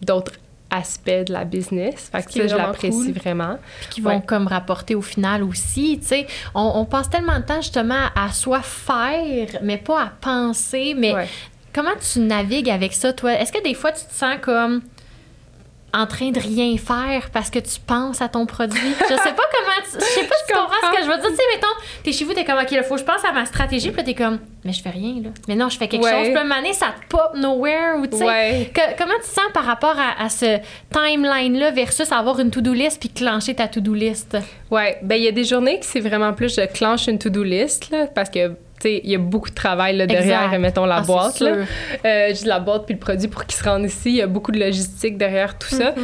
d'autres 0.01 0.33
aspects 0.73 1.25
de 1.27 1.33
la 1.33 1.45
business. 1.45 2.09
Fait 2.11 2.23
que 2.25 2.33
ça, 2.33 2.43
je 2.43 2.47
vraiment 2.49 2.67
l'apprécie 2.69 2.91
cool. 2.91 3.13
vraiment. 3.13 3.59
puis 3.81 3.89
qui 3.91 4.01
vont 4.01 4.21
comme 4.21 4.47
rapporter 4.49 4.95
au 4.95 5.03
final 5.03 5.43
aussi. 5.45 5.99
Tu 6.01 6.09
sais, 6.09 6.27
on, 6.55 6.73
on 6.77 6.85
passe 6.85 7.09
tellement 7.11 7.39
de 7.39 7.45
temps 7.45 7.61
justement 7.61 8.07
à 8.17 8.33
soit 8.33 8.63
faire, 8.63 9.49
mais 9.63 9.77
pas 9.77 10.03
à 10.03 10.13
penser. 10.21 10.95
Mais 10.97 11.15
Ouais. 11.15 11.29
comment 11.75 11.91
tu 12.13 12.21
navigues 12.21 12.71
avec 12.71 12.93
ça, 12.95 13.13
toi? 13.13 13.33
Est-ce 13.35 13.53
que 13.53 13.63
des 13.63 13.75
fois, 13.75 13.93
tu 13.93 14.05
te 14.05 14.15
sens 14.15 14.37
comme 14.41 14.81
en 15.95 16.07
train 16.07 16.31
de 16.31 16.41
rien 16.41 16.77
faire 16.79 17.31
parce 17.33 17.51
que 17.51 17.59
tu 17.59 17.79
penses 17.87 18.23
à 18.23 18.29
ton 18.29 18.47
produit? 18.47 18.79
Je 19.01 19.07
sais 19.09 19.17
pas 19.17 19.43
comment... 19.53 19.83
tu- 19.85 19.99
Je 20.01 20.05
sais 20.21 20.25
pas 20.27 20.35
si 20.47 20.47
tu 20.49 20.55
comprends 20.55 20.91
ce 20.93 20.97
que 20.97 21.03
je 21.05 21.09
veux 21.11 21.19
dire. 21.19 21.31
Tu 21.31 21.37
sais, 21.37 21.43
mettons, 21.55 21.67
t'es 22.03 22.13
chez 22.13 22.25
vous, 22.25 22.33
t'es 22.35 22.45
comme, 22.45 22.59
OK, 22.59 22.69
il 22.73 22.83
faut 22.83 22.95
que 22.95 23.01
je 23.01 23.05
pense 23.07 23.25
à 23.29 23.33
ma 23.33 23.45
stratégie. 23.45 23.89
Puis 23.91 23.99
là, 23.99 24.03
t'es 24.05 24.15
comme, 24.15 24.39
mais 24.65 24.73
je 24.73 24.83
fais 24.83 24.91
rien, 24.91 25.15
là. 25.23 25.31
Mais 25.49 25.55
non, 25.55 25.69
je 25.69 25.77
fais 25.77 25.89
quelque 25.89 26.05
Ouais. 26.05 26.11
chose. 26.11 26.25
Puis 26.25 26.35
là, 26.35 26.43
donné, 26.57 26.73
ça 26.73 26.87
te 26.99 27.07
pop 27.09 27.33
nowhere 27.35 27.97
ou 27.99 28.07
tu 28.07 28.17
sais... 28.17 28.25
Ouais. 28.25 28.73
Comment 28.99 29.15
tu 29.17 29.29
te 29.29 29.35
sens 29.35 29.51
par 29.53 29.65
rapport 29.65 29.97
à, 29.99 30.25
à 30.25 30.29
ce 30.29 30.59
timeline-là 30.93 31.71
versus 31.73 32.11
avoir 32.13 32.39
une 32.41 32.51
to-do 32.51 32.73
list 32.73 32.99
puis 33.01 33.09
clencher 33.09 33.55
ta 33.55 33.69
to-do 33.69 33.95
list? 33.95 34.37
Ouais, 34.71 34.99
ben 35.03 35.17
il 35.17 35.25
y 35.25 35.29
a 35.29 35.33
des 35.33 35.45
journées 35.45 35.79
que 35.81 35.87
c'est 35.87 36.01
vraiment 36.01 36.33
plus 36.33 36.55
je 36.57 36.67
clenche 36.67 37.07
une 37.09 37.19
to-do 37.19 37.43
list 37.43 37.91
là, 37.91 38.07
parce 38.07 38.31
que 38.31 38.53
il 38.85 39.11
y 39.11 39.15
a 39.15 39.19
beaucoup 39.19 39.51
de 39.51 39.55
travail 39.55 39.97
là, 39.97 40.07
derrière, 40.07 40.45
Exact. 40.45 40.59
mettons 40.59 40.85
la 40.87 40.97
Ah, 40.97 41.01
boîte 41.03 41.41
là. 41.41 41.57
Euh, 42.05 42.33
la 42.45 42.61
boîte 42.61 42.87
puis 42.87 42.95
le 42.95 43.01
produit 43.01 43.29
pour 43.29 43.45
qu'il 43.47 43.57
se 43.59 43.65
rende 43.65 43.85
ici, 43.85 44.11
il 44.11 44.17
y 44.17 44.23
a 44.23 44.27
beaucoup 44.27 44.53
de 44.53 44.59
logistique 44.59 45.17
derrière 45.17 45.59
tout 45.59 45.69
ça. 45.75 45.95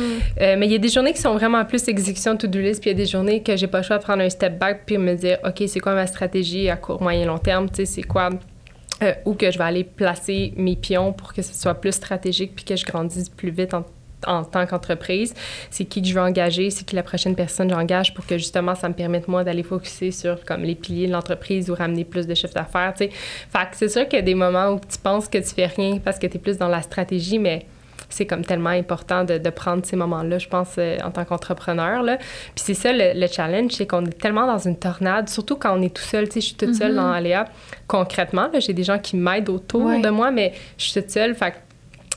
Euh, 0.41 0.57
mais 0.59 0.67
il 0.67 0.73
y 0.73 0.75
a 0.75 0.79
des 0.79 0.89
journées 0.89 1.13
qui 1.13 1.21
sont 1.21 1.35
vraiment 1.35 1.65
plus 1.65 1.87
exécution 1.89 2.35
de 2.35 2.39
to-do 2.39 2.59
list, 2.61 2.81
puis 2.81 2.91
il 2.91 2.97
y 2.97 2.97
a 3.01 3.05
des 3.05 3.11
journées 3.11 3.43
que 3.43 3.57
j'ai 3.57 3.67
pas 3.67 3.79
le 3.79 3.85
choix 3.85 3.99
de 3.99 4.03
prendre 4.03 4.23
un 4.23 4.31
step 4.31 4.59
back 4.59 4.83
puis 4.87 4.99
me 4.99 5.15
dire 5.15 5.39
OK, 5.45 5.63
c'est 5.67 5.81
quoi 5.81 5.95
ma 5.95 6.07
stratégie 6.07 6.69
à 6.71 6.77
court, 6.77 7.03
moyen, 7.03 7.27
long 7.27 7.39
terme, 7.39 7.69
tu 7.69 7.77
sais, 7.77 7.85
c'est 7.87 8.03
quoi 8.03 8.31
euh, 9.03 9.13
où 9.25 9.35
que 9.35 9.51
je 9.51 9.59
vais 9.59 9.65
aller 9.65 9.85
placer 9.85 10.53
mes 10.57 10.75
pions 10.77 11.13
pour 11.13 11.33
que 11.33 11.43
ce 11.43 11.55
soit 11.55 11.75
plus 11.75 11.93
stratégique 11.93 12.53
puis 12.57 12.65
que 12.65 12.75
je 12.77 12.85
grandisse 12.85 13.29
plus 13.29 13.51
vite 13.51 13.75
en, 13.75 13.85
en 14.27 14.43
tant 14.45 14.67
qu'entreprise. 14.67 15.33
C'est 15.71 15.85
qui 15.85 16.03
que 16.03 16.09
je 16.09 16.15
veux 16.15 16.21
engager, 16.21 16.71
c'est 16.71 16.85
qui 16.85 16.97
la 16.97 17.03
prochaine 17.03 17.35
personne 17.37 17.71
j'engage 17.71 18.15
pour 18.15 18.27
que 18.27 18.37
justement 18.37 18.75
ça 18.75 18.89
me 18.89 18.95
permette 18.95 19.29
moi 19.29 19.45
d'aller 19.45 19.63
focuser 19.63 20.11
sur 20.11 20.45
comme 20.45 20.63
les 20.63 20.75
piliers 20.75 21.07
de 21.07 21.13
l'entreprise 21.13 21.71
ou 21.71 21.75
ramener 21.75 22.05
plus 22.05 22.27
de 22.27 22.35
chiffre 22.35 22.55
d'affaires, 22.55 22.95
tu 22.97 23.05
sais. 23.05 23.11
Fait 23.11 23.71
que 23.71 23.77
c'est 23.77 23.89
sûr 23.89 24.09
qu'il 24.09 24.19
y 24.19 24.23
a 24.23 24.25
des 24.25 24.35
moments 24.35 24.71
où 24.71 24.81
tu 24.81 24.99
penses 24.99 25.29
que 25.29 25.39
tu 25.39 25.55
fais 25.55 25.67
rien 25.67 25.99
parce 26.05 26.19
que 26.19 26.27
tu 26.27 26.37
es 26.37 26.41
plus 26.41 26.59
dans 26.59 26.69
la 26.69 26.83
stratégie, 26.83 27.39
mais 27.39 27.67
c'est 28.11 28.25
comme 28.27 28.43
tellement 28.45 28.71
important 28.71 29.23
de, 29.25 29.37
de 29.37 29.51
prendre 29.51 29.85
ces 29.85 29.95
moments-là, 29.95 30.39
je 30.39 30.49
pense, 30.49 30.71
euh, 30.79 30.97
en 31.05 31.11
tant 31.11 31.25
qu'entrepreneur. 31.27 32.03
là. 32.03 32.17
Puis 32.17 32.65
c'est 32.65 32.73
ça, 32.75 32.91
le, 32.91 33.13
le 33.15 33.27
challenge, 33.27 33.73
c'est 33.73 33.87
qu'on 33.87 34.05
est 34.07 34.19
tellement 34.19 34.47
dans 34.47 34.57
une 34.59 34.77
tornade, 34.79 35.29
surtout 35.29 35.57
quand 35.57 35.79
on 35.79 35.83
est 35.83 35.95
tout 35.95 36.03
seul. 36.03 36.25
Tu 36.27 36.35
sais, 36.35 36.41
je 36.41 36.47
suis 36.47 36.55
toute 36.57 36.75
seule 36.75 36.95
dans 36.95 37.11
Aléa. 37.13 37.45
Concrètement, 37.87 38.49
j'ai 38.59 38.73
des 38.73 38.83
gens 38.85 38.99
qui 38.99 39.17
m'aident 39.17 39.51
autour 39.51 39.83
Ouais. 39.85 40.01
de 40.01 40.09
moi, 40.09 40.31
mais 40.31 40.53
je 40.79 40.85
suis 40.85 41.01
toute 41.03 41.11
seule. 41.11 41.35
Fait 41.35 41.53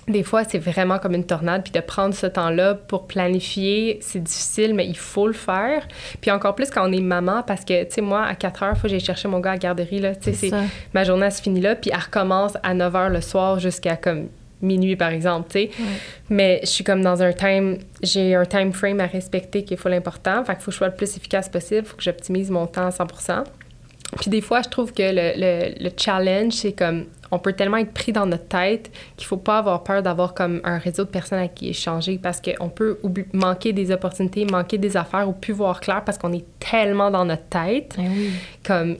des 0.08 0.24
fois, 0.24 0.44
c'est 0.44 0.58
vraiment 0.58 1.00
comme 1.00 1.14
une 1.14 1.26
tornade. 1.26 1.64
Puis 1.64 1.72
de 1.72 1.80
prendre 1.80 2.14
ce 2.14 2.26
temps-là 2.26 2.76
pour 2.76 3.08
planifier, 3.08 4.00
c'est 4.02 4.22
difficile, 4.22 4.74
mais 4.74 4.88
il 4.88 4.98
faut 4.98 5.28
le 5.28 5.34
faire. 5.34 5.88
Puis 6.20 6.32
encore 6.32 6.56
plus 6.56 6.70
quand 6.70 6.88
on 6.88 6.92
est 6.92 7.02
maman, 7.02 7.44
parce 7.44 7.64
que, 7.64 7.84
tu 7.84 7.96
sais, 7.96 8.02
moi, 8.02 8.24
à 8.24 8.36
4 8.36 8.64
heures, 8.64 8.74
il 8.74 8.76
faut 8.76 8.84
que 8.84 8.90
j'aille 8.90 9.00
chercher 9.00 9.28
mon 9.28 9.40
gars 9.40 9.52
à 9.52 9.54
la 9.54 9.60
garderie. 9.60 10.00
Là, 10.00 10.16
tu 10.16 10.34
sais, 10.34 10.52
ma 10.94 11.04
journée, 11.04 11.26
elle 11.28 11.32
se 11.32 11.42
finit 11.42 11.62
là, 11.62 11.76
puis 11.76 11.92
elle 11.94 12.00
recommence 12.00 12.54
à 12.64 12.74
9 12.74 12.94
h 12.94 13.10
le 13.10 13.22
soir 13.22 13.60
jusqu'à 13.60 13.96
comme 13.96 14.28
minuit, 14.62 14.96
par 14.96 15.10
exemple, 15.10 15.50
tu 15.52 15.60
sais. 15.60 15.70
Mais 16.30 16.60
je 16.62 16.68
suis 16.68 16.84
comme 16.84 17.02
dans 17.02 17.24
un 17.24 17.34
time, 17.34 17.78
j'ai 18.04 18.36
un 18.36 18.46
time 18.46 18.74
frame 18.74 19.00
à 19.00 19.08
respecter 19.08 19.64
qui 19.64 19.74
est 19.74 19.78
full 19.78 19.94
important. 19.94 20.44
Fait 20.46 20.54
qu'il 20.54 20.62
faut 20.62 20.68
que 20.68 20.72
je 20.72 20.78
sois 20.78 20.88
le 20.88 20.96
plus 20.96 21.18
efficace 21.18 21.50
possible, 21.50 21.86
faut 21.86 21.98
que 21.98 22.04
j'optimise 22.04 22.52
mon 22.52 22.68
temps 22.68 22.88
à 22.88 22.92
100 22.92 23.06
Puis 24.20 24.30
des 24.30 24.42
fois, 24.42 24.62
je 24.62 24.70
trouve 24.70 24.94
que 24.94 25.04
le, 25.04 25.34
le, 25.38 25.84
le 25.84 25.90
challenge, 25.96 26.54
c'est 26.54 26.74
comme, 26.74 27.06
on 27.32 27.40
peut 27.40 27.54
tellement 27.54 27.78
être 27.78 27.94
pris 27.94 28.12
dans 28.12 28.26
notre 28.26 28.48
tête 28.48 28.92
qu'il 29.16 29.26
faut 29.26 29.38
pas 29.38 29.60
avoir 29.60 29.84
peur 29.84 30.04
d'avoir 30.04 30.34
comme 30.34 30.60
un 30.64 30.78
réseau 30.78 31.06
de 31.06 31.10
personnes 31.10 31.40
à 31.40 31.48
qui 31.48 31.70
échanger 31.70 32.20
parce 32.22 32.42
qu'on 32.42 32.70
peut 32.70 33.00
manquer 33.34 33.72
des 33.74 33.92
opportunités, 33.92 34.46
manquer 34.46 34.78
des 34.78 34.98
affaires 34.98 35.28
ou 35.28 35.32
plus 35.32 35.54
voir 35.54 35.80
clair 35.80 36.04
parce 36.06 36.18
qu'on 36.18 36.34
est 36.34 36.46
tellement 36.60 37.10
dans 37.10 37.26
notre 37.26 37.46
tête 37.46 37.96
oui. 37.98 38.32
comme 38.64 38.98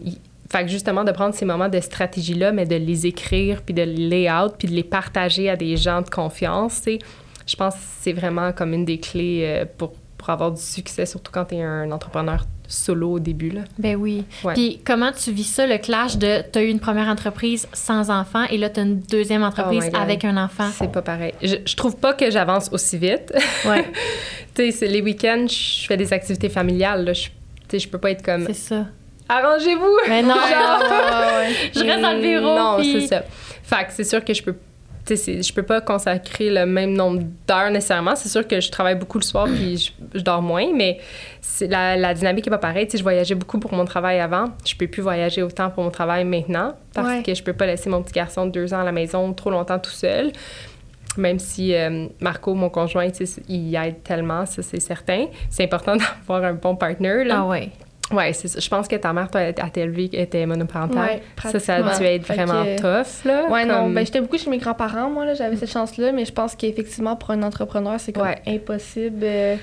fait 0.50 0.64
que 0.64 0.70
justement 0.70 1.04
de 1.04 1.12
prendre 1.12 1.34
ces 1.34 1.46
moments 1.46 1.70
de 1.70 1.80
stratégie 1.80 2.34
là 2.34 2.52
mais 2.52 2.66
de 2.66 2.76
les 2.76 3.06
écrire 3.06 3.62
puis 3.62 3.74
de 3.74 3.84
les 3.84 4.10
layout 4.10 4.54
puis 4.58 4.68
de 4.68 4.74
les 4.74 4.84
partager 4.84 5.50
à 5.50 5.56
des 5.56 5.76
gens 5.78 6.02
de 6.02 6.10
confiance 6.10 6.84
je 6.86 7.56
pense 7.56 7.74
que 7.74 7.82
c'est 8.02 8.14
vraiment 8.14 8.54
comme 8.54 8.74
une 8.74 8.86
des 8.86 9.00
clés 9.00 9.42
euh, 9.44 9.66
pour, 9.78 9.94
pour 10.18 10.30
avoir 10.30 10.52
du 10.52 10.62
succès 10.62 11.06
surtout 11.06 11.32
quand 11.34 11.46
tu 11.46 11.56
es 11.56 11.62
un 11.62 11.92
entrepreneur 11.92 12.46
solo 12.72 13.12
au 13.14 13.20
début 13.20 13.50
là 13.50 13.62
Ben 13.78 13.96
oui. 13.96 14.24
Ouais. 14.44 14.54
Puis 14.54 14.82
comment 14.86 15.12
tu 15.12 15.32
vis 15.32 15.44
ça, 15.44 15.68
le 15.68 15.78
clash 15.78 16.18
de 16.18 16.42
t'as 16.52 16.62
eu 16.62 16.68
une 16.68 16.80
première 16.80 17.08
entreprise 17.08 17.68
sans 17.74 18.10
enfant 18.10 18.44
et 18.50 18.58
là 18.58 18.70
t'as 18.70 18.84
une 18.84 19.00
deuxième 19.02 19.44
entreprise 19.44 19.90
Oh 19.94 19.98
avec 19.98 20.26
un 20.26 20.38
enfant? 20.38 20.70
c'est 20.74 20.92
pas 20.92 21.02
pareil 21.02 21.34
je, 21.42 21.56
je 21.66 21.76
trouve 21.76 21.98
pas 21.98 22.14
que 22.14 22.32
j'avance 22.32 22.70
aussi 22.72 22.98
vite 22.98 23.34
Ouais, 23.66 23.84
tu 24.56 24.64
sais 24.66 24.72
c'est 24.72 24.88
les 24.88 25.02
week-ends 25.02 25.46
je 25.48 25.86
fais 25.88 25.98
des 25.98 26.12
activités 26.14 26.50
familiales 26.50 27.06
là 27.06 27.14
je 27.14 27.24
tu 27.26 27.32
sais 27.72 27.80
je 27.80 27.88
peux 27.90 27.98
pas 27.98 28.12
être 28.12 28.24
comme 28.24 28.46
c'est 28.48 28.54
ça. 28.54 28.86
arrangez-vous 29.30 29.98
Mais 30.10 30.22
non, 30.24 30.36
Ah, 30.38 31.44
je 31.76 31.80
reste 31.80 32.02
dans 32.02 32.14
le 32.14 32.22
bureau. 32.22 32.56
Non, 32.58 32.78
puis- 32.80 33.02
c'est 33.02 33.08
ça. 33.08 33.24
Fait 33.64 33.86
que 33.86 33.92
c'est 33.94 34.04
sûr 34.04 34.24
que 34.24 34.34
je 34.34 34.44
peux. 34.44 34.56
Je 35.16 35.54
peux 35.54 35.64
pas 35.64 35.82
consacrer 35.82 36.50
le 36.50 36.66
même 36.66 36.94
nombre 36.94 37.22
d'heures 37.48 37.72
nécessairement. 37.72 38.16
C'est 38.16 38.30
sûr 38.30 38.48
que 38.48 38.60
je 38.60 38.70
travaille 38.72 38.96
beaucoup 38.96 39.18
le 39.18 39.24
soir 39.24 39.46
puis 39.48 39.78
je, 39.78 39.92
je 40.18 40.24
dors 40.24 40.42
moins, 40.42 40.68
mais 40.74 41.00
la, 41.62 41.96
la 41.98 42.14
dynamique 42.14 42.48
est 42.48 42.52
pas 42.52 42.58
pareille. 42.58 42.86
Tu 42.86 42.92
sais, 42.94 42.98
je 42.98 43.04
voyageais 43.04 43.36
beaucoup 43.36 43.60
pour 43.60 43.74
mon 43.74 43.86
travail 43.86 44.20
avant. 44.20 44.46
Je 44.66 44.76
peux 44.76 44.88
plus 44.88 45.02
voyager 45.02 45.44
autant 45.44 45.70
pour 45.70 45.84
mon 45.84 45.92
travail 45.92 46.24
maintenant 46.26 46.74
parce 46.94 47.08
Ouais. 47.08 47.24
que 47.24 47.34
je 47.34 47.44
peux 47.44 47.54
pas 47.54 47.66
laisser 47.66 47.90
mon 47.90 48.02
petit 48.02 48.14
garçon 48.14 48.46
de 48.46 48.52
deux 48.52 48.74
ans 48.74 48.80
à 48.82 48.84
la 48.84 48.92
maison 48.92 49.34
trop 49.34 49.50
longtemps 49.52 49.80
tout 49.80 49.92
seul. 49.92 50.32
Même 51.18 51.40
si 51.40 51.76
euh, 51.76 52.08
Marco, 52.22 52.54
mon 52.54 52.70
conjoint, 52.70 53.08
il 53.50 53.76
aide 53.76 54.02
tellement, 54.04 54.46
ça 54.46 54.62
c'est 54.62 54.80
certain. 54.80 55.26
C'est 55.50 55.64
important 55.64 55.96
d'avoir 55.98 56.44
un 56.46 56.54
bon 56.54 56.76
partner. 56.76 57.26
Là. 57.26 57.40
Ah 57.42 57.46
ouais. 57.48 57.70
C'est 58.34 58.48
ça. 58.48 58.60
Je 58.60 58.70
pense 58.70 58.88
que 58.88 58.96
ta 58.96 59.14
mère, 59.14 59.30
toi, 59.32 59.42
élevé, 59.76 60.10
elle 60.14 60.20
était 60.22 60.46
monoparentale. 60.46 61.00
Ouais, 61.00 61.22
ça, 61.52 61.60
ça 61.60 61.76
a 61.76 61.98
dû 61.98 62.04
être 62.06 62.28
vraiment 62.28 62.64
que- 62.64 62.78
tough, 62.78 63.26
là. 63.26 63.48
Ouais, 63.50 63.66
non, 63.66 63.90
ben 63.90 64.06
j'étais 64.06 64.22
beaucoup 64.22 64.38
chez 64.38 64.50
mes 64.50 64.58
grands-parents, 64.58 65.10
moi, 65.10 65.26
là, 65.26 65.34
j'avais 65.34 65.56
cette 65.56 65.72
chance-là, 65.72 66.12
mais 66.12 66.26
je 66.26 66.32
pense 66.34 66.56
qu'effectivement, 66.56 67.16
pour 67.16 67.32
un 67.32 67.44
entrepreneur, 67.44 68.00
c'est 68.00 68.12
comme 68.14 68.24
Ouais. 68.28 68.42
impossible 68.48 69.20
euh, 69.24 69.56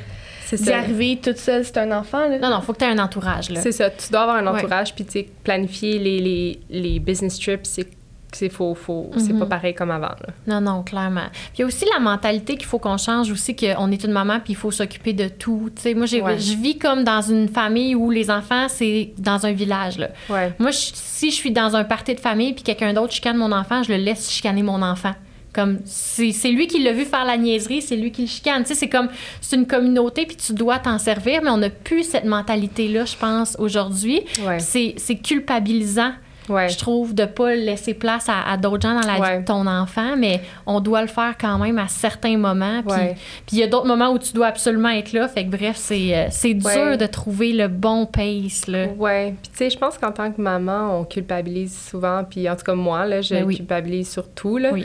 c'est 0.46 0.62
d'y 0.62 0.72
arriver 0.72 1.18
toute 1.22 1.36
seule, 1.36 1.64
c'est 1.64 1.76
un 1.78 1.92
enfant, 1.92 2.26
là. 2.28 2.38
Non, 2.38 2.48
non, 2.50 2.60
faut 2.62 2.72
que 2.72 2.78
t'aies 2.78 2.86
un 2.86 2.98
entourage, 2.98 3.50
là. 3.50 3.60
C'est 3.60 3.72
ça. 3.72 3.90
Tu 3.90 4.10
dois 4.10 4.22
avoir 4.22 4.36
un 4.36 4.46
entourage, 4.46 4.94
puis 4.94 5.04
tu 5.04 5.12
sais, 5.12 5.26
planifier 5.44 5.98
les, 5.98 6.20
les, 6.20 6.60
les 6.70 6.98
business 7.00 7.38
trips, 7.38 7.66
c'est 7.66 7.86
c'est 8.32 8.48
faux, 8.50 8.74
faux. 8.74 9.10
C'est 9.16 9.32
Mhm. 9.32 9.38
pas 9.40 9.46
pareil 9.46 9.74
comme 9.74 9.90
avant, 9.90 10.08
là. 10.08 10.28
Non, 10.46 10.60
non, 10.60 10.82
clairement. 10.82 11.28
Puis 11.32 11.50
il 11.56 11.60
y 11.60 11.64
a 11.64 11.66
aussi 11.66 11.86
la 11.92 11.98
mentalité 11.98 12.56
qu'il 12.56 12.66
faut 12.66 12.78
qu'on 12.78 12.98
change 12.98 13.30
aussi, 13.30 13.56
qu'on 13.56 13.90
est 13.90 14.04
une 14.04 14.12
maman 14.12 14.40
puis 14.40 14.52
il 14.52 14.56
faut 14.56 14.70
s'occuper 14.70 15.12
de 15.14 15.28
tout. 15.28 15.70
Tu 15.74 15.82
sais, 15.82 15.94
moi, 15.94 16.06
Ouais. 16.12 16.38
je 16.38 16.54
vis 16.56 16.76
comme 16.78 17.04
dans 17.04 17.22
une 17.22 17.48
famille 17.48 17.94
où 17.94 18.10
les 18.10 18.30
enfants, 18.30 18.66
c'est 18.68 19.12
dans 19.18 19.46
un 19.46 19.52
village, 19.52 19.98
là. 19.98 20.08
Ouais. 20.28 20.52
Moi, 20.58 20.70
je- 20.70 20.90
si 20.94 21.30
je 21.30 21.34
suis 21.36 21.50
dans 21.52 21.74
un 21.74 21.84
party 21.84 22.14
de 22.14 22.20
famille 22.20 22.52
puis 22.52 22.62
quelqu'un 22.62 22.92
d'autre 22.92 23.12
chicane 23.12 23.36
mon 23.36 23.50
enfant, 23.52 23.82
je 23.82 23.92
le 23.92 23.98
laisse 23.98 24.30
chicaner 24.30 24.62
mon 24.62 24.82
enfant. 24.82 25.14
Comme 25.54 25.78
c'est 25.86 26.50
lui 26.50 26.66
qui 26.66 26.82
l'a 26.82 26.92
vu 26.92 27.04
faire 27.06 27.24
la 27.24 27.36
niaiserie, 27.38 27.80
c'est 27.82 27.96
lui 27.96 28.12
qui 28.12 28.22
le 28.22 28.28
chicane. 28.28 28.62
Tu 28.62 28.68
sais, 28.68 28.74
c'est 28.74 28.88
comme 28.90 29.08
c'est 29.40 29.56
une 29.56 29.66
communauté 29.66 30.26
puis 30.26 30.36
tu 30.36 30.52
dois 30.52 30.78
t'en 30.78 30.98
servir, 30.98 31.40
mais 31.42 31.50
on 31.50 31.56
n'a 31.56 31.70
plus 31.70 32.04
cette 32.04 32.26
mentalité 32.26 32.86
là, 32.88 33.06
je 33.06 33.16
pense 33.16 33.56
aujourd'hui. 33.58 34.20
Ouais. 34.46 34.58
C'est 34.60 35.16
culpabilisant 35.16 36.12
Ouais. 36.48 36.68
je 36.68 36.78
trouve, 36.78 37.14
de 37.14 37.24
pas 37.24 37.54
laisser 37.54 37.94
place 37.94 38.28
à, 38.28 38.42
à 38.50 38.56
d'autres 38.56 38.82
gens 38.88 39.00
dans 39.00 39.06
la 39.06 39.14
vie 39.34 39.40
de 39.40 39.44
ton 39.44 39.66
enfant, 39.66 40.16
mais 40.16 40.40
on 40.66 40.80
doit 40.80 41.02
le 41.02 41.08
faire 41.08 41.36
quand 41.38 41.58
même 41.58 41.78
à 41.78 41.88
certains 41.88 42.36
moments. 42.36 42.82
Puis 42.82 43.16
il 43.52 43.58
y 43.58 43.62
a 43.62 43.66
d'autres 43.66 43.86
moments 43.86 44.10
où 44.10 44.18
tu 44.18 44.32
dois 44.32 44.46
absolument 44.46 44.90
être 44.90 45.12
là. 45.12 45.28
Fait 45.28 45.44
que 45.44 45.50
bref, 45.50 45.76
c'est 45.76 46.16
euh, 46.16 46.26
c'est 46.30 46.54
dur 46.54 46.96
de 46.98 47.06
trouver 47.06 47.52
le 47.52 47.68
bon 47.68 48.06
pace, 48.06 48.66
là. 48.66 48.86
Ouais. 48.96 49.34
Puis, 49.42 49.50
tu 49.50 49.58
sais, 49.58 49.70
je 49.70 49.78
pense 49.78 49.98
qu'en 49.98 50.12
tant 50.12 50.30
que 50.32 50.40
maman, 50.40 51.00
on 51.00 51.04
culpabilise 51.04 51.76
souvent. 51.90 52.24
Puis, 52.24 52.48
en 52.48 52.56
tout 52.56 52.64
cas, 52.64 52.74
moi, 52.74 53.06
là, 53.06 53.20
je 53.20 53.34
Ben 53.34 53.44
oui. 53.44 53.56
culpabilise 53.56 54.10
sur 54.10 54.28
tout, 54.28 54.58
là. 54.58 54.70
Oui. 54.72 54.84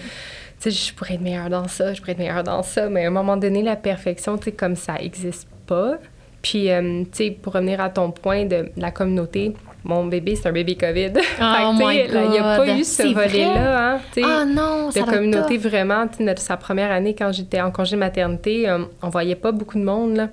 Tu 0.60 0.71
sais, 0.71 0.71
je 0.71 0.93
pourrais 0.93 1.15
être 1.15 1.21
meilleure 1.21 1.49
dans 1.49 1.67
ça, 1.67 1.93
je 1.93 1.99
pourrais 1.99 2.13
être 2.13 2.19
meilleure 2.19 2.43
dans 2.43 2.63
ça. 2.63 2.89
Mais 2.89 3.06
à 3.06 3.08
un 3.08 3.12
moment 3.12 3.38
donné, 3.38 3.62
la 3.62 3.76
perfection, 3.76 4.38
tu 4.38 4.45
sais, 4.45 4.52
comme 4.52 4.76
ça 4.76 4.95
existe 4.99 5.47
pas. 5.67 5.95
Puis, 6.41 6.69
euh, 6.71 7.04
tu 7.04 7.10
sais, 7.12 7.32
pour 7.32 7.54
revenir 7.54 7.80
à 7.82 7.89
ton 7.89 8.12
point 8.12 8.45
de 8.45 8.69
la 8.78 8.91
communauté, 8.91 9.54
mon 9.84 10.06
bébé, 10.06 10.36
c'est 10.36 10.48
un 10.48 10.52
bébé 10.52 10.76
COVID. 10.76 11.12
Oh 11.15 11.19
Il 12.26 12.30
n'y 12.32 12.38
a 12.39 12.58
pas 12.58 12.67
eu 12.78 12.84
ce 12.84 13.04
volet-là, 13.13 13.93
hein. 13.96 14.00
Ah 14.24 14.46
non, 14.46 14.91
ça 14.91 15.00
communauté 15.13 15.58
vraiment. 15.58 16.06
Notre- 16.19 16.41
sa 16.41 16.58
première 16.58 16.91
année, 16.91 17.15
quand 17.15 17.32
j'étais 17.32 17.62
en 17.62 17.72
congé 17.72 17.96
maternité, 17.96 18.67
euh, 18.69 18.80
on 19.02 19.10
voyait 19.10 19.36
pas 19.36 19.52
beaucoup 19.52 19.78
de 19.78 19.84
monde, 19.84 20.15
là. 20.15 20.30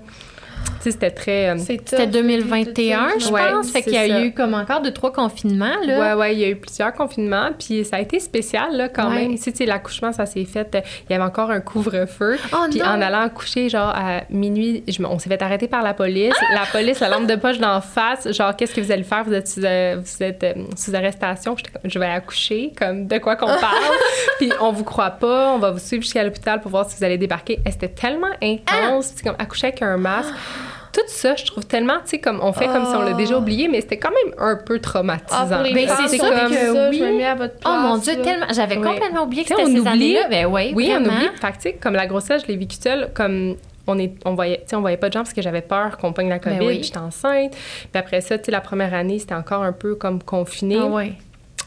Tu 0.81 0.85
sais, 0.85 0.91
c'était 0.91 1.11
très... 1.11 1.49
euh, 1.49 1.57
C'était 1.59 2.05
tough, 2.07 2.09
2021, 2.11 3.09
je 3.19 3.27
Ouais, 3.29 3.41
pense. 3.51 3.69
Fait 3.71 3.83
qu'il 3.83 3.93
y 3.93 3.97
a 3.97 4.07
ça. 4.07 4.21
eu 4.21 4.33
comme 4.33 4.53
encore 4.55 4.81
deux, 4.81 4.91
trois 4.91 5.13
confinements, 5.13 5.75
là. 5.85 5.99
Ouais, 5.99 6.13
ouais, 6.19 6.33
il 6.33 6.39
y 6.39 6.43
a 6.43 6.49
eu 6.49 6.55
plusieurs 6.55 6.91
confinements, 6.93 7.49
puis 7.57 7.85
ça 7.85 7.97
a 7.97 7.99
été 7.99 8.19
spécial, 8.19 8.75
là, 8.75 8.89
quand 8.89 9.09
Ouais. 9.09 9.15
même. 9.27 9.35
Tu 9.35 9.43
sais, 9.43 9.51
tu 9.51 9.59
sais, 9.59 9.65
l'accouchement, 9.65 10.11
ça 10.11 10.25
s'est 10.25 10.43
fait, 10.45 10.73
euh, 10.75 10.81
il 11.07 11.13
y 11.13 11.15
avait 11.15 11.23
encore 11.23 11.51
un 11.51 11.59
couvre-feu. 11.61 12.37
Oh 12.53 12.65
Puis 12.69 12.79
non! 12.79 12.85
en 12.87 13.01
allant 13.01 13.29
coucher, 13.29 13.69
genre, 13.69 13.93
à 13.95 14.21
minuit, 14.31 14.83
je 14.87 15.01
me- 15.01 15.07
on 15.07 15.19
s'est 15.19 15.29
fait 15.29 15.41
arrêter 15.43 15.67
par 15.67 15.83
la 15.83 15.93
police. 15.93 16.33
La 16.53 16.65
police, 16.71 16.99
la 16.99 17.09
lampe 17.09 17.27
de 17.27 17.35
poche 17.35 17.59
d'en 17.59 17.79
face, 17.81 18.31
genre, 18.31 18.55
qu'est-ce 18.55 18.73
que 18.73 18.81
vous 18.81 18.91
allez 18.91 19.03
faire? 19.03 19.23
Vous 19.23 19.33
êtes 19.33 19.47
sous, 19.47 19.63
euh, 19.63 19.97
vous 20.03 20.23
êtes, 20.23 20.43
euh, 20.43 20.53
sous 20.75 20.95
arrestation. 20.95 21.55
Je 21.83 21.99
vais 21.99 22.05
accoucher, 22.07 22.73
comme, 22.77 23.05
de 23.07 23.17
quoi 23.19 23.35
qu'on 23.35 23.45
parle? 23.61 23.95
puis 24.39 24.51
on 24.59 24.71
vous 24.71 24.83
croit 24.83 25.11
pas, 25.11 25.53
on 25.53 25.59
va 25.59 25.69
vous 25.71 25.79
suivre 25.79 26.01
jusqu'à 26.03 26.23
l'hôpital 26.23 26.59
pour 26.59 26.71
voir 26.71 26.89
si 26.89 26.97
vous 26.97 27.03
allez 27.03 27.17
débarquer. 27.19 27.59
Et 27.65 27.71
C'était 27.71 27.87
tellement 27.89 28.27
intense, 28.41 29.13
c'est 29.15 29.23
comme 29.23 29.35
accoucher 29.37 29.67
avec 29.67 29.81
un 29.83 29.97
masque. 29.97 30.33
Tout 30.93 30.99
ça, 31.07 31.35
je 31.35 31.45
trouve 31.45 31.65
tellement, 31.65 31.95
tu 32.03 32.09
sais, 32.11 32.19
comme 32.19 32.39
on 32.43 32.51
fait 32.51 32.65
comme 32.67 32.85
si 32.85 32.95
on 32.95 33.01
l'a 33.01 33.13
déjà 33.13 33.37
oublié, 33.37 33.67
mais 33.69 33.79
c'était 33.81 33.97
quand 33.97 34.09
même 34.11 34.33
un 34.37 34.57
peu 34.57 34.79
traumatisant. 34.79 35.37
Ah, 35.49 35.55
pour 35.55 35.63
les 35.63 35.73
Ben, 35.73 35.87
femmes, 35.87 36.05
c'est 36.07 36.17
sûr 36.17 36.25
comme 36.29 36.49
que 36.49 36.55
ça, 36.73 36.89
oui. 36.89 36.97
je 36.99 37.03
me 37.05 37.17
mets 37.17 37.25
à 37.25 37.35
votre 37.35 37.53
Oh 37.59 37.59
place. 37.61 37.81
mon 37.83 37.97
Dieu, 37.97 38.17
là. 38.17 38.23
tellement. 38.23 38.45
J'avais 38.53 38.77
Oui. 38.77 38.83
complètement 38.83 39.23
oublié 39.23 39.43
que 39.43 39.47
Tu 39.49 39.55
sais, 39.55 39.65
c'était 39.65 39.71
on 39.79 39.83
ces 39.83 39.89
oublie. 39.89 40.17
années-là. 40.17 40.27
Ben 40.29 40.45
oui, 40.47 40.71
Oui, 40.75 40.89
vraiment. 40.89 41.07
on 41.09 41.15
oublie. 41.15 41.29
Fait 41.39 41.47
que, 41.51 41.55
tu 41.55 41.61
sais, 41.61 41.73
comme 41.73 41.93
la 41.93 42.07
grossesse, 42.07 42.41
je 42.43 42.47
l'ai 42.47 42.57
vécue 42.57 42.75
seule, 42.81 43.09
comme 43.13 43.55
on 43.87 43.97
est, 43.99 44.13
on 44.25 44.35
voyait, 44.35 44.57
tu 44.57 44.63
sais, 44.67 44.75
on 44.75 44.81
voyait 44.81 44.97
pas 44.97 45.07
de 45.07 45.13
gens 45.13 45.21
parce 45.21 45.33
que 45.33 45.41
j'avais 45.41 45.61
peur 45.61 45.97
qu'on 45.97 46.11
pogne 46.13 46.29
la 46.29 46.39
COVID, 46.39 46.57
Ben 46.59 46.67
oui. 46.67 46.75
puis 46.75 46.83
j'étais 46.87 46.97
enceinte. 46.97 47.51
Puis 47.53 47.89
après 47.99 48.19
ça, 48.21 48.37
tu 48.37 48.45
sais, 48.45 48.51
la 48.51 48.61
première 48.61 48.93
année, 48.93 49.17
c'était 49.19 49.33
encore 49.35 49.63
un 49.63 49.73
peu 49.73 49.95
comme 49.95 50.21
confiné. 50.21 50.77
Ah 50.79 50.85
ouais. 50.87 51.13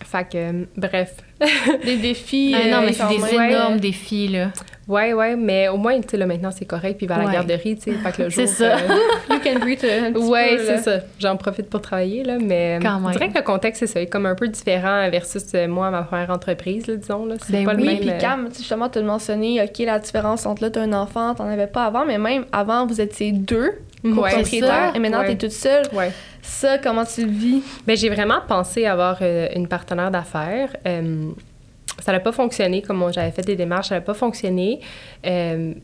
Fait 0.04 0.24
que, 0.28 0.36
euh, 0.36 0.64
bref. 0.76 1.12
Des 1.84 1.96
défis. 1.96 2.54
Ah 2.62 2.68
non, 2.68 2.76
euh, 2.82 2.86
mais 2.86 2.92
c'est 2.92 3.08
des 3.08 3.34
énormes 3.34 3.78
défis, 3.80 4.28
là. 4.28 4.48
Ouais, 4.86 5.14
ouais, 5.14 5.34
mais 5.34 5.68
au 5.68 5.76
moins, 5.78 5.98
tu 6.00 6.08
sais, 6.10 6.16
là, 6.18 6.26
maintenant, 6.26 6.50
c'est 6.50 6.66
correct, 6.66 6.98
puis 6.98 7.06
il 7.06 7.08
va 7.08 7.14
à 7.14 7.18
la 7.20 7.24
Ouais. 7.26 7.32
garderie, 7.32 7.76
tu 7.76 7.90
sais. 7.90 7.96
Fait 7.98 8.12
que 8.12 8.22
le 8.24 8.28
jour. 8.30 8.46
C'est 8.46 8.54
ça. 8.54 8.76
euh, 8.76 8.88
You 9.30 9.36
can 9.42 9.58
breathe 9.60 9.84
un 9.84 10.12
petit 10.12 10.24
ouais, 10.26 10.58
c'est 10.58 10.78
ça. 10.78 10.98
J'en 11.18 11.36
profite 11.36 11.70
pour 11.70 11.80
travailler, 11.80 12.22
là, 12.22 12.36
mais 12.38 12.78
Quand 12.82 12.98
je 12.98 13.02
même. 13.04 13.12
dirais 13.12 13.28
que 13.30 13.38
le 13.38 13.44
contexte, 13.44 13.80
c'est 13.80 13.86
ça, 13.86 14.00
est 14.02 14.06
comme 14.08 14.26
un 14.26 14.34
peu 14.34 14.46
différent 14.48 15.08
versus 15.10 15.42
euh, 15.54 15.66
moi, 15.68 15.90
ma 15.90 16.02
première 16.02 16.30
entreprise, 16.30 16.86
là, 16.86 16.96
disons. 16.96 17.24
Là. 17.24 17.36
C'est 17.40 17.52
Ben 17.52 17.64
pas 17.64 17.74
oui, 17.74 17.76
le 17.76 17.82
Oui, 17.82 17.88
même. 17.94 17.98
puis 18.00 18.10
euh, 18.10 18.18
Cam, 18.18 18.48
tu 18.50 18.58
justement, 18.58 18.88
tu 18.90 18.98
as 18.98 19.02
mentionné, 19.02 19.62
OK, 19.62 19.78
la 19.86 19.98
différence 19.98 20.44
entre 20.44 20.62
là, 20.64 20.70
tu 20.70 20.78
as 20.78 20.82
un 20.82 20.92
enfant, 20.92 21.34
t'en 21.34 21.48
avais 21.48 21.66
pas 21.66 21.84
avant, 21.86 22.04
mais 22.04 22.18
même 22.18 22.44
avant, 22.52 22.86
vous 22.86 23.00
étiez 23.00 23.32
deux 23.32 23.72
ouais, 24.04 24.30
propriétaires, 24.32 24.92
et 24.94 24.98
maintenant, 24.98 25.20
Ouais. 25.20 25.28
t'es 25.28 25.36
toute 25.36 25.52
seule. 25.52 25.86
Ouais. 25.94 26.10
Ça, 26.42 26.76
comment 26.76 27.06
tu 27.06 27.22
le 27.24 27.30
vis? 27.32 27.62
Ben, 27.86 27.96
j'ai 27.96 28.10
vraiment 28.10 28.40
pensé 28.46 28.84
avoir 28.84 29.16
euh, 29.22 29.48
une 29.56 29.66
partenaire 29.66 30.10
d'affaires. 30.10 30.76
Euh, 30.86 31.30
ça 32.00 32.12
n'a 32.12 32.20
pas 32.20 32.32
fonctionné 32.32 32.82
comme 32.82 33.12
j'avais 33.12 33.30
fait 33.30 33.42
des 33.42 33.56
démarches, 33.56 33.88
ça 33.88 33.96
n'a 33.96 34.00
pas 34.00 34.14
fonctionné. 34.14 34.80
Euh, 35.26 35.74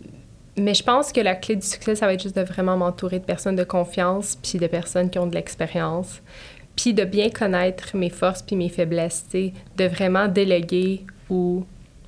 mais 0.56 0.74
je 0.74 0.82
pense 0.82 1.12
que 1.12 1.20
la 1.20 1.34
clé 1.34 1.56
du 1.56 1.66
succès, 1.66 1.94
ça 1.94 2.06
va 2.06 2.14
être 2.14 2.22
juste 2.22 2.36
de 2.36 2.42
vraiment 2.42 2.76
m'entourer 2.76 3.18
de 3.18 3.24
personnes 3.24 3.56
de 3.56 3.64
confiance, 3.64 4.36
puis 4.42 4.58
de 4.58 4.66
personnes 4.66 5.10
qui 5.10 5.18
ont 5.18 5.26
de 5.26 5.34
l'expérience, 5.34 6.20
puis 6.76 6.92
de 6.92 7.04
bien 7.04 7.30
connaître 7.30 7.96
mes 7.96 8.10
forces 8.10 8.42
puis 8.42 8.56
mes 8.56 8.68
faiblesses, 8.68 9.26
de 9.32 9.84
vraiment 9.84 10.28
déléguer 10.28 11.04
où 11.28 11.64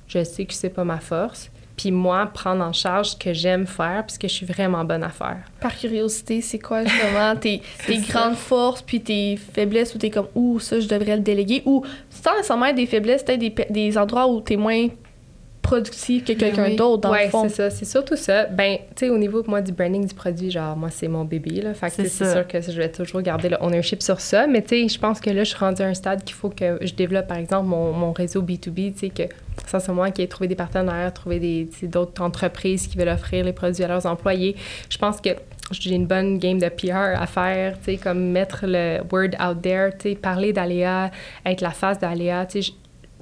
je 0.07 0.23
sais 0.23 0.45
que 0.45 0.53
c'est 0.53 0.69
pas 0.69 0.83
ma 0.83 0.99
force, 0.99 1.49
puis 1.75 1.91
moi 1.91 2.27
prendre 2.27 2.63
en 2.63 2.73
charge 2.73 3.11
ce 3.11 3.15
que 3.15 3.33
j'aime 3.33 3.65
faire, 3.65 4.03
puis 4.05 4.13
ce 4.13 4.19
que 4.19 4.27
je 4.27 4.33
suis 4.33 4.45
vraiment 4.45 4.83
bonne 4.83 5.03
à 5.03 5.09
faire. 5.09 5.39
Par 5.59 5.75
curiosité, 5.75 6.41
c'est 6.41 6.59
quoi 6.59 6.83
justement 6.85 7.35
tes, 7.35 7.61
grandes 8.09 8.35
forces 8.35 8.81
puis 8.81 9.01
tes 9.01 9.37
faiblesses 9.37 9.95
où 9.95 9.97
t'es 9.97 10.09
comme, 10.09 10.27
ouh, 10.35 10.59
ça, 10.59 10.79
je 10.79 10.87
devrais 10.87 11.15
le 11.15 11.23
déléguer, 11.23 11.63
ou 11.65 11.83
sans 12.23 12.31
nécessairement 12.35 12.67
être 12.67 12.75
des 12.75 12.85
faiblesses, 12.85 13.23
peut-être 13.23 13.39
des, 13.39 13.53
des 13.69 13.97
endroits 13.97 14.27
où 14.27 14.39
t'es 14.39 14.55
moins 14.55 14.87
productif 15.61 16.25
que 16.25 16.33
quelqu'un 16.33 16.65
oui. 16.67 16.75
d'autre, 16.75 17.01
dans 17.01 17.11
ouais, 17.11 17.25
le 17.25 17.29
fond. 17.29 17.43
c'est 17.47 17.55
ça. 17.55 17.69
C'est 17.69 17.85
surtout 17.85 18.15
ça. 18.15 18.45
Ben, 18.45 18.77
tu 18.95 19.05
sais, 19.05 19.09
au 19.09 19.17
niveau, 19.17 19.43
moi, 19.47 19.61
du 19.61 19.71
branding 19.71 20.05
du 20.05 20.13
produit, 20.13 20.51
genre, 20.51 20.75
moi, 20.75 20.89
c'est 20.91 21.07
mon 21.07 21.25
bébé, 21.25 21.61
là. 21.61 21.73
Fait 21.73 21.87
que, 21.87 22.07
C'est 22.07 22.31
sûr 22.31 22.45
que 22.47 22.61
je 22.61 22.71
vais 22.71 22.91
toujours 22.91 23.21
garder 23.21 23.49
le 23.49 23.57
ownership 23.61 24.03
sur 24.03 24.19
ça. 24.19 24.45
Mais, 24.45 24.61
tu 24.61 24.69
sais, 24.69 24.87
je 24.87 24.99
pense 24.99 25.19
que 25.19 25.29
là, 25.29 25.43
je 25.43 25.49
suis 25.49 25.57
rendue 25.57 25.81
à 25.81 25.87
un 25.87 25.93
stade 25.93 26.23
qu'il 26.23 26.35
faut 26.35 26.49
que 26.49 26.79
je 26.81 26.93
développe, 26.93 27.27
par 27.27 27.37
exemple, 27.37 27.67
mon, 27.67 27.91
mon 27.93 28.11
réseau 28.11 28.41
B2B, 28.41 28.93
tu 28.93 28.99
sais, 28.99 29.09
que 29.09 29.23
ça, 29.65 29.79
c'est 29.79 29.91
moi 29.91 30.11
qui 30.11 30.21
ai 30.21 30.27
trouvé 30.27 30.47
des 30.47 30.55
partenaires, 30.55 31.11
trouvé 31.13 31.67
d'autres 31.83 32.21
entreprises 32.21 32.87
qui 32.87 32.97
veulent 32.97 33.07
offrir 33.09 33.45
les 33.45 33.53
produits 33.53 33.83
à 33.83 33.87
leurs 33.87 34.05
employés. 34.05 34.55
Je 34.89 34.97
pense 34.97 35.21
que 35.21 35.29
j'ai 35.81 35.95
une 35.95 36.07
bonne 36.07 36.37
game 36.37 36.59
de 36.59 36.69
PR 36.69 37.19
à 37.21 37.27
faire, 37.27 37.77
tu 37.79 37.85
sais, 37.85 37.97
comme 37.97 38.31
mettre 38.31 38.65
le 38.67 38.99
word 39.11 39.31
out 39.41 39.61
there, 39.61 39.91
tu 39.97 40.09
sais, 40.09 40.15
parler 40.15 40.53
d'Aléa, 40.53 41.11
être 41.45 41.61
la 41.61 41.71
face 41.71 41.99
d'Aléa, 41.99 42.45
tu 42.45 42.61
sais, 42.61 42.71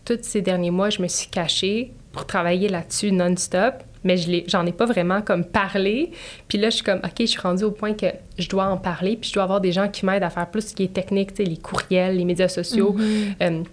tous 0.06 0.20
ces 0.22 0.42
derniers 0.42 0.72
mois, 0.72 0.90
je 0.90 1.02
me 1.02 1.08
suis 1.08 1.30
cachée 1.30 1.94
pour 2.12 2.26
travailler 2.26 2.68
là-dessus 2.68 3.12
non-stop, 3.12 3.76
mais 4.04 4.18
je 4.18 4.42
j'en 4.48 4.66
ai 4.66 4.72
pas 4.72 4.86
vraiment 4.86 5.22
comme 5.22 5.46
parlé. 5.46 6.12
Puis 6.48 6.58
là, 6.58 6.70
je 6.70 6.76
suis 6.76 6.84
comme, 6.84 7.00
OK, 7.00 7.14
je 7.20 7.26
suis 7.26 7.40
rendue 7.40 7.64
au 7.64 7.72
point 7.72 7.94
que 7.94 8.08
je 8.38 8.50
dois 8.50 8.66
en 8.66 8.78
parler, 8.78 9.16
puis 9.16 9.30
je 9.30 9.34
dois 9.34 9.44
avoir 9.44 9.62
des 9.62 9.72
gens 9.72 9.88
qui 9.88 10.06
m'aident 10.06 10.24
à 10.24 10.30
faire 10.30 10.50
plus 10.50 10.70
ce 10.70 10.76
qui 10.76 10.84
est 10.84 10.94
technique, 10.94 11.34
tu 11.34 11.44
sais, 11.44 11.50
les 11.50 11.58
courriels, 11.58 12.18
les 12.18 12.26
médias 12.26 12.50
sociaux. 12.50 12.96
Euh, 13.42 13.64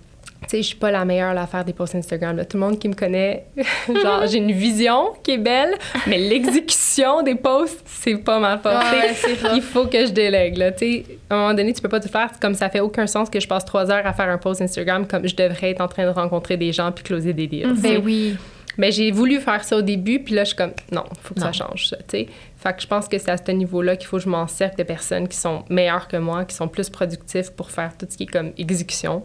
tu 0.43 0.49
sais, 0.51 0.59
je 0.63 0.69
suis 0.69 0.77
pas 0.77 0.91
la 0.91 1.05
meilleure 1.05 1.37
à 1.37 1.47
faire 1.47 1.65
des 1.65 1.73
posts 1.73 1.95
Instagram. 1.97 2.37
là. 2.37 2.45
Tout 2.45 2.57
le 2.57 2.63
monde 2.65 2.79
qui 2.79 2.89
me 2.89 2.95
connaît, 2.95 3.45
genre, 4.03 4.27
j'ai 4.27 4.39
une 4.39 4.53
vision 4.53 5.09
qui 5.23 5.33
est 5.33 5.39
belle, 5.39 5.75
mais 6.07 6.17
l'exécution 6.19 7.23
des 7.23 7.35
posts, 7.35 7.83
c'est 7.87 8.17
pas 8.17 8.39
ma 8.39 8.57
force. 8.59 8.85
Ouais, 8.93 9.09
rough. 9.43 9.53
Il 9.57 9.63
faut 9.63 9.87
que 9.87 10.07
je 10.07 10.13
délègue, 10.13 10.57
là. 10.57 10.73
Tu 10.73 10.79
sais, 10.79 11.05
à 11.29 11.35
un 11.35 11.39
moment 11.39 11.55
donné, 11.55 11.73
tu 11.73 11.83
peux 11.83 11.89
pas 11.89 12.01
tout 12.01 12.09
faire. 12.09 12.31
Comme 12.41 12.55
ça 12.55 12.71
fait 12.71 12.81
aucun 12.81 13.07
sens 13.07 13.29
que 13.29 13.41
je 13.41 13.49
passe 13.49 13.65
trois 13.65 13.91
heures 13.91 14.07
à 14.07 14.13
faire 14.13 14.29
un 14.29 14.39
post 14.39 14.63
Instagram 14.63 15.07
comme 15.07 15.27
je 15.29 15.35
devrais 15.37 15.71
être 15.71 15.81
en 15.81 15.89
train 15.89 16.05
de 16.05 16.11
rencontrer 16.11 16.57
des 16.57 16.73
gens 16.73 16.93
puis 16.93 17.05
closer 17.05 17.33
des 17.33 17.47
deals. 17.47 17.75
Ben 17.77 18.01
oui. 18.05 18.37
Mais 18.77 18.93
j'ai 18.93 19.11
voulu 19.11 19.41
faire 19.41 19.65
ça 19.65 19.77
au 19.77 19.83
début, 19.83 20.21
puis 20.21 20.35
là, 20.35 20.45
je 20.45 20.49
suis 20.51 20.57
comme, 20.57 20.71
non, 20.93 21.03
faut 21.23 21.35
que 21.35 21.41
Non. 21.41 21.47
ça 21.47 21.53
change, 21.53 21.89
ça, 21.89 21.97
tu 21.97 22.05
sais. 22.11 22.29
Fait 22.59 22.73
que 22.77 22.81
je 22.81 22.87
pense 22.87 23.09
que 23.09 23.19
c'est 23.19 23.31
à 23.31 23.37
ce 23.37 23.51
niveau-là 23.51 23.97
qu'il 23.97 24.07
faut 24.07 24.19
que 24.19 24.23
je 24.23 24.29
m'en 24.29 24.47
serve 24.47 24.77
de 24.77 24.85
personnes 24.85 25.27
qui 25.27 25.37
sont 25.37 25.65
meilleures 25.69 26.07
que 26.07 26.17
moi, 26.17 26.45
qui 26.45 26.55
sont 26.55 26.69
plus 26.69 26.89
productifs 26.89 27.51
pour 27.51 27.73
faire 27.73 27.91
tout 27.99 28.07
ce 28.09 28.17
qui 28.17 28.23
est 28.23 28.27
comme 28.27 28.53
exécution. 28.57 29.25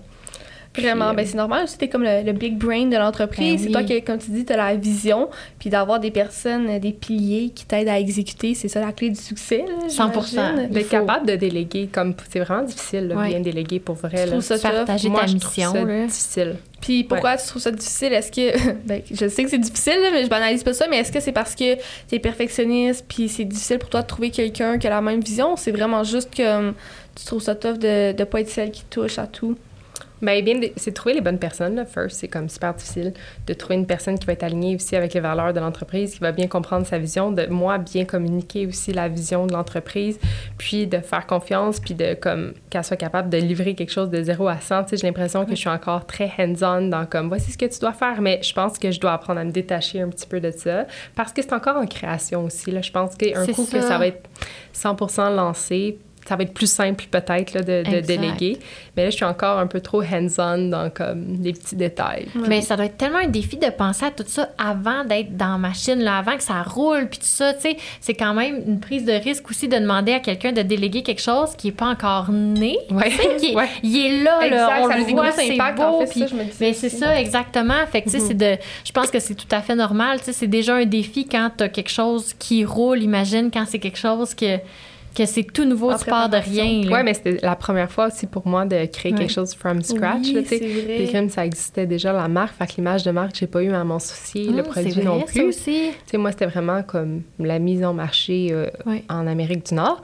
Vraiment, 0.75 1.07
Puis, 1.09 1.17
ben 1.17 1.21
euh, 1.23 1.25
c'est 1.29 1.37
normal 1.37 1.63
aussi, 1.65 1.77
t'es 1.77 1.87
comme 1.87 2.01
le, 2.03 2.23
le 2.23 2.31
big 2.31 2.57
brain 2.57 2.87
de 2.87 2.97
l'entreprise. 2.97 3.53
Ben 3.53 3.57
c'est 3.59 3.65
oui. 3.67 3.71
toi 3.71 3.83
qui, 3.83 4.01
comme 4.01 4.17
tu 4.17 4.31
dis, 4.31 4.43
t'as 4.43 4.57
la 4.57 4.75
vision, 4.75 5.29
puis 5.59 5.69
d'avoir 5.69 5.99
des 5.99 6.09
personnes, 6.09 6.67
euh, 6.67 6.79
des 6.79 6.91
piliers 6.93 7.51
qui 7.53 7.65
t'aident 7.65 7.89
à 7.89 7.99
exécuter, 7.99 8.55
c'est 8.55 8.67
ça 8.67 8.81
la 8.81 8.91
clé 8.91 9.09
du 9.11 9.19
succès. 9.21 9.65
Là, 9.67 9.87
100%. 9.87 10.29
j'imagine. 10.29 10.67
D'être 10.69 10.89
capable 10.89 11.27
de 11.27 11.35
déléguer, 11.35 11.87
comme 11.91 12.15
c'est 12.27 12.39
vraiment 12.39 12.63
difficile, 12.63 13.07
là, 13.09 13.15
Ouais. 13.17 13.27
bien 13.29 13.39
déléguer 13.39 13.79
pour 13.79 13.95
vrai. 13.95 14.25
Là. 14.25 14.41
ça. 14.41 14.57
Partager 14.57 15.09
Moi, 15.09 15.21
ta 15.21 15.27
je 15.27 15.33
mission, 15.35 15.73
ça 15.73 15.83
là. 15.83 16.05
difficile. 16.07 16.55
Puis 16.81 17.03
pourquoi 17.03 17.37
tu 17.37 17.45
trouves 17.47 17.61
ça 17.61 17.71
difficile? 17.71 18.11
Est-ce 18.13 18.31
que. 18.31 18.73
Ben, 18.85 19.01
je 19.09 19.27
sais 19.29 19.43
que 19.43 19.49
c'est 19.49 19.57
difficile, 19.59 19.99
là, 20.01 20.09
mais 20.11 20.23
je 20.23 20.29
banalise 20.29 20.63
pas 20.63 20.73
ça, 20.73 20.87
mais 20.89 20.97
est-ce 20.97 21.11
que 21.11 21.19
c'est 21.19 21.31
parce 21.31 21.53
que 21.55 21.75
t'es 22.07 22.19
perfectionniste, 22.19 23.05
puis 23.07 23.29
c'est 23.29 23.45
difficile 23.45 23.77
pour 23.79 23.89
toi 23.89 24.01
de 24.01 24.07
trouver 24.07 24.31
quelqu'un 24.31 24.77
qui 24.79 24.87
a 24.87 24.89
la 24.89 25.01
même 25.01 25.21
vision? 25.21 25.53
ou 25.53 25.57
C'est 25.57 25.71
vraiment 25.71 26.03
juste 26.03 26.33
que 26.35 26.57
hum, 26.69 26.73
tu 27.15 27.25
trouves 27.25 27.41
ça 27.43 27.53
tough 27.55 27.77
de, 27.77 28.11
de 28.11 28.23
pas 28.23 28.41
être 28.41 28.49
celle 28.49 28.71
qui 28.71 28.83
touche 28.89 29.19
à 29.19 29.27
tout? 29.27 29.55
Ben, 30.23 30.43
bien, 30.43 30.57
de- 30.57 30.71
c'est 30.77 30.91
de 30.91 30.95
trouver 30.95 31.13
les 31.15 31.21
bonnes 31.21 31.37
personnes, 31.37 31.75
là, 31.75 31.85
first. 31.85 32.17
C'est 32.19 32.27
comme 32.27 32.49
super 32.49 32.73
difficile 32.73 33.13
de 33.45 33.53
trouver 33.53 33.75
une 33.75 33.85
personne 33.85 34.17
qui 34.17 34.25
va 34.25 34.33
être 34.33 34.43
alignée 34.43 34.75
aussi 34.75 34.95
avec 34.95 35.13
les 35.13 35.19
valeurs 35.19 35.53
de 35.53 35.59
l'entreprise, 35.59 36.13
qui 36.13 36.19
va 36.19 36.31
bien 36.31 36.47
comprendre 36.47 36.87
sa 36.87 36.97
vision, 36.97 37.31
de 37.31 37.45
moi 37.47 37.77
bien 37.77 38.05
communiquer 38.05 38.65
aussi 38.65 38.93
la 38.93 39.07
vision 39.09 39.45
de 39.45 39.53
l'entreprise, 39.53 40.17
puis 40.57 40.87
de 40.87 40.99
faire 40.99 41.27
confiance, 41.27 41.79
puis 41.79 41.93
de 41.93 42.13
comme 42.13 42.53
qu'elle 42.69 42.83
soit 42.83 42.97
capable 42.97 43.29
de 43.29 43.37
livrer 43.37 43.75
quelque 43.75 43.91
chose 43.91 44.09
de 44.09 44.23
0 44.23 44.47
à 44.47 44.59
100. 44.59 44.83
Tu 44.85 44.89
sais, 44.91 44.97
j'ai 44.97 45.07
l'impression 45.07 45.43
que 45.45 45.51
je 45.51 45.55
suis 45.57 45.69
encore 45.69 46.05
très 46.05 46.31
hands-on 46.39 46.87
dans 46.87 47.05
comme 47.05 47.27
voici 47.27 47.51
ce 47.51 47.57
que 47.57 47.65
tu 47.65 47.79
dois 47.79 47.93
faire, 47.93 48.21
mais 48.21 48.39
je 48.41 48.53
pense 48.53 48.79
que 48.79 48.91
je 48.91 48.99
dois 48.99 49.13
apprendre 49.13 49.39
à 49.41 49.43
me 49.43 49.51
détacher 49.51 49.99
un 50.01 50.09
petit 50.09 50.25
peu 50.27 50.39
de 50.39 50.51
ça 50.51 50.87
parce 51.15 51.33
que 51.33 51.41
c'est 51.41 51.53
encore 51.53 51.75
en 51.75 51.85
création 51.85 52.45
aussi. 52.45 52.71
Là. 52.71 52.81
Je 52.81 52.91
pense 52.91 53.15
qu'un 53.15 53.45
coup 53.47 53.65
que 53.65 53.81
ça. 53.81 53.81
ça 53.81 53.97
va 53.97 54.07
être 54.07 54.29
100% 54.73 55.29
lancé, 55.35 55.97
ça 56.27 56.35
va 56.35 56.43
être 56.43 56.53
plus 56.53 56.71
simple 56.71 57.05
peut-être 57.09 57.59
de, 57.63 58.01
déléguer. 58.01 58.59
Mais 58.95 59.03
là, 59.05 59.09
je 59.09 59.15
suis 59.15 59.25
encore 59.25 59.57
un 59.59 59.67
peu 59.67 59.81
trop 59.81 60.01
hands-on 60.01 60.69
dans 60.69 60.89
comme 60.89 61.37
les 61.41 61.53
petits 61.53 61.75
détails. 61.75 62.27
Mais 62.47 62.61
ça 62.61 62.75
doit 62.75 62.85
être 62.85 62.97
tellement 62.97 63.19
un 63.19 63.27
défi 63.27 63.57
de 63.57 63.69
penser 63.69 64.05
à 64.05 64.11
tout 64.11 64.23
ça 64.27 64.49
avant 64.57 65.03
d'être 65.03 65.35
dans 65.35 65.53
la 65.53 65.57
machine, 65.57 65.99
là, 65.99 66.17
avant 66.17 66.37
que 66.37 66.43
ça 66.43 66.61
roule, 66.63 67.07
puis 67.09 67.19
tout 67.19 67.25
ça. 67.25 67.53
Tu 67.53 67.61
sais, 67.61 67.77
c'est 68.01 68.13
quand 68.13 68.33
même 68.33 68.61
une 68.67 68.79
prise 68.79 69.05
de 69.05 69.13
risque 69.13 69.49
aussi 69.49 69.67
de 69.67 69.77
demander 69.77 70.13
à 70.13 70.19
quelqu'un 70.19 70.51
de 70.51 70.61
déléguer 70.61 71.03
quelque 71.03 71.21
chose 71.21 71.55
qui 71.57 71.67
n'est 71.67 71.73
pas 71.73 71.87
encore 71.87 72.31
né. 72.31 72.77
Ouais. 72.91 73.09
Qui 73.39 73.47
est- 73.51 73.55
Ouais. 73.55 73.67
Il 73.83 73.97
est 73.97 74.23
là, 74.23 74.39
Exact, 74.43 74.55
là, 74.55 74.79
on 74.81 74.89
ça 74.89 74.97
le 74.97 75.03
voit, 75.03 75.31
c'est 75.31 75.57
beau. 75.57 75.81
en 75.83 75.99
fait, 75.99 76.05
puis- 76.11 76.19
ça, 76.21 76.27
je 76.27 76.35
me 76.35 76.43
dis 76.43 76.51
mais 76.59 76.73
c'est 76.73 76.89
ça, 76.89 77.19
exactement. 77.19 77.85
Fait 77.91 78.01
que, 78.01 78.09
c'est 78.09 78.33
de... 78.33 78.57
Je 78.85 78.91
pense 78.91 79.11
que 79.11 79.19
c'est 79.19 79.35
tout 79.35 79.47
à 79.51 79.61
fait 79.61 79.75
normal. 79.75 80.19
Tu 80.19 80.25
sais, 80.25 80.33
c'est 80.33 80.47
déjà 80.47 80.75
un 80.75 80.85
défi 80.85 81.27
quand 81.27 81.49
tu 81.57 81.63
as 81.63 81.69
quelque 81.69 81.89
chose 81.91 82.33
qui 82.37 82.65
roule. 82.65 83.01
Imagine 83.01 83.49
quand 83.51 83.65
c'est 83.67 83.79
quelque 83.79 83.97
chose 83.97 84.33
que, 84.33 84.57
que 85.13 85.25
c'est 85.25 85.43
tout 85.43 85.65
nouveau, 85.65 85.91
En 85.91 85.97
tu 85.97 86.05
pars 86.05 86.29
de 86.29 86.37
rien. 86.37 86.89
Ouais, 86.91 87.03
mais 87.03 87.13
c'était 87.13 87.37
la 87.41 87.55
première 87.55 87.91
fois 87.91 88.07
aussi 88.07 88.25
pour 88.27 88.47
moi 88.47 88.65
de 88.65 88.85
créer 88.85 89.11
Ouais. 89.11 89.19
quelque 89.19 89.31
chose 89.33 89.53
from 89.53 89.81
scratch. 89.81 90.25
Oui, 90.33 90.45
c'est 90.47 90.57
vrai. 90.57 90.97
Pilgrim, 90.97 91.29
ça 91.29 91.45
existait 91.45 91.85
déjà, 91.85 92.11
la 92.13 92.27
marque. 92.27 92.55
Fait 92.57 92.67
que 92.67 92.73
l'image 92.77 93.03
de 93.03 93.11
marque, 93.11 93.35
j'ai 93.35 93.47
pas 93.47 93.61
eu 93.63 93.71
à 93.71 93.83
m'en 93.83 93.99
soucier. 93.99 94.45
Le 94.47 94.57
c'est 94.57 94.63
produit 94.63 94.91
vrai, 94.91 95.03
non 95.03 95.21
plus. 95.21 95.41
Aussi. 95.43 95.91
sais, 96.05 96.17
moi, 96.17 96.31
c'était 96.31 96.45
vraiment 96.47 96.83
comme 96.83 97.21
la 97.39 97.59
mise 97.59 97.83
en 97.83 97.93
marché 97.93 98.49
euh, 98.51 98.67
Ouais. 98.85 99.03
en 99.09 99.27
Amérique 99.27 99.65
du 99.67 99.75
Nord. 99.75 100.01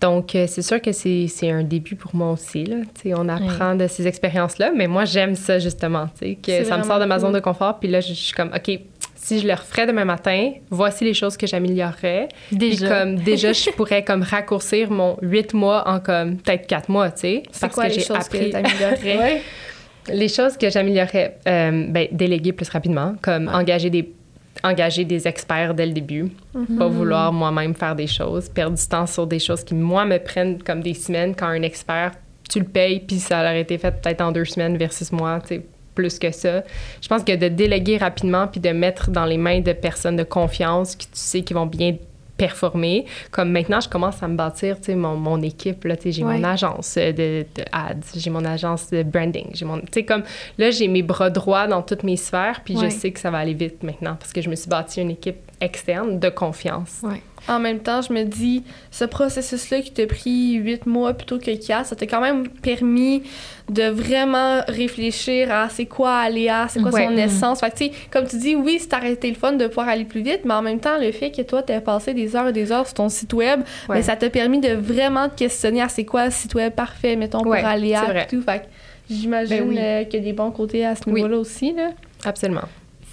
Donc, 0.00 0.34
euh, 0.34 0.46
c'est 0.48 0.62
sûr 0.62 0.82
que 0.82 0.90
c'est 0.90 1.28
c'est 1.28 1.48
un 1.52 1.62
début 1.62 1.94
pour 1.94 2.16
moi 2.16 2.32
aussi. 2.32 2.64
Là. 2.64 2.78
Tu 3.00 3.02
sais, 3.10 3.14
on 3.16 3.28
apprend 3.28 3.76
de 3.76 3.86
ces 3.86 4.08
expériences-là, 4.08 4.72
mais 4.74 4.88
moi, 4.88 5.04
j'aime 5.04 5.36
ça 5.36 5.60
justement. 5.60 6.06
tu 6.18 6.26
sais, 6.26 6.38
C'est 6.44 6.62
Que 6.62 6.64
ça 6.68 6.76
me 6.76 6.82
sort 6.82 6.98
de 6.98 7.04
ma 7.04 7.20
zone 7.20 7.30
cool. 7.30 7.38
de 7.38 7.44
confort. 7.44 7.78
Puis 7.78 7.88
là, 7.88 8.00
je 8.00 8.08
je 8.08 8.14
suis 8.14 8.32
comme, 8.34 8.50
OK, 8.52 8.80
si 9.24 9.38
je 9.38 9.46
le 9.46 9.54
referais 9.54 9.86
demain 9.86 10.04
matin, 10.04 10.50
voici 10.68 11.04
les 11.04 11.14
choses 11.14 11.36
que 11.36 11.46
j'améliorerais. 11.46 12.28
Puis 12.48 12.56
Déjà. 12.56 12.88
comme 12.88 13.14
déjà, 13.16 13.52
je 13.52 13.70
pourrais 13.70 14.02
comme 14.02 14.22
raccourcir 14.22 14.90
mon 14.90 15.16
huit 15.22 15.54
mois 15.54 15.88
en 15.88 16.00
comme 16.00 16.38
peut-être 16.38 16.66
quatre 16.66 16.88
mois, 16.88 17.10
tu 17.12 17.20
sais. 17.20 17.42
C'est 17.52 17.60
Parce 17.60 17.74
quoi 17.74 17.84
que 17.84 17.88
les 17.90 17.94
j'ai 18.00 18.04
choses 18.06 18.16
appris. 18.16 18.50
que 18.50 18.52
t'améliorerais? 18.52 19.16
Ouais. 19.18 19.42
Les 20.12 20.26
choses 20.26 20.56
que 20.56 20.68
j'améliorerais, 20.68 21.38
euh, 21.46 21.86
ben, 21.88 22.08
déléguer 22.10 22.52
plus 22.52 22.68
rapidement, 22.68 23.14
comme 23.22 23.46
engager 23.48 23.88
des 23.90 24.12
engager 24.64 25.04
des 25.04 25.26
experts 25.28 25.74
dès 25.74 25.86
le 25.86 25.92
début, 25.92 26.30
Mhm. 26.54 26.76
pas 26.78 26.86
vouloir 26.88 27.32
moi-même 27.32 27.74
faire 27.74 27.94
des 27.94 28.06
choses, 28.08 28.48
perdre 28.48 28.76
du 28.76 28.86
temps 28.86 29.06
sur 29.06 29.26
des 29.26 29.38
choses 29.38 29.62
qui, 29.64 29.74
moi, 29.74 30.04
me 30.04 30.18
prennent 30.18 30.60
comme 30.62 30.80
des 30.82 30.94
semaines 30.94 31.34
quand 31.36 31.46
un 31.46 31.62
expert, 31.62 32.12
tu 32.50 32.58
le 32.58 32.64
payes, 32.66 33.00
puis 33.00 33.16
ça 33.18 33.40
aurait 33.40 33.60
été 33.60 33.78
fait 33.78 33.92
peut-être 33.92 34.20
en 34.20 34.30
deux 34.32 34.44
semaines 34.44 34.76
versus 34.76 35.10
moi, 35.12 35.38
tu 35.40 35.54
sais, 35.56 35.62
plus 35.94 36.18
que 36.18 36.30
ça. 36.30 36.62
Je 37.00 37.08
pense 37.08 37.22
que 37.24 37.34
de 37.36 37.48
déléguer 37.48 37.96
rapidement 37.98 38.46
puis 38.46 38.60
de 38.60 38.70
mettre 38.70 39.10
dans 39.10 39.24
les 39.24 39.36
mains 39.38 39.60
de 39.60 39.72
personnes 39.72 40.16
de 40.16 40.24
confiance 40.24 40.96
qui 40.96 41.06
tu 41.06 41.12
sais 41.18 41.42
qui 41.42 41.54
vont 41.54 41.66
bien 41.66 41.96
performer. 42.36 43.04
Comme 43.30 43.52
maintenant, 43.52 43.78
je 43.80 43.88
commence 43.88 44.20
à 44.22 44.26
me 44.26 44.36
bâtir, 44.36 44.76
tu 44.78 44.86
sais, 44.86 44.94
mon, 44.96 45.16
mon 45.16 45.40
équipe, 45.42 45.84
là, 45.84 45.96
tu 45.96 46.04
sais, 46.04 46.12
j'ai 46.12 46.24
Ouais. 46.24 46.38
mon 46.38 46.44
agence 46.44 46.96
de, 46.96 47.12
de 47.54 47.62
ads, 47.70 47.94
j'ai 48.16 48.30
mon 48.30 48.44
agence 48.44 48.90
de 48.90 49.02
branding, 49.02 49.50
j'ai 49.52 49.64
mon, 49.64 49.78
tu 49.78 49.86
sais, 49.92 50.04
comme, 50.04 50.22
là, 50.58 50.70
j'ai 50.70 50.88
mes 50.88 51.02
bras 51.02 51.30
droits 51.30 51.66
dans 51.68 51.82
toutes 51.82 52.02
mes 52.02 52.16
sphères, 52.16 52.62
puis 52.64 52.76
Ouais. 52.76 52.86
je 52.90 52.96
sais 52.96 53.12
que 53.12 53.20
ça 53.20 53.30
va 53.30 53.38
aller 53.38 53.54
vite 53.54 53.82
maintenant 53.84 54.16
parce 54.18 54.32
que 54.32 54.40
je 54.40 54.48
me 54.48 54.56
suis 54.56 54.68
bâti 54.68 55.00
une 55.02 55.10
équipe 55.10 55.36
externe 55.62 56.18
de 56.18 56.28
confiance. 56.28 56.98
Ouais. 57.02 57.22
En 57.48 57.58
même 57.58 57.80
temps, 57.80 58.02
je 58.02 58.12
me 58.12 58.22
dis, 58.22 58.62
ce 58.92 59.04
processus-là 59.04 59.80
qui 59.80 59.90
t'a 59.92 60.06
pris 60.06 60.52
huit 60.54 60.86
mois 60.86 61.12
plutôt 61.12 61.38
que 61.38 61.50
quatre, 61.56 61.86
ça 61.86 61.96
t'a 61.96 62.06
quand 62.06 62.20
même 62.20 62.48
permis 62.48 63.24
de 63.68 63.84
vraiment 63.88 64.60
réfléchir 64.68 65.52
à 65.52 65.68
c'est 65.68 65.86
quoi 65.86 66.18
Aléa, 66.18 66.66
c'est 66.68 66.80
quoi 66.80 66.92
Ouais. 66.92 67.06
son 67.06 67.16
essence. 67.16 67.58
Fait 67.60 67.70
que, 67.70 67.76
tu 67.78 67.84
sais, 67.86 67.92
comme 68.12 68.26
tu 68.28 68.36
dis, 68.38 68.54
oui, 68.54 68.78
c'est 68.80 68.92
arrêté 68.94 69.28
le 69.28 69.34
fun 69.34 69.52
de 69.54 69.66
pouvoir 69.66 69.88
aller 69.88 70.04
plus 70.04 70.22
vite, 70.22 70.42
mais 70.44 70.54
en 70.54 70.62
même 70.62 70.78
temps, 70.78 70.98
le 71.00 71.10
fait 71.10 71.32
que 71.32 71.42
toi, 71.42 71.62
t'aies 71.62 71.80
passé 71.80 72.14
des 72.14 72.36
heures 72.36 72.46
et 72.48 72.52
des 72.52 72.70
heures 72.70 72.86
sur 72.86 72.94
ton 72.94 73.08
site 73.08 73.32
web, 73.32 73.60
Ouais. 73.88 73.96
ben, 73.96 74.02
ça 74.02 74.14
t'a 74.14 74.30
permis 74.30 74.60
de 74.60 74.74
vraiment 74.74 75.28
te 75.28 75.34
questionner 75.36 75.82
à 75.82 75.88
c'est 75.88 76.04
quoi 76.04 76.26
le 76.26 76.30
site 76.30 76.54
web 76.54 76.72
parfait, 76.74 77.16
mettons, 77.16 77.40
pour 77.42 77.54
Aléa 77.54 78.22
et 78.22 78.26
tout. 78.28 78.42
Fait 78.42 78.68
j'imagine 79.10 79.56
Ben 79.56 79.68
oui. 79.68 79.76
euh, 79.80 80.04
qu'il 80.04 80.20
y 80.20 80.22
a 80.22 80.24
des 80.26 80.32
bons 80.32 80.52
côtés 80.52 80.84
à 80.86 80.94
ce 80.94 81.02
Oui. 81.06 81.14
niveau-là 81.14 81.38
aussi, 81.38 81.72
là. 81.72 81.90
Absolument. 82.24 82.62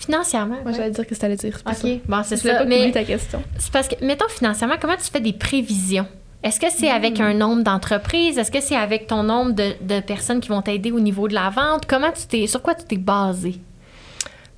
Financièrement. 0.10 0.55
Moi, 0.64 0.72
ouais. 0.72 0.74
j'allais 0.74 0.89
dire 0.89 1.05
que 1.05 1.14
c'était 1.14 1.28
à 1.28 1.36
dire. 1.36 1.60
ça. 1.60 1.72
OK, 1.72 1.99
bon, 2.07 2.22
c'est 2.24 2.38
ça. 2.38 2.55
pas 2.55 2.66
Mais 2.66 2.91
ta 2.91 3.03
question. 3.03 3.43
c'est 3.60 3.72
parce 3.72 3.88
que, 3.88 4.03
mettons, 4.03 4.28
financièrement, 4.28 4.76
comment 4.82 4.95
tu 4.95 5.12
fais 5.12 5.22
des 5.22 5.34
prévisions? 5.34 6.07
Est-ce 6.41 6.60
que 6.60 6.72
c'est 6.72 6.89
avec 6.89 7.20
un 7.20 7.34
nombre 7.36 7.64
d'entreprises? 7.64 8.39
Est-ce 8.39 8.49
que 8.51 8.62
c'est 8.62 8.76
avec 8.76 9.05
ton 9.05 9.22
nombre 9.22 9.51
de, 9.51 9.74
de 9.82 9.99
personnes 9.99 10.39
qui 10.39 10.49
vont 10.49 10.64
t'aider 10.64 10.91
au 10.91 10.99
niveau 10.99 11.28
de 11.28 11.36
la 11.36 11.49
vente? 11.51 11.86
Comment 11.86 12.12
tu 12.12 12.26
t'es, 12.28 12.47
sur 12.47 12.62
quoi 12.64 12.74
tu 12.74 12.86
t'es 12.86 12.97
basé? 12.97 13.55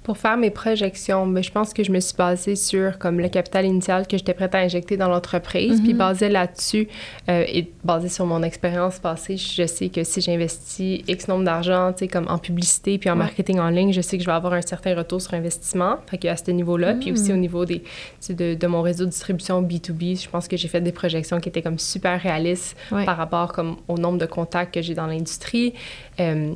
Pour 0.04 0.18
faire 0.18 0.36
mes 0.36 0.50
projections, 0.50 1.28
ben, 1.28 1.44
je 1.44 1.52
pense 1.52 1.76
que 1.76 1.84
je 1.84 1.92
me 1.92 2.00
suis 2.00 2.16
basée 2.18 2.56
sur 2.56 2.98
comme 2.98 3.20
le 3.20 3.30
capital 3.30 3.66
initial 3.66 4.08
que 4.08 4.18
j'étais 4.18 4.34
prête 4.34 4.56
à 4.56 4.58
injecter 4.58 4.98
dans 4.98 5.08
l'entreprise, 5.08 5.80
puis 5.80 5.94
basée 5.94 6.28
là-dessus 6.28 6.88
euh, 7.30 7.44
et 7.48 7.70
basée 7.84 8.10
sur 8.10 8.26
mon 8.26 8.42
expérience 8.42 8.98
passée, 8.98 9.38
je 9.38 9.68
sais 9.68 9.90
que 9.90 10.04
si 10.04 10.20
j'investis 10.22 11.02
X 11.08 11.28
nombre 11.28 11.44
d'argent, 11.46 11.92
tu 11.94 12.00
sais, 12.00 12.08
comme 12.08 12.28
en 12.30 12.40
publicité 12.40 12.98
puis 12.98 13.12
en 13.12 13.14
Ouais. 13.14 13.20
marketing 13.20 13.60
en 13.60 13.70
ligne, 13.70 13.94
je 13.94 14.02
sais 14.02 14.18
que 14.18 14.24
je 14.24 14.28
vais 14.28 14.36
avoir 14.36 14.54
un 14.54 14.62
certain 14.64 14.96
retour 14.96 15.22
sur 15.22 15.36
investissement. 15.36 15.98
Fait 16.08 16.18
que 16.18 16.28
à 16.28 16.36
ce 16.36 16.50
niveau-là, 16.50 16.96
puis 16.96 17.12
aussi 17.12 17.32
au 17.32 17.38
niveau 17.38 17.66
des, 17.66 17.84
de, 18.30 18.56
de 18.56 18.68
mon 18.68 18.82
réseau 18.82 19.06
de 19.06 19.12
distribution 19.12 19.62
B2B, 19.62 20.20
je 20.24 20.28
pense 20.30 20.48
que 20.48 20.58
j'ai 20.58 20.68
fait 20.68 20.82
des 20.82 20.92
projections 20.92 21.40
qui 21.40 21.50
étaient 21.50 21.62
comme 21.62 21.78
super 21.78 22.20
réalistes 22.20 22.76
Ouais. 22.92 23.06
par 23.06 23.18
rapport 23.18 23.54
comme 23.54 23.76
au 23.88 23.98
nombre 24.00 24.18
de 24.18 24.26
contacts 24.26 24.74
que 24.74 24.82
j'ai 24.82 24.96
dans 24.96 25.06
l'industrie. 25.06 25.74
Euh, 26.20 26.54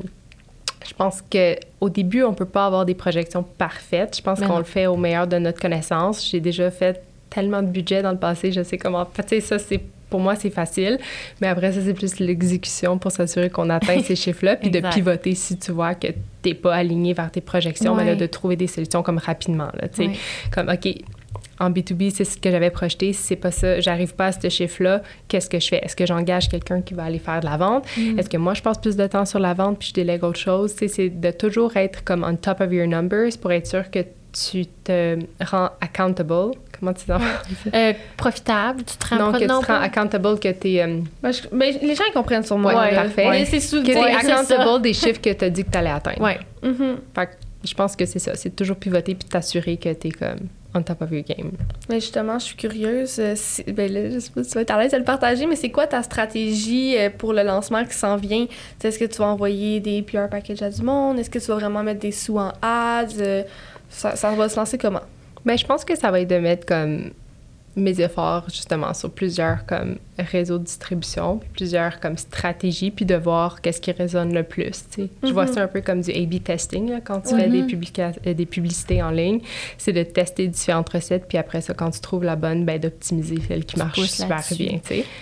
je 0.88 0.94
pense 0.94 1.22
que 1.22 1.56
au 1.82 1.90
début, 1.90 2.24
on 2.24 2.34
peut 2.34 2.46
pas 2.46 2.66
avoir 2.66 2.86
des 2.86 2.94
projections 2.94 3.44
parfaites. 3.44 4.18
Je 4.18 4.22
pense 4.22 4.40
qu'on 4.40 4.58
le 4.58 4.64
fait 4.64 4.88
au 4.88 4.98
meilleur 4.98 5.28
de 5.28 5.38
notre 5.38 5.60
connaissance. 5.60 6.28
J'ai 6.30 6.40
déjà 6.40 6.72
fait 6.72 7.02
tellement 7.30 7.62
de 7.62 7.68
budget 7.68 8.02
dans 8.02 8.12
le 8.12 8.18
passé, 8.18 8.52
je 8.52 8.64
sais 8.64 8.78
comment. 8.78 9.06
Tu 9.06 9.22
sais, 9.28 9.42
ça, 9.42 9.60
c'est 9.60 9.82
pour 10.10 10.20
moi, 10.20 10.36
c'est 10.36 10.50
facile. 10.50 11.00
Mais 11.42 11.48
après, 11.48 11.72
ça, 11.72 11.82
c'est 11.84 11.94
plus 11.94 12.20
l'exécution 12.20 12.98
pour 12.98 13.12
s'assurer 13.12 13.50
qu'on 13.50 13.70
atteint 13.70 14.02
ces 14.02 14.16
chiffres-là, 14.24 14.56
puis 14.56 14.70
de 14.70 14.80
pivoter 14.80 15.36
si 15.36 15.58
tu 15.58 15.72
vois 15.72 15.96
que 15.96 16.08
t'es 16.42 16.54
pas 16.54 16.76
aligné 16.76 17.14
vers 17.14 17.32
tes 17.32 17.42
projections, 17.42 17.96
mais 17.96 18.06
là, 18.06 18.16
de 18.16 18.26
trouver 18.26 18.56
des 18.56 18.68
solutions 18.68 19.04
comme 19.04 19.18
rapidement. 19.18 19.70
Là, 19.80 19.88
tu 19.88 20.04
sais. 20.04 20.08
Ouais. 20.08 20.16
Comme, 20.52 20.70
OK, 20.70 20.88
en 21.60 21.70
B2B, 21.70 22.12
c'est 22.12 22.26
ce 22.26 22.38
que 22.38 22.52
j'avais 22.52 22.70
projeté. 22.70 23.14
Si 23.14 23.22
c'est 23.24 23.36
pas 23.36 23.52
ça, 23.52 23.80
j'arrive 23.80 24.14
pas 24.16 24.28
à 24.28 24.32
ce 24.32 24.50
chiffre-là, 24.50 25.02
qu'est-ce 25.28 25.50
que 25.50 25.60
je 25.60 25.68
fais? 25.68 25.78
Est-ce 25.84 25.96
que 25.96 26.06
j'engage 26.06 26.50
quelqu'un 26.50 26.82
qui 26.82 26.94
va 26.94 27.04
aller 27.06 27.20
faire 27.20 27.40
de 27.40 27.46
la 27.46 27.58
vente? 27.58 27.86
Mm. 27.98 28.20
Est-ce 28.20 28.30
que 28.30 28.38
moi, 28.38 28.54
je 28.54 28.62
passe 28.62 28.78
plus 28.78 28.96
de 28.96 29.08
temps 29.08 29.26
sur 29.26 29.40
la 29.40 29.54
vente 29.54 29.80
puis 29.80 29.90
je 29.90 29.94
délègue 29.94 30.24
autre 30.24 30.40
chose? 30.40 30.74
Tu 30.76 30.80
sais, 30.80 30.88
c'est 30.88 31.10
de 31.10 31.32
toujours 31.32 31.76
être 31.78 32.04
comme 32.04 32.24
on 32.24 32.36
top 32.36 32.62
of 32.62 32.72
your 32.74 32.88
numbers 32.88 33.38
pour 33.42 33.52
être 33.52 33.68
sûr 33.68 33.90
que 33.90 34.00
tu 34.34 34.66
te 34.84 35.18
rends 35.46 35.70
accountable. 35.80 36.52
Comment 36.78 36.92
tu 36.92 37.06
dis 37.06 37.06
ça? 37.06 37.20
Euh, 37.74 37.94
profitable, 38.18 38.84
tu 38.84 38.98
te 38.98 39.08
rends 39.08 39.16
Non, 39.18 39.32
que 39.32 39.38
tu 39.38 39.48
te 39.48 39.54
rends 39.54 39.80
accountable, 39.82 40.38
que 40.40 40.52
tu 40.52 40.72
es, 40.74 40.86
Ben, 41.24 41.32
je- 41.32 41.48
ben, 41.56 41.74
les 41.82 41.96
gens 41.96 42.04
ils 42.10 42.14
comprennent 42.14 42.44
sur 42.44 42.58
moi. 42.58 42.78
Ouais, 42.78 42.94
parfait. 42.94 43.30
Mais 43.30 43.46
c'est 43.46 43.62
sous- 43.62 43.82
que 43.82 43.88
ouais, 43.92 44.12
accountable 44.14 44.82
des 44.82 44.94
chiffres 44.94 45.22
que 45.22 45.32
tu 45.32 45.46
as 45.46 45.50
dit 45.50 45.64
que 45.64 45.72
tu 45.72 45.78
allais 45.78 45.90
atteindre. 45.90 46.20
Ouais. 46.20 46.38
Mhm. 46.62 46.98
Fait 47.16 47.28
que 47.28 47.32
je 47.64 47.74
pense 47.74 47.96
que 47.96 48.06
c'est 48.06 48.20
ça. 48.20 48.36
C'est 48.36 48.54
toujours 48.54 48.76
pivoter 48.76 49.16
puis 49.16 49.28
t'assurer 49.30 49.78
que 49.78 49.94
tu 49.94 50.10
es 50.10 50.12
comme 50.12 50.48
on 50.76 50.84
top 50.84 51.02
of 51.02 51.12
your 51.12 51.24
game. 51.24 51.52
Mais 51.90 52.00
justement, 52.00 52.38
je 52.40 52.46
suis 52.46 52.56
curieuse. 52.56 53.18
euh, 53.20 53.34
si- 53.36 53.64
ben 53.64 53.92
là, 53.92 54.10
je 54.12 54.20
sais 54.20 54.30
pas 54.32 54.44
si 54.44 54.50
tu 54.50 54.56
vas 54.56 54.62
être 54.62 54.72
à 54.72 54.82
l'aise 54.82 54.92
de 54.92 54.98
le 54.98 55.04
partager, 55.04 55.46
mais 55.46 55.56
c'est 55.56 55.72
quoi 55.72 55.88
ta 55.88 56.04
stratégie 56.04 56.98
euh, 56.98 57.10
pour 57.16 57.34
le 57.34 57.44
lancement 57.44 57.84
qui 57.86 57.94
s'en 57.96 58.16
vient? 58.18 58.46
Est-ce 58.84 59.00
que 59.00 59.06
tu 59.06 59.18
vas 59.20 59.28
envoyer 59.28 59.80
des 59.80 60.02
PR 60.02 60.30
packages 60.30 60.62
à 60.62 60.70
du 60.70 60.82
monde? 60.82 61.18
Est-ce 61.20 61.30
que 61.30 61.40
tu 61.40 61.48
vas 61.48 61.56
vraiment 61.56 61.82
mettre 61.84 62.00
des 62.02 62.12
sous 62.12 62.38
en 62.38 62.52
ads? 62.62 63.06
Euh, 63.20 63.44
Ça, 63.90 64.16
ça 64.16 64.32
va 64.32 64.50
se 64.50 64.56
lancer 64.58 64.78
comment? 64.78 65.02
Ben, 65.46 65.58
je 65.58 65.66
pense 65.66 65.86
que 65.86 65.96
ça 65.96 66.10
va 66.12 66.20
être 66.22 66.28
de 66.30 66.38
mettre 66.40 66.66
comme 66.66 67.12
mes 67.76 68.00
efforts 68.00 68.46
justement 68.50 68.94
sur 68.94 69.12
plusieurs 69.12 69.66
comme 69.66 69.98
réseaux 70.18 70.58
de 70.58 70.64
distribution, 70.64 71.38
puis 71.40 71.50
plusieurs 71.54 72.00
comme 72.00 72.18
stratégies, 72.18 72.90
puis 72.90 73.04
de 73.06 73.16
voir 73.16 73.62
qu'est-ce 73.62 73.82
qui 73.82 73.92
résonne 73.92 74.34
le 74.34 74.44
plus. 74.44 74.72
tu 74.90 75.04
sais. 75.04 75.10
Je 75.24 75.34
vois 75.34 75.46
ça 75.48 75.64
un 75.64 75.68
peu 75.68 75.82
comme 75.82 76.00
du 76.02 76.10
A/B 76.12 76.42
testing 76.42 76.90
là, 76.90 77.02
quand 77.04 77.20
tu 77.22 77.36
fais 77.36 77.50
des, 77.50 77.64
publica- 77.64 78.14
euh, 78.26 78.34
des 78.34 78.46
publicités 78.46 79.04
en 79.04 79.10
ligne, 79.12 79.42
c'est 79.78 79.92
de 79.92 80.04
tester 80.04 80.48
différentes 80.48 80.88
recettes, 80.90 81.26
puis 81.28 81.38
après 81.38 81.60
ça, 81.62 81.74
quand 81.74 81.90
tu 81.92 82.00
trouves 82.00 82.24
la 82.24 82.36
bonne, 82.38 82.64
ben 82.64 82.80
d'optimiser 82.80 83.38
celle 83.48 83.66
qui 83.66 83.74
Tu 83.76 83.80
marche 83.80 84.00
super 84.24 84.38
bien. 84.56 84.80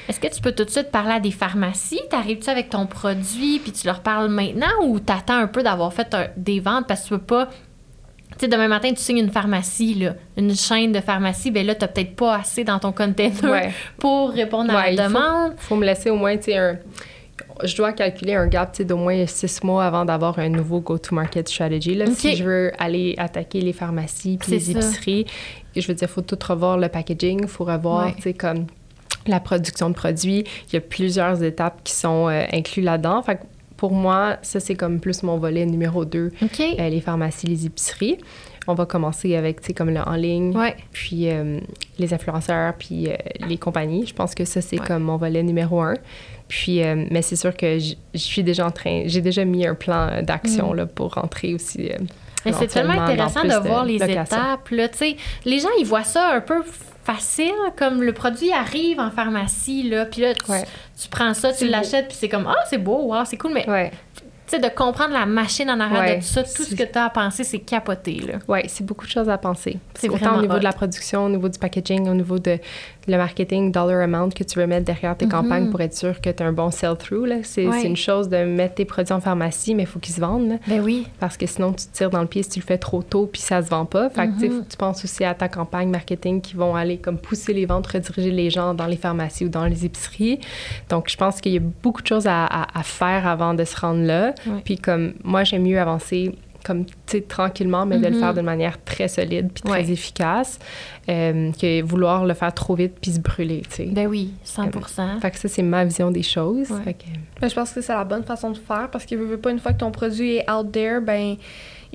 Est-ce 0.08 0.20
que 0.20 0.28
tu 0.28 0.40
peux 0.42 0.52
tout 0.52 0.66
de 0.66 0.70
suite 0.70 0.92
parler 0.92 1.14
à 1.14 1.20
des 1.20 1.32
pharmacies? 1.32 2.02
T'arrives-tu 2.12 2.50
avec 2.52 2.70
ton 2.70 2.86
produit 2.86 3.60
puis 3.60 3.72
tu 3.72 3.88
leur 3.88 4.02
parles 4.02 4.30
maintenant 4.30 4.68
ou 4.86 5.00
t'attends 5.00 5.38
un 5.40 5.48
peu 5.48 5.64
d'avoir 5.64 5.92
fait 5.92 6.14
un- 6.14 6.28
des 6.38 6.60
ventes? 6.60 6.86
Parce 6.88 7.02
que 7.02 7.06
tu 7.08 7.20
peux 7.20 7.26
pas. 7.26 7.50
Tu 8.38 8.42
sais, 8.42 8.48
demain 8.48 8.68
matin, 8.68 8.90
tu 8.90 8.98
signes 9.02 9.20
une 9.20 9.32
pharmacie, 9.32 9.94
là, 9.96 10.16
une 10.38 10.56
chaîne 10.56 10.92
de 10.92 11.00
pharmacie, 11.00 11.52
ben 11.52 11.66
là, 11.66 11.76
t'as 11.76 11.88
peut-être 11.88 12.16
pas 12.16 12.36
assez 12.38 12.64
dans 12.64 12.80
ton 12.80 12.92
container 12.92 13.44
Ouais. 13.44 13.72
pour 13.98 14.32
répondre 14.32 14.74
à 14.74 14.82
Ouais, 14.84 14.94
il 14.94 14.98
la 14.98 15.08
demande. 15.08 15.54
faut 15.58 15.76
me 15.76 15.86
laisser 15.86 16.10
au 16.10 16.16
moins, 16.16 16.36
tu 16.38 16.44
sais, 16.46 16.58
un... 16.58 16.78
Je 17.64 17.76
dois 17.76 17.94
calculer 17.94 18.34
un 18.36 18.48
gap, 18.48 18.74
tu 18.74 18.84
d'au 18.86 18.98
moins 18.98 19.26
six 19.28 19.64
mois 19.64 19.86
avant 19.86 20.06
d'avoir 20.06 20.38
un 20.40 20.50
nouveau 20.50 20.80
go-to-market 20.80 21.48
strategy. 21.48 21.94
Là. 21.96 22.06
Si 22.08 22.36
je 22.36 22.44
veux 22.44 22.72
aller 22.80 23.16
attaquer 23.18 23.62
les 23.62 23.74
pharmacies 23.74 24.38
puis 24.38 24.52
les 24.52 24.60
ça. 24.60 24.72
épiceries, 24.72 25.26
je 25.76 25.88
veux 25.88 25.94
dire, 25.94 26.10
faut 26.10 26.22
tout 26.22 26.38
revoir 26.48 26.78
le 26.78 26.90
packaging, 26.90 27.42
il 27.44 27.48
faut 27.48 27.64
revoir, 27.66 28.08
Ouais. 28.08 28.14
tu 28.16 28.24
sais, 28.24 28.34
comme 28.34 28.66
la 29.28 29.40
production 29.40 29.90
de 29.90 29.96
produits. 29.96 30.44
Il 30.70 30.74
y 30.74 30.78
a 30.78 30.82
plusieurs 30.82 31.42
étapes 31.44 31.82
qui 31.84 31.94
sont 31.94 32.28
euh, 32.28 32.44
incluses 32.52 32.84
là-dedans. 32.86 33.22
Fait 33.24 33.36
que 33.38 33.42
pour 33.84 33.92
moi, 33.92 34.38
ça, 34.44 34.62
c'est 34.62 34.76
comme 34.76 35.02
plus 35.02 35.24
mon 35.24 35.38
volet 35.38 35.66
numéro 35.66 36.06
deux 36.06 36.32
OK. 36.42 36.62
euh, 36.62 36.88
les 36.88 37.02
pharmacies, 37.02 37.48
les 37.48 37.66
épiceries. 37.66 38.18
on 38.66 38.76
va 38.76 38.86
commencer 38.86 39.36
avec, 39.36 39.60
tu 39.60 39.68
sais, 39.68 39.74
comme 39.74 39.90
le 39.90 40.00
en 40.00 40.14
ligne, 40.16 40.56
Ouais. 40.58 40.78
puis 40.94 41.30
euh, 41.30 41.60
les 42.00 42.14
influenceurs, 42.14 42.76
puis 42.80 43.10
euh, 43.10 43.16
les 43.50 43.58
compagnies. 43.58 44.06
Je 44.08 44.14
pense 44.14 44.36
que 44.36 44.46
ça, 44.46 44.62
c'est 44.62 44.80
Ouais. 44.80 44.88
comme 44.88 45.04
mon 45.04 45.18
volet 45.18 45.44
numéro 45.44 45.82
un. 45.82 45.96
Puis, 46.48 46.82
euh, 46.82 47.06
mais 47.12 47.22
c'est 47.22 47.36
sûr 47.36 47.54
que 47.58 47.78
je 47.78 47.96
suis 48.18 48.42
déjà 48.42 48.66
en 48.66 48.72
train, 48.72 49.04
j'ai 49.08 49.20
déjà 49.20 49.44
mis 49.44 49.68
un 49.68 49.76
plan 49.76 50.22
d'action 50.22 50.72
là, 50.72 50.86
pour 50.86 51.16
rentrer 51.16 51.54
aussi. 51.54 51.90
Mais 52.46 52.54
c'est 52.54 52.68
tellement 52.68 53.02
intéressant 53.02 53.44
de 53.44 53.68
voir 53.68 53.84
les 53.84 53.98
locations. 53.98 54.38
étapes. 54.38 54.70
Là, 54.70 54.88
tu 54.88 54.98
sais, 54.98 55.18
les 55.44 55.60
gens, 55.60 55.68
ils 55.78 55.86
voient 55.86 56.06
ça 56.06 56.30
un 56.34 56.40
peu 56.40 56.62
facile, 57.04 57.52
comme 57.78 58.02
le 58.02 58.14
produit 58.14 58.52
arrive 58.52 59.00
en 59.00 59.12
pharmacie, 59.12 59.84
là, 59.90 60.06
puis 60.06 60.22
là, 60.22 60.34
tu, 60.34 60.50
Ouais. 60.52 60.64
tu 61.02 61.08
prends 61.10 61.34
ça, 61.34 61.52
tu 61.54 61.68
l'achètes, 61.68 62.08
puis 62.08 62.18
c'est 62.20 62.30
comme, 62.30 62.48
ah, 62.48 62.56
c'est 62.70 62.78
beau, 62.78 63.04
wow, 63.14 63.26
c'est 63.26 63.38
cool, 63.38 63.52
mais 63.54 63.70
Ouais. 63.70 63.92
tu 64.16 64.24
sais, 64.48 64.60
de 64.60 64.70
comprendre 64.70 65.14
la 65.14 65.26
machine 65.26 65.70
en 65.70 65.80
arrière 65.80 66.02
Ouais. 66.02 66.16
de 66.18 66.22
tout 66.22 66.28
ça, 66.28 66.44
tout 66.44 66.64
ce 66.64 66.76
que 66.76 66.84
tu 66.84 66.98
as 66.98 67.06
à 67.06 67.10
penser, 67.10 67.44
c'est 67.44 67.60
capoté, 67.60 68.20
là. 68.20 68.40
Oui, 68.48 68.62
c'est 68.68 68.86
beaucoup 68.86 69.06
de 69.06 69.12
choses 69.12 69.30
à 69.30 69.38
penser. 69.38 69.80
C'est 69.96 70.10
Autant 70.10 70.38
au 70.38 70.42
niveau 70.42 70.56
hot. 70.56 70.60
de 70.60 70.64
la 70.64 70.74
production, 70.74 71.26
au 71.26 71.30
niveau 71.30 71.50
du 71.50 71.60
packaging, 71.60 72.08
au 72.10 72.14
niveau 72.14 72.40
de 72.40 72.58
le 73.08 73.18
marketing, 73.18 73.72
dollar 73.72 74.02
amount 74.02 74.30
que 74.30 74.44
tu 74.44 74.60
veux 74.60 74.68
mettre 74.68 74.86
derrière 74.86 75.18
tes 75.18 75.28
campagnes 75.28 75.70
pour 75.70 75.82
être 75.82 75.94
sûr 75.94 76.22
que 76.22 76.30
tu 76.30 76.42
as 76.42 76.46
un 76.46 76.54
bon 76.54 76.72
sell-through. 76.72 77.28
C'est 77.44 77.66
Mhm. 77.66 77.86
Une 77.86 77.96
chose 77.98 78.30
de 78.30 78.38
mettre 78.46 78.76
tes 78.76 78.86
produits 78.86 79.14
en 79.14 79.20
pharmacie, 79.20 79.76
mais 79.76 79.84
il 79.84 79.86
faut 79.88 80.00
qu'ils 80.00 80.16
se 80.16 80.22
vendent. 80.22 80.48
là. 80.50 80.56
Ben 80.68 80.80
oui. 80.82 81.08
Parce 81.20 81.36
que 81.38 81.46
sinon, 81.46 81.74
tu 81.74 81.86
te 81.88 81.92
tires 81.98 82.10
dans 82.10 82.22
le 82.22 82.28
pied 82.28 82.44
si 82.44 82.50
tu 82.50 82.60
le 82.60 82.66
fais 82.66 82.78
trop 82.78 83.04
tôt 83.04 83.28
puis 83.32 83.42
ça 83.42 83.62
se 83.62 83.70
vend 83.70 83.86
pas. 83.86 84.10
Fait 84.10 84.28
que, 84.28 84.34
tu 84.34 84.40
sais, 84.40 84.50
Mhm. 84.50 84.58
faut 84.58 84.64
que 84.64 84.70
tu 84.72 84.78
penses 84.78 85.04
aussi 85.04 85.24
à 85.26 85.34
ta 85.34 85.50
campagne 85.50 85.90
marketing 85.90 86.40
qui 86.42 86.56
vont 86.56 86.76
aller 86.76 86.98
comme 86.98 87.18
pousser 87.18 87.54
les 87.54 87.66
ventes, 87.66 87.88
rediriger 87.88 88.32
les 88.32 88.50
gens 88.50 88.74
dans 88.74 88.86
les 88.88 88.96
pharmacies 88.98 89.46
ou 89.46 89.50
dans 89.50 89.66
les 89.66 89.86
épiceries. 89.86 90.40
Donc, 90.90 91.10
je 91.10 91.18
pense 91.18 91.42
qu'il 91.42 91.52
y 91.54 91.58
a 91.58 91.62
beaucoup 91.82 92.02
de 92.02 92.08
choses 92.08 92.28
à, 92.28 92.46
à- 92.46 92.80
à 92.80 92.84
faire 92.84 93.28
avant 93.28 93.54
de 93.54 93.64
se 93.66 93.76
rendre 93.80 94.04
là. 94.04 94.34
Puis 94.64 94.78
comme 94.78 95.14
moi, 95.24 95.44
j'aime 95.44 95.64
mieux 95.64 95.80
avancer 95.80 96.36
comme, 96.64 96.86
tu 96.86 96.94
sais, 97.08 97.22
tranquillement, 97.22 97.86
mais 97.86 98.00
de 98.00 98.08
le 98.08 98.18
faire 98.20 98.34
de 98.34 98.42
manière 98.42 98.82
très 98.84 99.08
solide 99.08 99.50
puis 99.54 99.64
très 99.64 99.72
Ouais. 99.84 99.92
efficace 99.92 100.60
euh, 101.10 101.52
que 101.52 101.82
vouloir 101.82 102.26
le 102.26 102.34
faire 102.34 102.54
trop 102.54 102.76
vite 102.76 102.94
puis 103.02 103.12
se 103.12 103.20
brûler, 103.20 103.62
tu 103.70 103.76
sais. 103.76 103.86
Ben 103.86 104.08
oui, 104.08 104.32
100% 104.46 105.20
Fait 105.22 105.32
que 105.32 105.38
ça, 105.38 105.48
c'est 105.48 105.64
ma 105.64 105.84
vision 105.86 106.12
des 106.12 106.24
choses. 106.24 106.70
Ouais. 106.72 106.82
Fait 106.84 106.94
que- 106.94 107.04
Ben, 107.42 107.50
je 107.50 107.56
pense 107.56 107.72
que 107.72 107.82
c'est 107.82 107.94
la 107.94 108.04
bonne 108.06 108.24
façon 108.24 108.52
de 108.52 108.58
faire 108.58 108.90
parce 108.92 109.06
que 109.06 109.16
veux, 109.16 109.26
veux 109.26 109.38
pas 109.38 109.52
une 109.52 109.60
fois 109.60 109.74
que 109.74 109.80
ton 109.80 109.92
produit 109.92 110.38
est 110.38 110.50
out 110.50 110.72
there, 110.72 111.02
ben 111.02 111.36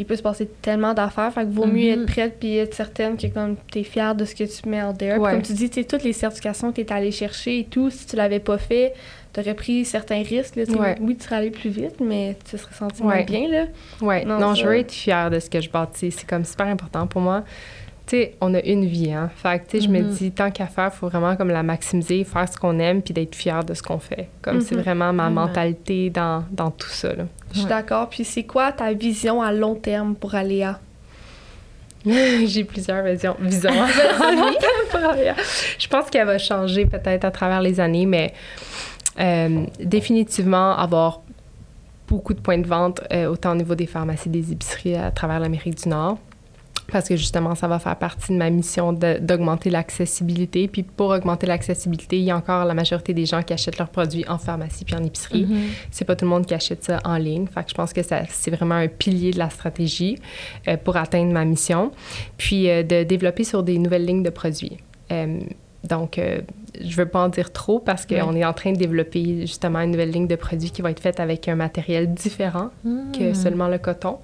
il 0.01 0.05
peut 0.07 0.15
se 0.15 0.23
passer 0.23 0.49
tellement 0.63 0.95
d'affaires. 0.95 1.33
Fait 1.33 1.45
que 1.45 1.51
vaut 1.51 1.67
mieux 1.67 1.97
Mhm. 1.97 2.03
être 2.03 2.07
prête 2.07 2.37
puis 2.39 2.57
être 2.59 2.75
certaine 2.75 3.17
que 3.17 3.27
comme 3.27 3.57
t'es 3.73 3.83
fière 3.83 4.15
de 4.15 4.25
ce 4.25 4.35
que 4.35 4.45
tu 4.45 4.69
mets 4.69 4.83
out 4.83 4.97
there. 4.97 5.19
Ouais. 5.19 5.33
Comme 5.33 5.43
tu 5.43 5.53
dis, 5.55 5.69
tu 5.71 5.81
sais, 5.81 5.87
toutes 5.87 6.05
les 6.05 6.13
certifications 6.13 6.71
que 6.73 6.81
t'es 6.83 6.93
allé 6.93 7.11
chercher 7.11 7.61
et 7.61 7.65
tout, 7.65 7.91
si 7.91 8.07
tu 8.07 8.15
l'avais 8.15 8.39
pas 8.39 8.59
fait, 8.59 8.93
t'aurais 9.33 9.55
pris 9.55 9.85
certains 9.85 10.23
risques. 10.23 10.57
Là. 10.57 10.65
Ouais. 10.79 10.97
Oui, 11.01 11.17
tu 11.17 11.25
serais 11.25 11.37
allé 11.37 11.51
plus 11.51 11.71
vite, 11.71 11.97
mais 12.01 12.37
tu 12.45 12.53
te 12.53 12.57
serais 12.61 12.75
senti 12.75 13.03
Ouais. 13.03 13.15
moins 13.17 13.25
bien. 13.25 13.49
Là. 13.49 13.65
Ouais, 14.01 14.25
Non, 14.25 14.39
non, 14.39 14.55
ça- 14.55 14.63
je 14.63 14.67
veux 14.67 14.77
être 14.79 14.93
fière 14.93 15.31
de 15.31 15.39
ce 15.41 15.49
que 15.51 15.61
je 15.61 15.71
bâtis. 15.71 16.11
C'est 16.11 16.29
comme 16.29 16.45
super 16.45 16.67
important 16.67 17.07
pour 17.07 17.21
moi. 17.21 17.45
Tu 18.07 18.17
sais, 18.17 18.35
on 18.41 18.55
a 18.55 18.61
une 18.61 18.87
vie, 18.87 19.13
hein. 19.13 19.31
Fait 19.37 19.59
que, 19.59 19.71
tu 19.71 19.81
sais, 19.81 19.85
je 19.87 19.91
me 19.91 20.01
Mhm. 20.01 20.11
dis, 20.13 20.31
tant 20.31 20.51
qu'à 20.51 20.67
faire, 20.67 20.91
il 20.95 20.97
faut 20.97 21.09
vraiment 21.09 21.37
comme 21.37 21.51
la 21.51 21.63
maximiser, 21.63 22.25
faire 22.25 22.49
ce 22.51 22.57
qu'on 22.57 22.79
aime, 22.79 23.03
puis 23.03 23.13
d'être 23.13 23.35
fière 23.35 23.63
de 23.65 23.75
ce 23.75 23.83
qu'on 23.83 23.99
fait. 23.99 24.31
Comme 24.41 24.63
c'est 24.63 24.77
Mhm. 24.77 24.81
vraiment 24.81 25.13
ma 25.13 25.25
Vraiment. 25.25 25.43
mentalité 25.47 26.09
dans, 26.09 26.43
dans 26.51 26.71
tout 26.71 26.89
ça, 26.89 27.09
là. 27.15 27.25
Je 27.53 27.57
suis 27.59 27.65
Ouais. 27.65 27.69
d'accord. 27.69 28.09
Puis 28.09 28.25
c'est 28.25 28.45
quoi 28.45 28.73
ta 28.73 28.93
vision 28.95 29.43
à 29.43 29.53
long 29.53 29.75
terme 29.75 30.15
pour 30.15 30.35
Aléa? 30.35 30.81
J'ai 32.47 32.65
plusieurs 32.65 33.05
visions. 33.05 33.37
visions. 33.41 33.71
je 35.79 35.87
pense 35.89 36.09
qu'elle 36.11 36.27
va 36.27 36.39
changer 36.39 36.87
peut-être 36.87 37.25
à 37.25 37.31
travers 37.31 37.61
les 37.61 37.81
années, 37.81 38.07
mais 38.07 38.33
euh, 39.21 39.67
définitivement 39.81 40.77
avoir 40.77 41.23
beaucoup 42.07 42.35
de 42.35 42.41
points 42.41 42.59
de 42.59 42.67
vente, 42.67 43.01
euh, 43.13 43.27
autant 43.27 43.53
au 43.53 43.57
niveau 43.57 43.75
des 43.75 43.87
pharmacies, 43.87 44.29
des 44.29 44.53
épiceries 44.53 44.97
à 44.97 45.11
travers 45.11 45.41
l'Amérique 45.41 45.83
du 45.83 45.89
Nord. 45.89 46.19
Parce 46.91 47.07
que 47.07 47.17
justement, 47.17 47.55
ça 47.55 47.69
va 47.69 47.79
faire 47.79 47.97
partie 47.97 48.33
de 48.33 48.39
ma 48.39 48.49
mission 48.49 48.95
d'augmenter 48.95 49.69
l'accessibilité. 49.69 50.69
Puis 50.69 50.83
pour 50.85 51.11
augmenter 51.11 51.47
l'accessibilité, 51.47 52.17
il 52.19 52.25
y 52.25 52.31
a 52.31 52.37
encore 52.37 52.65
la 52.65 52.73
majorité 52.73 53.13
des 53.13 53.27
gens 53.27 53.43
qui 53.43 53.53
achètent 53.53 53.77
leurs 53.77 53.91
produits 53.91 54.25
en 54.27 54.39
pharmacie 54.39 54.87
puis 54.87 54.95
en 54.95 55.05
épicerie. 55.05 55.45
Mhm. 55.45 55.59
C'est 55.91 56.07
pas 56.07 56.17
tout 56.17 56.25
le 56.25 56.31
monde 56.31 56.47
qui 56.47 56.55
achète 56.55 56.83
ça 56.85 56.99
en 57.05 57.19
ligne. 57.19 57.47
Fait 57.47 57.63
que 57.63 57.69
je 57.69 57.75
pense 57.75 57.93
que 57.93 58.03
ça, 58.03 58.23
c'est 58.31 58.51
vraiment 58.51 58.77
un 58.77 58.89
pilier 58.89 59.33
de 59.33 59.39
la 59.39 59.51
stratégie 59.51 60.17
euh, 60.67 60.79
pour 60.79 60.97
atteindre 60.97 61.31
ma 61.31 61.45
mission. 61.45 61.93
Puis 62.39 62.69
de 62.69 63.03
développer 63.03 63.45
sur 63.45 63.63
des 63.63 63.77
nouvelles 63.77 64.07
lignes 64.07 64.23
de 64.23 64.31
produits. 64.31 64.79
Euh, 65.13 65.41
donc, 65.89 66.19
euh, 66.19 66.41
je 66.81 66.97
veux 66.97 67.07
pas 67.07 67.21
en 67.21 67.29
dire 67.29 67.53
trop 67.53 67.79
parce 67.79 68.07
qu'on 68.07 68.35
est 68.35 68.45
en 68.45 68.53
train 68.53 68.73
de 68.73 68.79
développer 68.79 69.41
justement 69.41 69.81
une 69.81 69.93
nouvelle 69.93 70.11
ligne 70.11 70.27
de 70.27 70.37
produits 70.37 70.71
qui 70.71 70.83
va 70.83 70.91
être 70.91 71.01
faite 71.01 71.21
avec 71.21 71.49
un 71.49 71.57
matériel 71.57 72.13
différent 72.13 72.71
que 73.17 73.35
seulement 73.35 73.69
le 73.69 73.79
coton. 73.79 74.19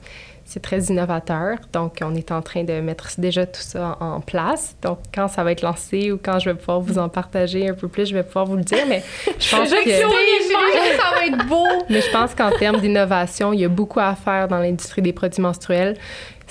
C'est 0.46 0.60
très 0.60 0.78
innovateur. 0.84 1.56
Donc, 1.72 2.00
on 2.02 2.14
est 2.14 2.30
en 2.30 2.42
train 2.42 2.64
de 2.64 2.80
mettre 2.80 3.08
déjà 3.16 3.46
tout 3.46 3.62
ça 3.62 3.96
en 4.00 4.14
en 4.16 4.20
place. 4.20 4.76
Donc, 4.82 4.98
quand 5.12 5.26
ça 5.26 5.42
va 5.42 5.52
être 5.52 5.62
lancé 5.62 6.12
ou 6.12 6.18
quand 6.22 6.38
je 6.38 6.50
vais 6.50 6.54
pouvoir 6.54 6.80
vous 6.80 6.98
en 6.98 7.08
partager 7.08 7.68
un 7.68 7.72
peu 7.72 7.88
plus, 7.88 8.06
je 8.06 8.14
vais 8.14 8.22
pouvoir 8.22 8.44
vous 8.44 8.56
le 8.56 8.62
dire. 8.62 8.84
Mais 8.86 9.02
je 9.38 9.50
pense 9.56 9.70
que... 9.70 9.90
ça 9.90 11.14
va 11.14 11.26
être 11.26 11.46
beau! 11.48 11.66
Mais 11.88 12.02
je 12.02 12.10
pense 12.12 12.34
qu'en 12.34 12.50
termes 12.50 12.80
d'innovation, 12.80 13.54
il 13.54 13.60
y 13.60 13.64
a 13.64 13.68
beaucoup 13.68 14.00
à 14.00 14.14
faire 14.14 14.46
dans 14.46 14.58
l'industrie 14.58 15.00
des 15.00 15.14
produits 15.14 15.40
menstruels. 15.40 15.96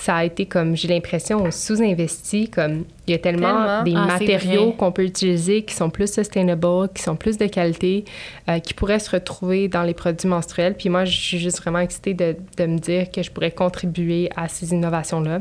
Ça 0.04 0.16
a 0.16 0.24
été 0.24 0.44
comme, 0.44 0.76
j'ai 0.76 0.88
l'impression, 0.88 1.42
on 1.42 1.50
sous-investi. 1.50 2.50
Comme, 2.50 2.84
il 3.06 3.12
y 3.12 3.14
a 3.14 3.18
tellement, 3.18 3.82
Tellement. 3.82 3.82
des 3.84 3.94
Ah, 3.96 4.18
matériaux 4.18 4.72
qu'on 4.72 4.92
peut 4.92 5.04
utiliser 5.04 5.62
qui 5.62 5.74
sont 5.74 5.88
plus 5.88 6.12
sustainable, 6.12 6.90
qui 6.94 7.02
sont 7.02 7.16
plus 7.16 7.38
de 7.38 7.46
qualité, 7.46 8.04
euh, 8.50 8.58
qui 8.58 8.74
pourraient 8.74 8.98
se 8.98 9.10
retrouver 9.10 9.68
dans 9.68 9.82
les 9.82 9.94
produits 9.94 10.28
menstruels. 10.28 10.74
Puis 10.74 10.90
moi, 10.90 11.06
je 11.06 11.16
suis 11.18 11.38
juste 11.38 11.62
vraiment 11.62 11.78
excitée 11.78 12.12
de, 12.12 12.36
de 12.58 12.66
me 12.66 12.78
dire 12.78 13.10
que 13.10 13.22
je 13.22 13.30
pourrais 13.30 13.50
contribuer 13.50 14.28
à 14.36 14.48
ces 14.48 14.72
innovations-là 14.72 15.40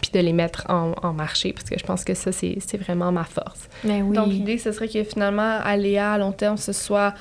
puis 0.00 0.10
de 0.12 0.18
les 0.18 0.32
mettre 0.32 0.64
en, 0.68 0.92
en 1.02 1.12
marché 1.12 1.52
parce 1.52 1.68
que 1.68 1.78
je 1.78 1.84
pense 1.84 2.04
que 2.04 2.14
ça, 2.14 2.32
c'est 2.32 2.56
c'est 2.66 2.78
vraiment 2.78 3.12
ma 3.12 3.22
force. 3.24 3.68
Ben 3.84 4.02
oui. 4.02 4.16
Donc, 4.16 4.28
l'idée, 4.28 4.58
ce 4.58 4.72
serait 4.72 4.88
que 4.88 5.04
finalement, 5.04 5.58
Aléa, 5.62 6.12
à 6.14 6.18
long 6.18 6.32
terme, 6.32 6.56
ce 6.56 6.72
soit 6.72 7.14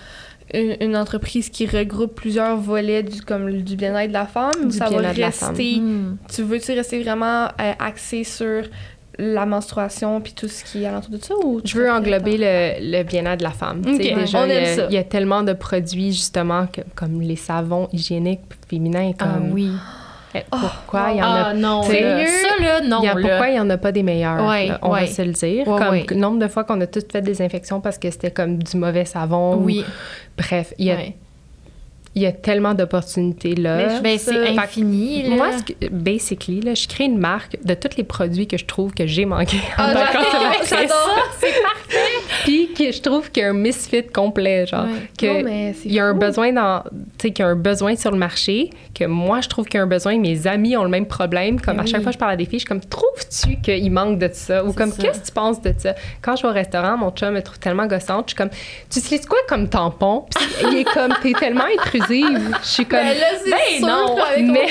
une, 0.54 0.76
une 0.82 0.96
entreprise 0.98 1.50
qui 1.50 1.66
regroupe 1.66 2.16
plusieurs 2.16 2.58
volets 2.58 3.04
du, 3.04 3.22
comme 3.22 3.52
du 3.62 3.76
bien-être 3.76 4.10
de 4.10 4.14
la 4.14 4.26
femme. 4.26 4.52
ou 4.64 4.68
Du 4.68 4.78
ça 4.78 4.90
va 4.90 5.10
rester. 5.12 5.80
Hmm. 5.80 6.18
Tu 6.34 6.44
veux-tu 6.44 6.72
rester 6.74 7.02
vraiment 7.04 7.46
euh, 7.60 7.72
axé 7.80 8.24
sur 8.24 8.64
la 9.20 9.46
menstruation 9.46 10.20
puis 10.22 10.34
tout 10.34 10.48
ce 10.48 10.64
qui 10.64 10.82
est 10.84 10.88
alentour 10.88 11.12
de 11.12 11.18
ça 11.24 11.36
ou 11.44 11.62
Je 11.64 11.78
veux 11.78 11.92
englober 11.92 12.36
le, 12.38 12.98
le 12.98 13.04
bien-être 13.04 13.38
de 13.40 13.44
la 13.44 13.52
femme. 13.52 13.82
Déjà, 13.82 14.48
il 14.48 14.92
y, 14.92 14.98
a, 14.98 15.02
y 15.02 15.08
tellement 15.08 15.44
de 15.44 15.54
produits, 15.54 16.12
justement, 16.12 16.66
que- 16.66 16.82
comme 16.96 17.22
les 17.22 17.36
savons 17.36 17.88
hygiéniques 17.94 18.42
féminins. 18.68 19.12
Ah 19.20 19.24
Comme, 19.26 19.52
oui. 19.54 19.70
Eh, 20.36 20.40
pourquoi 20.50 21.12
il 21.12 21.18
y 21.18 21.22
en 21.22 21.26
Ah 21.26 21.46
a 21.50 21.54
non, 21.54 21.84
Sérieux? 21.84 22.28
Ça, 22.28 22.64
là, 22.64 22.82
non, 22.82 23.02
y 23.04 23.08
a- 23.08 23.12
pourquoi 23.14 23.48
il 23.50 23.54
n'y 23.54 23.60
en 23.60 23.70
a 23.70 23.78
pas 23.78 23.92
des 23.92 24.04
meilleurs? 24.04 24.44
Ouais, 24.48 24.68
là, 24.68 24.80
on 24.82 24.92
ouais. 24.92 25.02
va 25.02 25.08
se 25.08 25.22
le 25.22 25.32
dire. 25.32 25.68
Ouais, 25.68 26.06
comme 26.06 26.18
nombre 26.18 26.40
de 26.40 26.48
fois 26.48 26.64
qu'on 26.64 26.80
a 26.82 26.88
toutes 26.88 27.12
fait 27.12 27.22
des 27.22 27.42
infections 27.42 27.82
parce 27.82 27.98
que 27.98 28.10
c'était 28.10 28.32
comme 28.32 28.62
du 28.62 28.78
mauvais 28.78 29.06
savon. 29.06 29.56
ou- 29.56 29.64
Oui. 29.66 29.84
bref, 30.38 30.74
il 30.80 30.86
y 30.88 30.92
a, 30.92 30.96
Ouais. 30.96 31.16
il 32.16 32.22
y 32.22 32.26
a 32.26 32.32
tellement 32.32 32.74
d'opportunités 32.74 33.56
là. 33.56 34.00
Ben, 34.02 34.18
c'est 34.18 34.58
infini, 34.58 35.24
là. 35.30 35.36
Moi, 35.36 35.48
ce 35.58 35.64
que- 35.74 35.90
basically, 35.90 36.62
là, 36.62 36.74
je 36.74 36.88
crée 36.88 37.06
une 37.06 37.18
marque 37.20 37.58
de 37.64 37.74
tous 37.76 37.96
les 37.98 38.04
produits 38.04 38.48
que 38.48 38.58
je 38.58 38.66
trouve 38.66 38.94
que 38.94 39.06
j'ai 39.08 39.26
manqué 39.26 39.58
en 39.78 39.84
Ah, 39.84 39.94
consommatrice. 40.14 40.70
j'adore. 40.70 41.28
c'est 41.40 41.62
parfait. 41.62 41.98
Puis 42.44 42.63
que 42.74 42.92
je 42.92 43.02
trouve 43.02 43.32
qu'il 43.32 43.44
y 43.44 43.46
a 43.46 43.50
un 43.50 43.54
misfit 43.54 44.04
complet, 44.08 44.66
genre. 44.66 44.86
Ouais. 44.86 45.44
Non, 45.44 45.50
il 45.86 45.92
y 45.92 46.00
a 46.00 46.06
un 46.06 46.14
fou. 46.14 46.20
besoin 46.20 46.52
dans, 46.54 46.84
tu 46.84 47.28
sais, 47.28 47.32
qu'il 47.32 47.44
y 47.44 47.48
a 47.48 47.52
un 47.52 47.56
besoin 47.56 47.96
sur 47.96 48.12
le 48.12 48.18
marché, 48.18 48.70
que 48.94 49.06
moi, 49.06 49.42
je 49.42 49.50
trouve 49.50 49.66
qu'il 49.66 49.78
y 49.78 49.82
a 49.82 49.84
un 49.84 49.88
besoin, 49.88 50.18
mes 50.18 50.48
amis 50.48 50.76
ont 50.78 50.84
le 50.84 50.90
même 50.90 51.06
problème. 51.06 51.60
Comme 51.60 51.78
Ben 51.78 51.84
à 51.84 51.86
chaque 51.86 52.02
fois 52.02 52.12
que 52.12 52.16
je 52.16 52.20
parle 52.20 52.32
à 52.32 52.36
des 52.36 52.46
filles, 52.46 52.60
je 52.60 52.66
suis 52.66 52.68
comme, 52.68 52.82
trouves-tu 52.82 53.58
qu'il 53.62 53.92
manque 53.92 54.20
de 54.20 54.30
ça? 54.34 54.64
Ou 54.64 54.74
comme, 54.74 54.92
qu'est-ce 54.96 55.22
que 55.22 55.26
tu 55.26 55.32
penses 55.32 55.62
de 55.62 55.74
ça? 55.78 55.96
Quand 56.22 56.36
je 56.36 56.44
vais 56.44 56.50
au 56.50 56.54
restaurant, 56.54 56.98
mon 56.98 57.12
chum 57.12 57.34
me 57.34 57.42
trouve 57.42 57.60
tellement 57.60 57.88
gossante, 57.88 58.26
je 58.28 58.32
suis 58.32 58.38
comme, 58.38 58.50
tu 58.90 59.00
utilises 59.00 59.26
quoi 59.26 59.40
comme 59.48 59.70
tampon? 59.70 60.26
Puis 60.36 60.66
il 60.72 60.78
est 60.80 60.84
comme, 60.84 61.14
t'es 61.22 61.34
tellement 61.34 61.66
intrusive. 61.80 62.58
Je 62.62 62.68
suis 62.68 62.86
comme, 62.86 63.00
Ben 63.00 63.18
là, 63.18 63.26
Ben 63.46 63.78
sûr 63.78 63.88
non, 63.88 64.16
pas 64.16 64.24
mais 64.38 64.68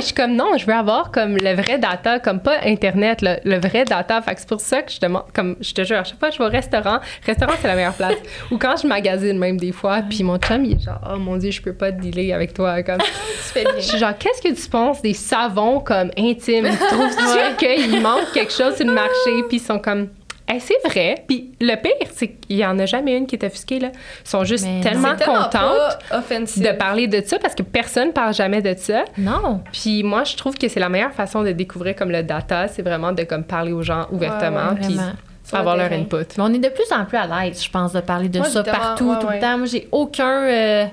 je 0.00 0.06
suis 0.06 0.14
comme 0.14 0.34
non, 0.34 0.56
je 0.56 0.66
veux 0.66 0.74
avoir 0.74 1.10
comme 1.10 1.36
le 1.36 1.54
vrai 1.54 1.78
data, 1.78 2.18
comme 2.18 2.40
pas 2.40 2.58
Internet, 2.64 3.22
le, 3.22 3.36
le 3.44 3.58
vrai 3.58 3.84
data. 3.84 4.20
Fait 4.22 4.34
que 4.34 4.40
c'est 4.40 4.48
pour 4.48 4.60
ça 4.60 4.82
que 4.82 4.92
je 4.92 5.00
demande, 5.00 5.24
comme 5.34 5.56
je 5.60 5.72
te 5.72 5.84
jure, 5.84 5.98
à 5.98 6.04
chaque 6.04 6.18
fois 6.18 6.28
que 6.28 6.34
je 6.34 6.38
vais 6.38 6.46
au 6.46 6.50
restaurant, 6.50 6.85
restaurant 7.24 7.52
c'est 7.60 7.68
la 7.68 7.74
meilleure 7.74 7.94
place. 7.94 8.16
Ou 8.50 8.58
quand 8.58 8.76
je 8.80 8.86
magasine 8.86 9.38
même 9.38 9.58
des 9.58 9.72
fois, 9.72 10.02
puis 10.08 10.22
mon 10.22 10.38
chum 10.38 10.64
il 10.64 10.76
est 10.76 10.84
genre 10.84 11.00
oh 11.12 11.18
mon 11.18 11.36
dieu, 11.36 11.50
je 11.50 11.62
peux 11.62 11.74
pas 11.74 11.90
dealer 11.90 12.32
avec 12.32 12.54
toi 12.54 12.82
comme. 12.82 12.98
tu 12.98 13.52
fais 13.52 13.62
bien. 13.62 13.72
Je 13.76 13.82
suis 13.82 13.98
genre 13.98 14.16
qu'est-ce 14.18 14.42
que 14.42 14.54
tu 14.54 14.68
penses 14.68 15.02
des 15.02 15.14
savons 15.14 15.80
comme 15.80 16.10
intimes? 16.16 16.68
Trouves-tu 16.90 17.56
qu'il 17.56 18.00
manque 18.00 18.32
quelque 18.32 18.52
chose 18.52 18.76
sur 18.76 18.86
le 18.86 18.92
marché? 18.92 19.42
Puis 19.48 19.58
ils 19.58 19.60
sont 19.60 19.78
comme 19.78 20.08
Hey, 20.48 20.60
c'est 20.60 20.78
vrai. 20.84 21.16
Puis 21.26 21.50
le 21.60 21.74
pire, 21.74 22.08
c'est 22.14 22.28
qu'il 22.28 22.56
y 22.56 22.64
en 22.64 22.78
a 22.78 22.86
jamais 22.86 23.16
une 23.16 23.26
qui 23.26 23.34
est 23.34 23.44
offusquée 23.44 23.80
là. 23.80 23.90
Ils 24.24 24.28
sont 24.28 24.44
juste 24.44 24.64
Mais 24.64 24.80
tellement 24.80 25.16
tellement 25.16 25.44
contentes 25.44 25.98
de 26.56 26.76
parler 26.76 27.08
de 27.08 27.20
ça 27.24 27.38
parce 27.40 27.56
que 27.56 27.64
personne 27.64 28.12
parle 28.12 28.32
jamais 28.32 28.62
de 28.62 28.74
ça. 28.78 29.04
Non. 29.18 29.62
Puis 29.72 30.04
moi, 30.04 30.22
je 30.22 30.36
trouve 30.36 30.56
que 30.56 30.68
c'est 30.68 30.78
la 30.78 30.88
meilleure 30.88 31.12
façon 31.12 31.42
de 31.42 31.50
découvrir 31.50 31.96
comme 31.96 32.12
le 32.12 32.22
data, 32.22 32.68
c'est 32.68 32.82
vraiment 32.82 33.12
de 33.12 33.24
comme 33.24 33.42
parler 33.42 33.72
aux 33.72 33.82
gens 33.82 34.06
ouvertement. 34.12 34.74
Ouais, 34.74 34.80
ouais, 34.80 34.86
puis 34.86 34.98
avoir 35.54 35.76
leur 35.76 35.92
input. 35.92 36.16
Mais 36.36 36.42
on 36.44 36.52
est 36.52 36.58
de 36.58 36.68
plus 36.68 36.90
en 36.92 37.04
plus 37.04 37.16
à 37.18 37.26
l'aise, 37.26 37.62
je 37.62 37.70
pense, 37.70 37.92
de 37.92 38.00
parler 38.00 38.28
de 38.28 38.38
Moi, 38.38 38.48
ça 38.48 38.62
partout, 38.64 39.10
ouais, 39.10 39.18
tout 39.20 39.28
le 39.28 39.38
temps. 39.38 39.58
Moi, 39.58 39.66
j'ai 39.66 39.88
aucun, 39.92 40.42
euh, 40.42 40.86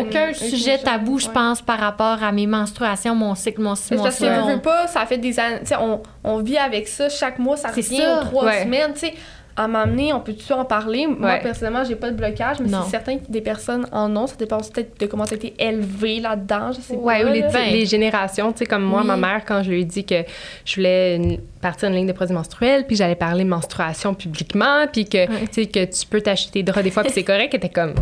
aucun 0.00 0.32
sujet 0.32 0.78
tabou, 0.78 1.18
je 1.18 1.28
pense, 1.28 1.60
par 1.62 1.78
rapport 1.78 2.22
à 2.22 2.32
mes 2.32 2.46
menstruations, 2.46 3.14
mon 3.14 3.34
cycle, 3.34 3.60
mon 3.60 3.74
cycle, 3.74 3.92
Mais 3.92 3.96
mon 3.98 4.02
parce 4.04 4.18
que 4.18 4.24
cycle. 4.24 4.50
veux, 4.52 4.60
pas, 4.60 4.86
ça 4.86 5.04
fait 5.06 5.18
des 5.18 5.38
années. 5.38 5.60
On, 5.80 6.00
on 6.24 6.38
vit 6.42 6.58
avec 6.58 6.88
ça 6.88 7.08
chaque 7.08 7.38
mois, 7.38 7.56
ça 7.56 7.68
revient 7.68 7.82
ça. 7.98 8.20
aux 8.22 8.24
trois 8.24 8.44
Ouais. 8.46 8.62
semaines. 8.62 8.92
Tu 8.94 9.00
sais, 9.00 9.14
à 9.58 9.68
m'amener, 9.68 10.12
on 10.12 10.20
peut-tu 10.20 10.52
en 10.52 10.64
parler? 10.64 11.06
Moi, 11.06 11.28
Ouais. 11.28 11.40
personnellement, 11.42 11.82
j'ai 11.84 11.96
pas 11.96 12.10
de 12.10 12.16
blocage, 12.16 12.58
mais 12.60 12.68
c'est 12.84 12.90
certain 12.90 13.18
que 13.18 13.24
des 13.28 13.40
personnes 13.40 13.86
en 13.92 14.14
ont. 14.16 14.26
Ça 14.26 14.36
dépend 14.36 14.58
aussi 14.60 14.70
peut-être 14.70 14.98
de 15.00 15.06
comment 15.06 15.24
tu 15.24 15.34
as 15.34 15.36
été 15.36 15.54
élevé 15.58 16.20
là-dedans. 16.20 16.72
Je 16.72 16.80
sais 16.80 16.94
Ouais, 16.94 17.22
pas. 17.24 17.28
ou 17.30 17.32
les, 17.72 17.84
générations, 17.86 18.52
tu 18.52 18.58
sais, 18.60 18.66
comme 18.66 18.84
moi, 18.84 19.00
Oui. 19.00 19.06
ma 19.08 19.16
mère, 19.16 19.42
quand 19.46 19.62
je 19.62 19.70
lui 19.70 19.80
ai 19.82 19.84
dit 19.84 20.04
que 20.04 20.22
je 20.64 20.76
voulais 20.76 21.16
une- 21.16 21.38
partir 21.60 21.88
une 21.88 21.96
ligne 21.96 22.06
de 22.06 22.12
produits 22.12 22.34
menstruels, 22.34 22.86
puis 22.86 22.94
j'allais 22.96 23.16
parler 23.16 23.44
menstruation 23.44 24.14
publiquement, 24.14 24.86
puis 24.92 25.04
que, 25.06 25.26
tu 25.26 25.46
sais, 25.50 25.66
que 25.66 25.84
tu 25.84 26.06
peux 26.06 26.20
t'acheter 26.20 26.50
tes 26.52 26.62
draps 26.62 26.84
des 26.84 26.90
fois, 26.92 27.02
puis 27.02 27.12
c'est 27.12 27.24
correct, 27.24 27.50
elle 27.52 27.58
était 27.58 27.68
comme, 27.68 27.94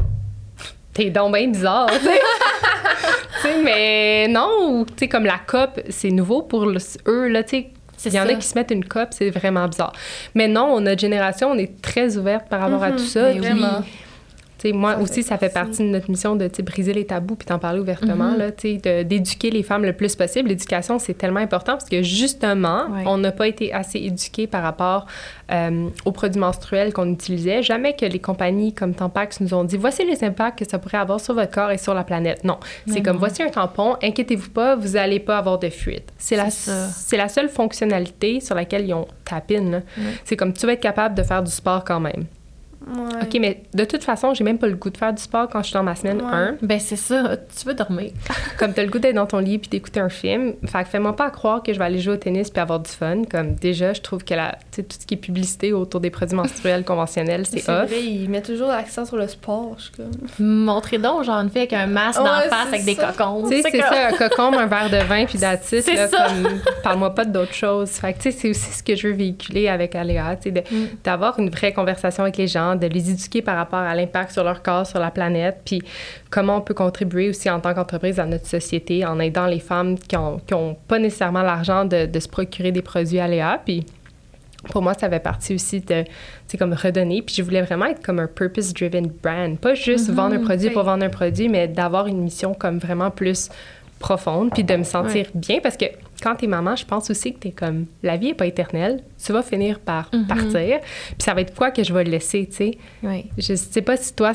t'es 0.92 1.11
donc 1.11 1.34
bien 1.34 1.48
bizarre, 1.48 1.86
tu 1.90 2.04
sais. 2.07 2.20
Mais 3.64 4.28
non, 4.28 4.84
tu 4.86 4.92
sais, 4.98 5.09
comme 5.09 5.24
la 5.24 5.38
COP, 5.46 5.80
c'est 5.90 6.11
nouveau 6.11 6.42
pour 6.42 6.66
le- 6.66 6.78
eux, 7.07 7.28
là, 7.28 7.42
tu 7.42 7.50
sais. 7.57 7.66
Il 8.05 8.12
y 8.12 8.20
en 8.20 8.24
ça. 8.24 8.30
a 8.30 8.34
qui 8.34 8.47
se 8.47 8.55
mettent 8.55 8.70
une 8.70 8.84
COP, 8.84 9.09
c'est 9.11 9.30
vraiment 9.30 9.66
bizarre. 9.68 9.92
Mais 10.34 10.49
non, 10.49 10.80
notre 10.80 11.01
génération, 11.01 11.51
on 11.51 11.59
est 11.59 11.80
très 11.80 12.16
ouverte 12.16 12.49
par 12.49 12.61
rapport 12.61 12.82
à 12.82 12.90
Mhm, 12.90 12.97
tout 12.97 13.05
ça. 13.05 13.30
puis- 13.30 13.40
moi 14.72 14.94
Ça 14.94 15.00
aussi, 15.00 15.22
ça 15.22 15.38
fait 15.38 15.52
partie. 15.52 15.82
de 15.82 15.88
notre 15.88 16.11
mission 16.11 16.34
de 16.36 16.48
briser 16.62 16.92
les 16.92 17.04
tabous 17.07 17.36
puis 17.36 17.46
d'en 17.46 17.59
parler 17.59 17.78
ouvertement, 17.80 18.30
Mhm. 18.32 18.38
là, 18.38 18.50
de- 18.50 19.02
d'éduquer 19.02 19.50
les 19.50 19.62
femmes 19.62 19.84
le 19.84 19.92
plus 19.92 20.16
possible. 20.16 20.48
L'éducation, 20.48 20.98
c'est 20.98 21.14
tellement 21.14 21.40
important 21.40 21.72
parce 21.72 21.88
que 21.88 22.02
justement, 22.02 22.84
on 23.07 23.18
n'a 23.18 23.32
pas 23.32 23.46
été 23.48 23.72
assez 23.72 23.98
éduqués 23.98 24.46
par 24.46 24.62
rapport 24.62 25.07
euh, 25.52 25.88
aux 26.04 26.11
produits 26.11 26.40
menstruels 26.40 26.92
qu'on 26.92 27.09
utilisait. 27.12 27.62
Jamais 27.62 27.94
que 27.94 28.04
les 28.04 28.18
compagnies 28.18 28.72
comme 28.72 28.94
Tampax 28.94 29.38
nous 29.40 29.54
ont 29.54 29.62
dit 29.62 29.76
voici 29.76 30.04
les 30.04 30.24
impacts 30.24 30.59
que 30.59 30.68
ça 30.68 30.80
pourrait 30.80 30.98
avoir 30.98 31.20
sur 31.20 31.34
votre 31.34 31.52
corps 31.52 31.70
et 31.70 31.78
sur 31.78 31.94
la 31.94 32.02
planète. 32.02 32.42
Non, 32.42 32.59
c'est 32.88 33.00
comme 33.00 33.16
voici 33.18 33.44
un 33.44 33.48
tampon, 33.50 33.96
inquiétez-vous 34.02 34.50
pas, 34.50 34.74
vous 34.74 34.88
n'allez 34.94 35.20
pas 35.20 35.38
avoir 35.38 35.61
de 35.61 35.68
fuite. 35.68 36.11
C'est 36.18 36.34
la, 36.36 36.50
C'est 36.50 37.28
seule 37.28 37.48
fonctionnalité 37.48 38.40
sur 38.40 38.54
laquelle 38.57 38.86
ils 38.86 38.94
ont 38.94 39.07
tapé. 39.24 39.59
là. 39.61 39.82
C'est 40.24 40.36
comme 40.36 40.52
tu 40.52 40.66
vas 40.66 40.72
être 40.72 40.80
capable 40.80 41.14
de 41.14 41.22
faire 41.22 41.42
du 41.42 41.50
sport 41.52 41.84
quand 41.84 42.00
même. 42.00 42.24
Ouais. 42.87 43.22
OK, 43.22 43.37
mais 43.41 43.62
de 43.74 43.84
toute 43.84 44.05
façon, 44.05 44.32
j'ai 44.32 44.45
même 44.45 44.59
pas 44.59 44.68
le 44.68 44.74
goût 44.76 44.91
de 44.91 44.97
faire 44.97 45.12
du 45.12 45.20
sport 45.20 45.49
quand 45.49 45.61
je 45.61 45.66
suis 45.66 45.74
dans 45.74 45.82
ma 45.82 45.97
semaine 45.97 46.18
Ouais. 46.22 46.32
1. 46.32 46.57
Ben, 46.62 46.78
c'est 46.78 46.95
ça. 46.97 47.37
Tu 47.37 47.66
veux 47.66 47.74
dormir. 47.74 48.12
Comme 48.59 48.72
t'as 48.72 48.82
le 48.84 48.91
goût 48.91 48.99
d'être 49.01 49.16
dans 49.16 49.26
ton 49.26 49.39
lit 49.39 49.59
puis 49.59 49.68
d'écouter 49.68 49.99
un 50.01 50.09
film. 50.09 50.55
Fait 50.66 50.84
que 50.84 50.89
fais-moi 50.91 51.16
pas 51.16 51.30
croire 51.30 51.62
que 51.64 51.72
je 51.72 51.78
vais 51.78 51.84
aller 51.84 51.99
jouer 51.99 52.14
au 52.14 52.16
tennis 52.16 52.49
puis 52.51 52.61
avoir 52.61 52.78
du 52.80 52.91
fun. 52.91 53.22
Comme 53.28 53.55
déjà, 53.55 53.93
je 53.93 54.01
trouve 54.01 54.24
que 54.24 54.34
la, 54.34 54.53
tu 54.70 54.76
sais, 54.76 54.82
tout 54.84 54.97
ce 55.01 55.05
qui 55.07 55.14
est 55.14 55.18
publicité 55.18 55.72
autour 55.72 56.01
des 56.01 56.11
produits 56.11 56.37
menstruels 56.37 56.84
conventionnels, 56.87 57.45
c'est 57.47 57.68
off. 57.68 57.89
vrai, 57.89 58.03
il 58.05 58.28
met 58.30 58.43
toujours 58.43 58.68
l'accent 58.68 59.05
sur 59.05 59.16
le 59.16 59.26
sport. 59.26 59.74
Je 59.78 59.82
suis 59.82 59.93
comme... 59.93 60.11
Montrez 60.47 60.99
donc, 60.99 61.24
genre, 61.24 61.39
une 61.41 61.51
fille 61.51 61.62
avec 61.62 61.72
un 61.72 61.87
masque 61.87 62.18
d'en 62.20 62.24
Ouais, 62.24 62.49
face 62.49 62.66
c'est 62.70 62.74
avec 62.74 62.84
des 62.84 62.95
cocons. 62.95 63.49
Tu 63.51 63.62
sais, 63.62 63.68
c'est 63.70 63.80
ça, 63.80 64.09
un 64.09 64.12
cocon, 64.12 64.57
un 64.57 64.66
verre 64.66 64.91
de 64.91 64.99
vin, 65.05 65.24
puis 65.26 65.39
it, 65.39 65.59
C'est 65.62 65.95
là, 65.95 66.07
ça. 66.09 66.26
comme, 66.28 66.61
parle-moi 66.84 67.14
pas 67.14 67.24
d'autre 67.24 67.53
chose. 67.53 67.91
Fait 67.91 68.12
que, 68.12 68.18
tu 68.18 68.30
sais, 68.30 68.39
c'est 68.39 68.51
aussi 68.51 68.70
ce 68.72 68.82
que 68.82 68.95
je 68.95 69.09
veux 69.09 69.14
véhiculer 69.14 69.68
avec 69.68 69.95
Aléa, 69.97 70.37
tu 70.37 70.51
sais, 70.53 70.64
Mm. 70.70 70.87
d'avoir 71.05 71.39
une 71.39 71.51
vraie 71.51 71.72
conversation 71.72 72.22
avec 72.22 72.37
les 72.39 72.47
gens, 72.47 72.76
de 72.77 72.87
les 72.87 73.11
éduquer 73.11 73.43
par 73.43 73.57
rapport 73.57 73.79
à 73.79 73.95
l'impact 73.95 74.33
sur 74.33 74.45
leur 74.45 74.62
corps, 74.62 74.87
sur 74.87 74.99
la 74.99 75.11
planète, 75.11 75.61
puis 75.64 75.83
comment 76.31 76.57
on 76.57 76.61
peut 76.61 76.74
contribuer 76.74 77.29
aussi 77.29 77.51
en 77.51 77.61
tant 77.61 77.74
qu'entreprise 77.74 78.20
à 78.20 78.27
notre 78.27 78.47
société 78.47 79.05
en 79.05 79.18
aidant 79.18 79.47
les 79.47 79.61
femmes 79.61 79.99
qui 79.99 80.16
ont, 80.16 80.39
qui 80.47 80.55
ont 80.55 80.77
pas 80.89 80.99
nécessairement 80.99 81.43
l'argent 81.43 81.85
de, 81.85 82.07
de 82.07 82.20
se 82.20 82.29
procurer 82.29 82.72
des 82.72 82.83
produits 82.83 83.20
Aléa, 83.20 83.61
puis 83.64 83.85
pour 84.70 84.83
moi, 84.83 84.95
ça 84.95 85.09
fait 85.09 85.20
partie 85.20 85.55
aussi 85.55 85.81
de, 85.81 86.05
comme 86.59 86.72
redonner. 86.72 87.22
Puis 87.22 87.37
je 87.37 87.43
voulais 87.43 87.62
vraiment 87.62 87.87
être 87.87 88.05
comme 88.05 88.18
un 88.18 88.27
purpose-driven 88.27 89.11
brand. 89.22 89.59
Pas 89.59 89.74
juste 89.74 90.11
vendre 90.11 90.37
un 90.37 90.45
produit 90.45 90.70
pour 90.70 90.83
vendre 90.83 91.05
un 91.05 91.09
produit, 91.09 91.49
mais 91.49 91.68
d'avoir 91.68 92.07
une 92.07 92.20
mission 92.20 92.55
comme 92.55 92.79
vraiment 92.79 93.11
plus 93.11 93.49
profonde, 93.99 94.51
puis 94.53 94.64
de 94.64 94.77
me 94.77 94.85
sentir 94.85 95.27
bien. 95.35 95.61
Parce 95.62 95.77
que 95.77 95.87
quand 96.23 96.35
t'es 96.37 96.47
maman, 96.47 96.77
je 96.77 96.85
pense 96.85 97.11
aussi 97.11 97.33
que 97.35 97.39
t'es 97.39 97.51
comme, 97.51 97.87
la 98.03 98.17
vie 98.17 98.29
est 98.29 98.35
pas 98.35 98.47
éternelle. 98.47 99.03
Tu 99.25 99.33
vas 99.33 99.43
finir 99.43 99.81
par 99.81 100.11
partir. 100.29 100.79
Puis 100.81 101.17
ça 101.21 101.35
va 101.35 101.41
être 101.41 101.55
quoi 101.55 101.71
que 101.71 101.83
je 101.85 101.93
vais 101.93 102.05
laisser, 102.05 102.47
tu 102.47 102.57
sais? 102.57 102.79
Oui. 103.03 103.27
Je 103.39 103.55
sais 103.55 103.83
pas 103.83 103.97
si 103.97 104.14
toi, 104.14 104.33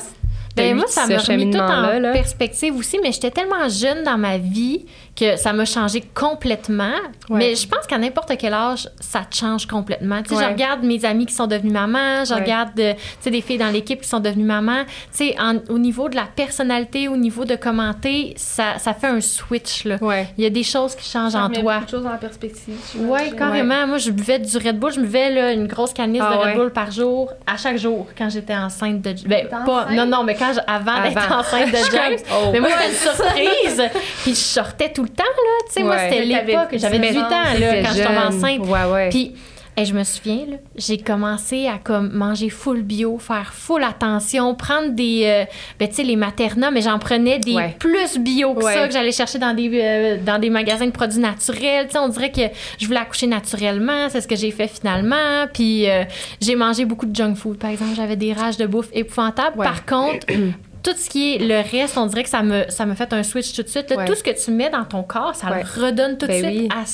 Ben 0.56 0.76
moi, 0.76 0.84
ça 0.88 1.06
m'a 1.06 1.18
remis 1.18 1.50
tout 1.50 1.58
en 1.58 1.98
là. 1.98 2.12
perspective 2.12 2.74
aussi, 2.76 2.98
mais 3.02 3.12
j'étais 3.12 3.30
tellement 3.30 3.68
jeune 3.68 4.04
dans 4.04 4.18
ma 4.18 4.38
vie 4.38 4.84
que 5.14 5.36
ça 5.36 5.52
m'a 5.52 5.66
changé 5.66 6.02
complètement. 6.14 6.94
Ouais. 7.28 7.38
Mais 7.38 7.54
je 7.54 7.68
pense 7.68 7.86
qu'à 7.86 7.98
n'importe 7.98 8.32
quel 8.38 8.54
âge, 8.54 8.88
ça 8.98 9.20
te 9.28 9.36
change 9.36 9.66
complètement. 9.66 10.22
Tu 10.22 10.30
sais, 10.30 10.36
Ouais. 10.36 10.44
je 10.44 10.48
regarde 10.48 10.82
mes 10.82 11.04
amis 11.04 11.26
qui 11.26 11.34
sont 11.34 11.46
devenus 11.46 11.72
mamans, 11.72 12.24
je 12.24 12.32
Ouais. 12.32 12.40
regarde 12.40 12.70
euh, 12.80 12.94
tu 12.94 13.00
sais, 13.20 13.30
des 13.30 13.42
filles 13.42 13.58
dans 13.58 13.68
l'équipe 13.70 14.00
qui 14.00 14.08
sont 14.08 14.20
devenues 14.20 14.44
mamans. 14.44 14.84
Tu 14.84 15.28
sais, 15.28 15.36
en- 15.38 15.58
au 15.68 15.78
niveau 15.78 16.08
de 16.08 16.16
la 16.16 16.24
personnalité, 16.24 17.08
au 17.08 17.16
niveau 17.16 17.44
de 17.44 17.56
commenter, 17.56 18.32
ça, 18.36 18.78
ça 18.78 18.94
fait 18.94 19.08
un 19.08 19.20
switch, 19.20 19.84
là. 19.84 19.96
Ouais. 20.00 20.28
Il 20.38 20.44
y 20.44 20.46
a 20.46 20.50
des 20.50 20.62
choses 20.62 20.94
qui 20.94 21.08
changent 21.08 21.32
Ça 21.32 21.44
en 21.44 21.50
toi. 21.50 21.74
beaucoup 21.74 21.84
de 21.84 21.90
choses 21.90 22.06
en 22.06 22.16
perspective. 22.16 22.74
Oui, 22.96 23.36
carrément. 23.36 23.86
Moi, 23.86 23.98
je 23.98 24.10
buvais 24.10 24.38
du 24.38 24.56
Red 24.56 24.78
Bull. 24.78 24.92
Je 24.92 25.00
buvais 25.00 25.30
là, 25.30 25.52
une 25.52 25.66
grosse 25.66 25.92
canisse 25.92 26.22
Ah 26.24 26.32
de 26.32 26.38
Red 26.38 26.46
ouais. 26.46 26.54
Bull 26.56 26.70
par 26.72 26.90
jour, 26.90 27.30
à 27.46 27.56
chaque 27.58 27.76
jour, 27.76 28.06
quand 28.16 28.30
j'étais 28.30 28.54
enceinte 28.56 29.02
de... 29.02 29.14
Ben, 29.28 29.46
pas... 29.48 29.58
enceinte? 29.58 29.90
Non, 29.92 30.06
non, 30.06 30.24
mais 30.24 30.34
quand 30.34 30.52
je- 30.54 30.60
avant, 30.66 31.02
d'être 31.02 31.32
enceinte 31.32 31.70
de 31.70 31.76
James. 31.92 32.18
oh. 32.32 32.48
Mais 32.52 32.60
moi, 32.60 32.70
c'était 32.70 32.88
une 32.90 32.96
surprise. 33.14 33.82
Puis 34.22 34.30
je 34.30 34.40
sortais 34.40 34.90
tout 34.92 35.01
le 35.02 35.08
temps, 35.08 35.24
là. 35.24 35.66
Tu 35.66 35.72
sais, 35.74 35.82
moi, 35.82 35.98
c'était 35.98 36.24
l'époque. 36.24 36.68
J'avais 36.74 36.98
18 36.98 37.18
ans, 37.18 37.28
là, 37.58 37.82
quand 37.82 37.92
je 37.94 38.02
tombais 38.02 38.14
jeune. 38.14 38.18
enceinte. 38.36 38.66
Ouais, 38.66 38.92
ouais. 38.92 39.08
Puis, 39.10 39.32
hey, 39.76 39.86
je 39.86 39.94
me 39.94 40.04
souviens, 40.04 40.44
là, 40.50 40.56
j'ai 40.76 40.98
commencé 40.98 41.66
à 41.66 41.78
comme 41.82 42.12
manger 42.12 42.50
full 42.50 42.82
bio, 42.82 43.18
faire 43.18 43.54
full 43.54 43.82
attention, 43.82 44.54
prendre 44.54 44.90
des, 44.90 45.22
euh, 45.24 45.44
ben 45.78 45.88
tu 45.88 45.94
sais, 45.94 46.02
les 46.02 46.16
maternats, 46.16 46.70
mais 46.70 46.82
j'en 46.82 46.98
prenais 46.98 47.38
des 47.38 47.54
Ouais. 47.54 47.74
plus 47.78 48.18
bio 48.18 48.52
que 48.54 48.64
Ouais. 48.64 48.74
ça, 48.74 48.86
que 48.86 48.92
j'allais 48.92 49.12
chercher 49.12 49.38
dans 49.38 49.54
des, 49.54 49.70
euh, 49.72 50.16
dans 50.22 50.38
des 50.38 50.50
magasins 50.50 50.84
de 50.86 50.90
produits 50.90 51.20
naturels. 51.20 51.86
Tu 51.86 51.92
sais, 51.92 51.98
on 51.98 52.08
dirait 52.08 52.30
que 52.32 52.42
je 52.78 52.86
voulais 52.86 53.00
accoucher 53.00 53.26
naturellement, 53.26 54.08
c'est 54.10 54.20
ce 54.20 54.28
que 54.28 54.36
j'ai 54.36 54.50
fait 54.50 54.68
finalement. 54.68 55.46
Puis, 55.54 55.88
euh, 55.88 56.04
j'ai 56.40 56.54
mangé 56.54 56.84
beaucoup 56.84 57.06
de 57.06 57.16
junk 57.16 57.34
food, 57.36 57.56
par 57.56 57.70
exemple. 57.70 57.92
J'avais 57.96 58.16
des 58.16 58.34
rages 58.34 58.58
de 58.58 58.66
bouffe 58.66 58.88
épouvantables. 58.92 59.58
Ouais. 59.58 59.64
Par 59.66 59.86
contre, 59.86 60.26
tout 60.82 60.94
ce 60.96 61.08
qui 61.08 61.34
est 61.34 61.38
le 61.38 61.60
reste, 61.70 61.96
on 61.96 62.06
dirait 62.06 62.22
que 62.24 62.28
ça 62.28 62.42
me, 62.42 62.64
ça 62.68 62.86
me 62.86 62.94
fait 62.94 63.12
un 63.12 63.22
switch 63.22 63.54
tout 63.54 63.62
de 63.62 63.68
suite. 63.68 63.90
Là, 63.90 63.96
Ouais. 63.96 64.04
Tout 64.04 64.14
ce 64.14 64.22
que 64.22 64.44
tu 64.44 64.50
mets 64.50 64.70
dans 64.70 64.84
ton 64.84 65.02
corps, 65.02 65.34
ça 65.34 65.50
Ouais. 65.50 65.62
le 65.62 65.84
redonne 65.86 66.18
tout 66.18 66.26
de 66.26 66.32
Ben 66.32 66.42
suite 66.44 66.60
oui. 66.62 66.68
à, 66.70 66.84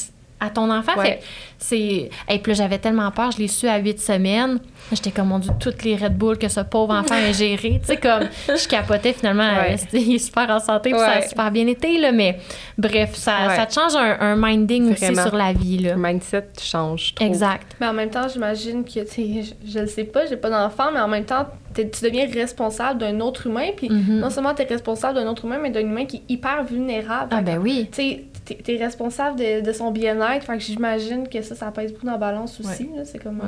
à 0.41 0.51
ton 0.51 0.71
enfant. 0.71 0.97
Ouais. 0.97 1.21
C'est. 1.59 2.11
Et 2.29 2.39
puis 2.39 2.53
là, 2.53 2.55
j'avais 2.55 2.79
tellement 2.79 3.11
peur, 3.11 3.33
je 3.33 3.39
l'ai 3.39 3.49
su 3.49 3.67
à 3.67 3.79
huit 3.79 3.99
semaines. 4.01 4.61
J'étais 4.93 5.11
comme, 5.11 5.29
mon 5.29 5.39
Dieu, 5.41 5.51
toutes 5.59 5.83
les 5.83 5.97
Red 5.97 6.17
Bull 6.17 6.39
que 6.39 6.49
ce 6.49 6.61
pauvre 6.61 6.95
enfant 6.95 7.15
a 7.17 7.33
géré. 7.33 7.81
Tu 7.81 7.87
sais, 7.87 7.97
comme, 7.97 8.29
je 8.49 8.69
capotais 8.69 9.13
finalement. 9.13 9.43
Ouais. 9.51 9.75
euh, 9.75 9.99
il 9.99 10.15
est 10.15 10.19
super 10.19 10.49
en 10.51 10.61
santé, 10.61 10.91
puis 10.91 10.99
ça 10.99 11.11
a 11.11 11.17
Ouais. 11.21 11.29
super 11.29 11.51
bien 11.51 11.67
été, 11.67 11.99
là. 11.99 12.13
Mais 12.13 12.39
bref, 12.79 13.15
ça, 13.17 13.49
Ouais. 13.49 13.57
ça 13.57 13.67
te 13.67 13.75
change 13.75 13.97
un, 13.97 14.17
un 14.21 14.37
minding 14.37 14.93
aussi 14.93 15.15
sur 15.15 15.35
la 15.35 15.53
vie, 15.53 15.79
là. 15.79 15.95
Le 15.95 16.01
mindset 16.01 16.49
change 16.63 17.15
trop. 17.17 17.27
Exact. 17.27 17.75
Mais 17.81 17.87
en 17.89 17.93
même 17.93 18.11
temps, 18.11 18.29
j'imagine 18.33 18.85
que, 18.85 19.01
tu 19.01 19.43
sais, 19.43 19.55
je, 19.67 19.79
le 19.81 19.87
sais 19.89 20.05
pas, 20.05 20.27
j'ai 20.27 20.37
pas 20.37 20.51
d'enfant, 20.51 20.91
mais 20.95 21.01
en 21.01 21.09
même 21.09 21.25
temps, 21.25 21.47
tu 21.75 21.85
deviens 22.03 22.27
responsable 22.33 23.01
d'un 23.01 23.21
autre 23.21 23.47
humain. 23.49 23.69
Puis 23.77 23.89
Mhm. 23.91 24.21
non 24.21 24.31
seulement 24.31 24.55
t'es 24.55 24.65
responsable 24.65 25.19
d'un 25.19 25.27
autre 25.29 25.45
humain, 25.45 25.59
mais 25.63 25.71
d'un 25.71 25.81
humain 25.81 26.07
qui 26.07 26.17
est 26.19 26.23
hyper 26.33 26.65
vulnérable. 26.65 27.29
Ah, 27.33 27.41
ben 27.43 27.59
oui. 27.59 27.89
Tu 27.93 27.97
sais, 28.03 28.25
t'es- 28.55 28.63
t'es 28.63 28.77
responsable 28.83 29.39
de, 29.39 29.61
de 29.61 29.73
son 29.73 29.91
bien-être. 29.91 30.45
Fait 30.45 30.55
que 30.59 30.63
j'imagine 30.65 31.29
que 31.29 31.43
ça, 31.43 31.55
ça 31.55 31.71
pèse 31.71 31.93
beaucoup 31.93 32.07
dans 32.07 32.13
la 32.13 32.19
balance 32.19 32.59
aussi. 32.61 32.89
C'est 33.05 33.19
comme 33.19 33.41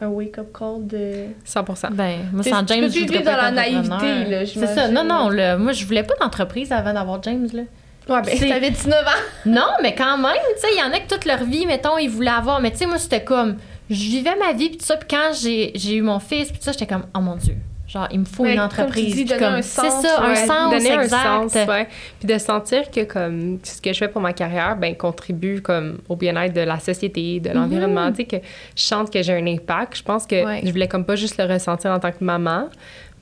un, 0.00 0.06
un 0.06 0.08
wake-up 0.08 0.48
call 0.56 0.86
de. 0.86 1.26
100 1.44 1.64
Ben, 1.92 2.20
moi, 2.32 2.42
sans 2.42 2.66
James, 2.66 2.90
je 2.90 3.00
voudrais 3.00 3.22
pas 3.22 3.36
dans 3.36 3.42
la 3.42 3.50
naïveté, 3.50 4.24
là, 4.30 4.46
C'est 4.46 4.66
ça. 4.74 4.88
Non, 4.88 5.04
non, 5.04 5.28
là, 5.28 5.56
moi, 5.56 5.72
je 5.72 5.84
voulais 5.84 6.02
pas 6.02 6.14
d'entreprise 6.20 6.72
avant 6.72 6.92
d'avoir 6.92 7.22
James, 7.22 7.48
là. 7.52 7.62
Ouais, 8.08 8.22
ben, 8.22 8.38
t'avais 8.48 8.70
19 8.70 8.94
ans. 9.06 9.10
Non, 9.46 9.66
mais 9.82 9.94
quand 9.94 10.16
même, 10.16 10.32
tu 10.54 10.60
sais, 10.62 10.68
il 10.74 10.78
y 10.78 10.82
en 10.82 10.92
a 10.94 10.98
que 10.98 11.08
toute 11.14 11.26
leur 11.26 11.44
vie, 11.44 11.66
mettons, 11.66 11.98
ils 11.98 12.08
voulaient 12.08 12.30
avoir. 12.30 12.58
Mais 12.60 12.70
tu 12.70 12.78
sais, 12.78 12.86
moi, 12.86 12.98
c'était 12.98 13.22
comme. 13.22 13.56
Je 13.90 14.02
vivais 14.02 14.34
ma 14.36 14.52
vie, 14.54 14.68
puis 14.70 14.78
tout 14.78 14.84
ça. 14.86 14.96
Puis 14.96 15.08
quand 15.10 15.30
j'ai 15.38 15.72
j'ai 15.74 15.94
eu 15.96 16.02
mon 16.02 16.18
fils, 16.18 16.48
puis 16.48 16.58
tout 16.58 16.64
ça, 16.64 16.72
j'étais 16.72 16.86
comme, 16.86 17.04
oh 17.14 17.20
mon 17.20 17.36
Dieu. 17.36 17.54
Genre, 17.88 18.06
il 18.12 18.20
me 18.20 18.24
faut 18.26 18.42
Ouais, 18.42 18.52
une 18.52 18.58
comme 18.60 18.68
tu 18.68 18.80
entreprise. 18.82 19.14
dis, 19.14 19.24
donner 19.24 19.44
un 19.46 19.62
C'est 19.62 19.88
sens, 19.88 20.02
ça, 20.02 20.22
un 20.22 20.34
sens, 20.34 20.70
donner 20.72 20.92
un 20.92 21.00
exact. 21.02 21.48
sens, 21.48 21.54
ouais. 21.66 21.88
Puis 22.20 22.28
de 22.28 22.36
sentir 22.38 22.90
que 22.90 23.04
comme 23.04 23.58
ce 23.62 23.80
que 23.80 23.92
je 23.94 23.98
fais 23.98 24.08
pour 24.08 24.20
ma 24.20 24.34
carrière, 24.34 24.76
ben 24.76 24.94
contribue 24.94 25.62
comme 25.62 25.98
au 26.08 26.14
bien-être 26.14 26.52
de 26.54 26.60
la 26.60 26.78
société, 26.80 27.40
de 27.40 27.48
l'environnement. 27.50 28.10
Tu 28.10 28.16
sais 28.16 28.24
que 28.24 28.36
je 28.76 28.82
sente 28.82 29.10
que 29.10 29.22
j'ai 29.22 29.32
un 29.32 29.46
impact. 29.46 29.96
Je 29.96 30.02
pense 30.02 30.26
que 30.26 30.36
je 30.62 30.70
voulais 30.70 30.86
comme 30.88 31.06
pas 31.06 31.16
juste 31.16 31.38
le 31.38 31.44
ressentir 31.50 31.90
en 31.90 31.98
tant 31.98 32.10
que 32.12 32.22
maman, 32.22 32.68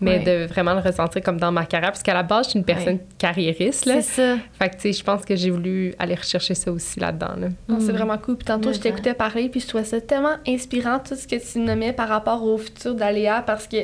mais 0.01 0.19
Ouais. 0.19 0.25
de 0.25 0.47
vraiment 0.47 0.75
le 0.75 0.81
ressentir 0.81 1.23
comme 1.23 1.39
dans 1.39 1.53
ma 1.53 1.65
carrière. 1.65 1.91
Parce 1.93 2.03
qu'à 2.03 2.15
la 2.15 2.23
base, 2.23 2.47
je 2.47 2.51
suis 2.51 2.59
une 2.59 2.65
personne 2.65 2.99
carriériste, 3.19 3.87
là. 3.87 4.03
C'est 4.03 4.03
ça. 4.23 4.37
Fait 4.59 4.69
que, 4.71 4.75
tu 4.77 4.81
sais, 4.83 4.93
je 4.93 5.03
pense 5.05 5.25
que 5.25 5.35
j'ai 5.37 5.51
voulu 5.51 5.95
aller 5.99 6.15
rechercher 6.15 6.55
ça 6.55 6.71
aussi 6.71 7.01
là-dedans, 7.01 7.35
là. 7.39 7.49
C'est 7.81 7.93
Mm. 7.93 7.97
vraiment 7.97 8.19
cool. 8.19 8.37
Puis 8.37 8.45
tantôt, 8.47 8.73
je 8.73 8.79
t'écoutais 8.79 9.15
parler, 9.15 9.49
puis 9.49 9.61
je 9.61 9.67
trouvais 9.69 9.85
ça 9.85 10.01
tellement 10.01 10.37
inspirant, 10.47 10.99
tout 10.99 11.15
ce 11.15 11.27
que 11.27 11.37
tu 11.37 11.59
nommais 11.59 11.93
par 11.93 12.09
rapport 12.09 12.43
au 12.45 12.59
futur 12.59 12.95
d'Aléa, 12.95 13.43
parce 13.47 13.67
que 13.67 13.77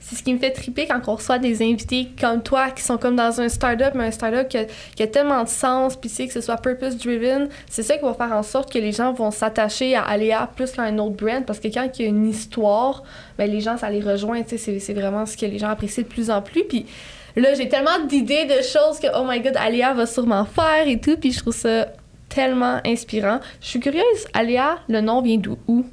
c'est 0.00 0.16
ce 0.16 0.22
qui 0.22 0.32
me 0.32 0.38
fait 0.38 0.50
triper 0.52 0.86
quand 0.86 1.00
on 1.06 1.14
reçoit 1.14 1.38
des 1.38 1.62
invités 1.62 2.08
comme 2.20 2.42
toi, 2.42 2.70
qui 2.70 2.82
sont 2.82 2.96
comme 2.98 3.16
dans 3.16 3.40
un 3.40 3.48
start-up, 3.48 3.92
mais 3.94 4.04
un 4.06 4.10
start-up 4.10 4.48
qui 4.48 4.58
a, 4.58 4.64
qui 4.94 5.02
a 5.02 5.06
tellement 5.06 5.42
de 5.44 5.48
sens, 5.48 5.96
puis 5.96 6.08
tu 6.10 6.16
sais, 6.16 6.26
que 6.26 6.32
ce 6.32 6.40
soit 6.40 6.56
purpose-driven. 6.56 7.48
C'est 7.68 7.82
ça 7.82 7.96
qui 7.96 8.04
va 8.04 8.14
faire 8.14 8.32
en 8.32 8.42
sorte 8.42 8.72
que 8.72 8.78
les 8.78 8.92
gens 8.92 9.12
vont 9.12 9.30
s'attacher 9.30 9.94
à 9.94 10.02
Aléa 10.02 10.48
plus 10.56 10.70
qu'à 10.72 10.82
un 10.82 10.98
autre 10.98 11.16
brand, 11.16 11.44
parce 11.44 11.60
que 11.60 11.68
quand 11.68 11.86
il 11.98 12.02
y 12.02 12.04
a 12.06 12.08
une 12.08 12.26
histoire, 12.28 13.02
ben, 13.36 13.50
les 13.50 13.60
gens, 13.60 13.76
ça 13.76 13.90
les 13.90 14.00
rejoint, 14.00 14.42
tu 14.42 14.50
sais, 14.50 14.58
c'est- 14.58 14.78
c'est 14.80 14.94
vraiment 14.94 15.26
ce 15.26 15.36
que 15.36 15.46
les 15.46 15.57
gens 15.58 15.70
apprécient 15.70 16.02
de 16.02 16.08
plus 16.08 16.30
en 16.30 16.42
plus, 16.42 16.64
puis 16.64 16.86
là, 17.36 17.54
j'ai 17.54 17.68
tellement 17.68 17.98
d'idées, 18.06 18.44
de 18.44 18.62
choses 18.62 18.98
que, 19.00 19.06
oh 19.14 19.24
my 19.26 19.40
god, 19.40 19.56
Aléa 19.56 19.94
va 19.94 20.06
sûrement 20.06 20.44
faire 20.44 20.86
et 20.86 20.98
tout, 20.98 21.16
puis 21.16 21.32
je 21.32 21.40
trouve 21.40 21.54
ça 21.54 21.86
tellement 22.28 22.80
inspirant. 22.84 23.40
Je 23.60 23.68
suis 23.68 23.80
curieuse, 23.80 24.26
Aléa, 24.34 24.78
le 24.88 25.00
nom 25.00 25.22
vient 25.22 25.38
d'où? 25.38 25.58
Où? 25.66 25.84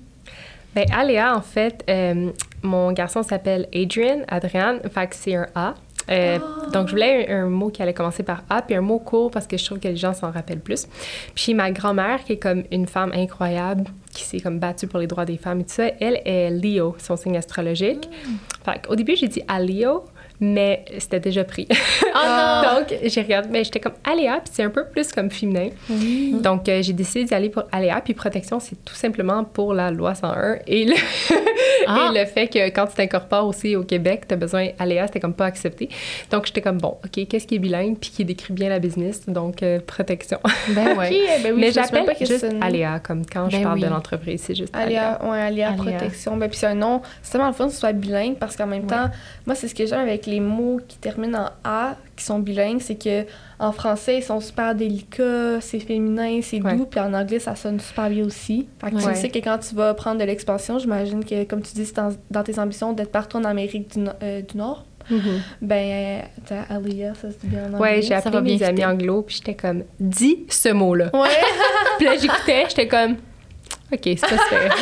Ben, 0.73 0.85
Aléa, 0.93 1.35
en 1.35 1.41
fait, 1.41 1.83
euh, 1.89 2.31
mon 2.61 2.91
garçon 2.91 3.23
s'appelle 3.23 3.67
Adrian, 3.73 4.23
Adrian, 4.27 4.79
fait 4.93 5.13
c'est 5.13 5.35
un 5.35 5.47
A. 5.55 5.75
Euh, 6.09 6.39
Donc, 6.71 6.87
je 6.87 6.91
voulais 6.91 7.31
un, 7.31 7.45
un 7.45 7.49
mot 7.49 7.69
qui 7.69 7.81
allait 7.81 7.93
commencer 7.93 8.23
par 8.23 8.43
A, 8.49 8.61
puis 8.61 8.75
un 8.75 8.81
mot 8.81 8.99
court 8.99 9.31
parce 9.31 9.47
que 9.47 9.57
je 9.57 9.65
trouve 9.65 9.79
que 9.79 9.87
les 9.87 9.95
gens 9.95 10.13
s'en 10.13 10.31
rappellent 10.31 10.59
plus. 10.59 10.87
Puis 11.33 11.53
ma 11.53 11.71
grand-mère, 11.71 12.23
qui 12.23 12.33
est 12.33 12.37
comme 12.37 12.63
une 12.71 12.87
femme 12.87 13.11
incroyable, 13.13 13.85
qui 14.13 14.23
s'est 14.23 14.39
comme 14.39 14.59
battue 14.59 14.87
pour 14.87 14.99
les 14.99 15.07
droits 15.07 15.25
des 15.25 15.37
femmes 15.37 15.61
et 15.61 15.63
tout 15.63 15.73
ça, 15.73 15.87
elle 15.99 16.21
est 16.25 16.49
Leo, 16.51 16.95
son 16.99 17.15
signe 17.17 17.37
astrologique. 17.37 18.09
Fait 18.63 18.81
qu'au 18.85 18.95
début, 18.95 19.15
j'ai 19.15 19.27
dit 19.27 19.41
Aléo, 19.47 20.05
mais 20.39 20.85
c'était 20.99 21.19
déjà 21.19 21.43
pris. 21.43 21.67
Oh 21.69 22.61
Donc, 22.75 22.97
j'ai 23.03 23.21
regardé, 23.21 23.49
mais 23.51 23.63
j'étais 23.63 23.79
comme 23.79 23.93
Aléa, 24.03 24.39
puis 24.43 24.51
c'est 24.53 24.63
un 24.63 24.69
peu 24.69 24.85
plus 24.85 25.11
comme 25.11 25.29
féminin. 25.31 25.69
Donc, 26.41 26.67
euh, 26.69 26.81
j'ai 26.81 26.93
décidé 26.93 27.23
d'y 27.25 27.33
aller 27.33 27.49
pour 27.49 27.63
Aléa, 27.71 28.01
puis 28.03 28.13
protection, 28.13 28.59
c'est 28.59 28.83
tout 28.83 28.95
simplement 28.95 29.43
pour 29.43 29.73
la 29.73 29.91
loi 29.91 30.15
101 30.15 30.57
et 30.67 30.85
le, 30.85 30.93
Ah. 31.87 32.09
et 32.13 32.19
le 32.19 32.25
fait 32.25 32.47
que 32.47 32.67
quand 32.69 32.87
tu 32.87 32.95
t'incorpores 32.95 33.45
aussi 33.47 33.75
au 33.75 33.83
Québec, 33.83 34.23
tu 34.27 34.33
as 34.33 34.37
besoin 34.37 34.69
Aléa, 34.79 35.05
c'était 35.07 35.19
comme 35.19 35.33
pas 35.35 35.45
accepté. 35.45 35.89
Donc, 36.31 36.47
j'étais 36.47 36.61
comme 36.61 36.77
bon, 36.77 36.97
OK, 37.05 37.27
qu'est-ce 37.27 37.45
qui 37.45 37.55
est 37.55 37.59
bilingue, 37.59 37.97
puis 37.99 38.09
qui 38.09 38.25
décrit 38.25 38.53
bien 38.53 38.69
la 38.69 38.79
business? 38.79 39.21
Donc, 39.27 39.61
euh, 39.61 39.79
protection. 39.85 40.39
Ben 40.69 40.87
ouais. 40.97 41.09
Ok, 41.09 41.43
ben 41.43 41.53
oui, 41.53 41.59
mais 41.61 41.71
j'appelle 41.71 42.05
pas 42.05 42.15
que 42.15 42.25
juste 42.25 42.39
c'est 42.39 42.53
un- 42.55 42.61
Aléa, 42.61 42.99
comme 42.99 43.23
quand 43.25 43.49
je 43.49 43.57
Ben 43.57 43.63
parle 43.63 43.79
de 43.81 43.87
l'entreprise, 43.87 44.41
c'est 44.45 44.55
juste 44.55 44.75
Aléa. 44.75 45.19
Alia, 45.19 45.29
ouais, 45.31 45.39
Alia. 45.41 45.71
protection. 45.73 46.37
Ben, 46.37 46.49
puis 46.49 46.57
c'est 46.57 46.67
un 46.67 46.75
nom, 46.75 47.01
c'est 47.21 47.33
tellement 47.33 47.47
le 47.47 47.53
fun 47.53 47.67
que 47.67 47.73
ce 47.73 47.79
soit 47.79 47.93
bilingue 47.93 48.37
parce 48.37 48.55
qu'en 48.55 48.67
même 48.67 48.87
temps, 48.87 49.09
moi, 49.45 49.55
c'est 49.55 49.67
ce 49.67 49.75
que 49.75 49.85
j'aime 49.85 49.99
avec 49.99 50.24
les 50.25 50.39
mots 50.39 50.79
qui 50.87 50.97
terminent 50.97 51.45
en 51.45 51.49
A, 51.69 51.95
qui 52.15 52.23
sont 52.23 52.39
bilingues, 52.39 52.81
c'est 52.81 52.95
que 53.01 53.25
en 53.59 53.71
français, 53.71 54.17
ils 54.17 54.23
sont 54.23 54.39
super 54.41 54.75
délicats, 54.75 55.61
c'est 55.61 55.79
féminin, 55.79 56.39
c'est 56.41 56.61
Ouais. 56.61 56.75
doux, 56.75 56.85
puis 56.85 56.99
en 56.99 57.13
anglais, 57.13 57.39
ça 57.39 57.55
sonne 57.55 57.79
super 57.79 58.09
bien 58.09 58.25
aussi. 58.25 58.67
Fait 58.83 58.91
que 58.91 58.95
tu 58.97 59.15
sais 59.15 59.29
que 59.29 59.39
quand 59.39 59.57
tu 59.59 59.75
vas 59.75 59.93
prendre 59.93 60.19
de 60.19 60.25
l'expansion, 60.25 60.79
j'imagine 60.79 61.23
que, 61.23 61.43
comme 61.45 61.61
tu 61.61 61.73
dis, 61.73 61.85
c'est 61.85 61.95
dans, 61.95 62.09
dans 62.31 62.43
tes 62.43 62.59
ambitions 62.59 62.93
d'être 62.93 63.11
partout 63.11 63.37
en 63.37 63.43
Amérique 63.45 63.91
du, 63.93 63.99
no- 63.99 64.11
euh, 64.23 64.41
du 64.41 64.57
Nord, 64.57 64.85
Mhm. 65.09 65.19
ben, 65.61 66.23
t'as 66.47 66.63
Alia, 66.69 67.13
ça 67.13 67.29
se 67.31 67.37
dit 67.37 67.47
bien 67.47 67.63
en 67.65 67.73
anglais. 67.75 67.79
Ouais, 67.79 68.01
j'ai 68.01 68.07
ça 68.09 68.17
appelé 68.17 68.31
va 68.33 68.41
bien 68.41 68.57
mes 68.57 68.63
amis 68.63 68.85
anglo, 68.85 69.21
puis 69.21 69.35
j'étais 69.35 69.53
comme, 69.53 69.83
dis 69.99 70.45
ce 70.49 70.69
mot-là. 70.69 71.11
Ouais, 71.13 71.29
Puis 71.97 72.05
là, 72.07 72.17
j'écoutais, 72.17 72.65
j'étais 72.69 72.87
comme, 72.87 73.15
OK, 73.95 74.01
c'est 74.03 74.19
pas 74.21 74.27
super. 74.29 74.75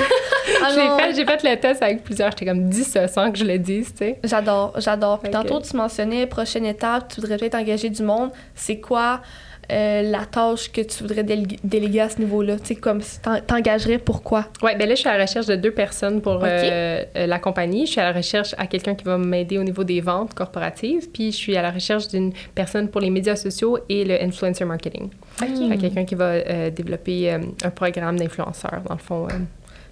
Ah 0.62 0.70
j'ai 0.74 1.04
fait, 1.04 1.16
j'ai 1.16 1.26
fait 1.26 1.44
le 1.50 1.60
test 1.60 1.82
avec 1.84 2.04
plusieurs, 2.04 2.32
j'étais 2.32 2.46
comme, 2.46 2.68
dis 2.70 2.84
ça 2.84 3.08
sans 3.08 3.32
que 3.32 3.38
je 3.38 3.46
le 3.46 3.58
dise, 3.58 3.92
tu 3.92 3.98
sais. 4.00 4.20
J'adore, 4.24 4.74
j'adore. 4.78 5.22
Que- 5.22 5.28
tantôt, 5.30 5.62
tu 5.62 5.76
mentionnais, 5.78 6.26
prochaine 6.28 6.66
étape, 6.66 7.14
tu 7.14 7.22
voudrais 7.22 7.38
peut-être 7.38 7.56
engager 7.56 7.90
du 7.90 8.04
monde. 8.04 8.30
C'est 8.56 8.80
quoi 8.80 9.22
euh, 9.72 10.02
la 10.04 10.26
tâche 10.26 10.72
que 10.72 10.82
tu 10.82 11.04
voudrais 11.04 11.24
délé- 11.24 11.58
déléguer 11.64 12.02
à 12.02 12.10
ce 12.10 12.20
niveau-là? 12.20 12.58
Tu 12.60 12.68
sais, 12.68 12.76
comme 12.76 13.02
t'engagerais, 13.48 13.98
pourquoi? 13.98 14.46
Ouais, 14.62 14.76
ben 14.76 14.88
là, 14.88 14.96
je 14.96 15.00
suis 15.02 15.10
à 15.10 15.18
la 15.18 15.24
recherche 15.24 15.46
de 15.48 15.56
deux 15.56 15.72
personnes 15.72 16.22
pour 16.22 16.36
Ok. 16.36 16.44
euh, 16.44 17.04
euh, 17.16 17.28
la 17.28 17.40
compagnie. 17.40 17.86
Je 17.86 17.92
suis 17.92 18.02
à 18.02 18.06
la 18.06 18.14
recherche 18.14 18.54
à 18.58 18.68
quelqu'un 18.68 18.96
qui 18.96 19.04
va 19.06 19.18
m'aider 19.18 19.58
au 19.58 19.64
niveau 19.64 19.84
des 19.84 20.02
ventes 20.02 20.34
corporatives, 20.34 21.10
puis 21.12 21.32
je 21.32 21.38
suis 21.38 21.56
à 21.58 21.62
la 21.62 21.72
recherche 21.72 22.08
d'une 22.10 22.34
personne 22.56 22.90
pour 22.90 23.02
les 23.02 23.10
médias 23.10 23.36
sociaux 23.36 23.78
et 23.90 24.04
le 24.06 24.22
influencer 24.22 24.66
marketing. 24.66 25.10
Que 25.40 25.78
quelqu'un 25.78 26.06
qui 26.06 26.16
va 26.16 26.26
euh, 26.32 26.70
développer 26.70 27.32
un 27.32 27.70
programme 27.70 28.18
d'influenceurs, 28.20 28.82
dans 28.88 28.96
le 28.96 29.00
fond, 29.00 29.28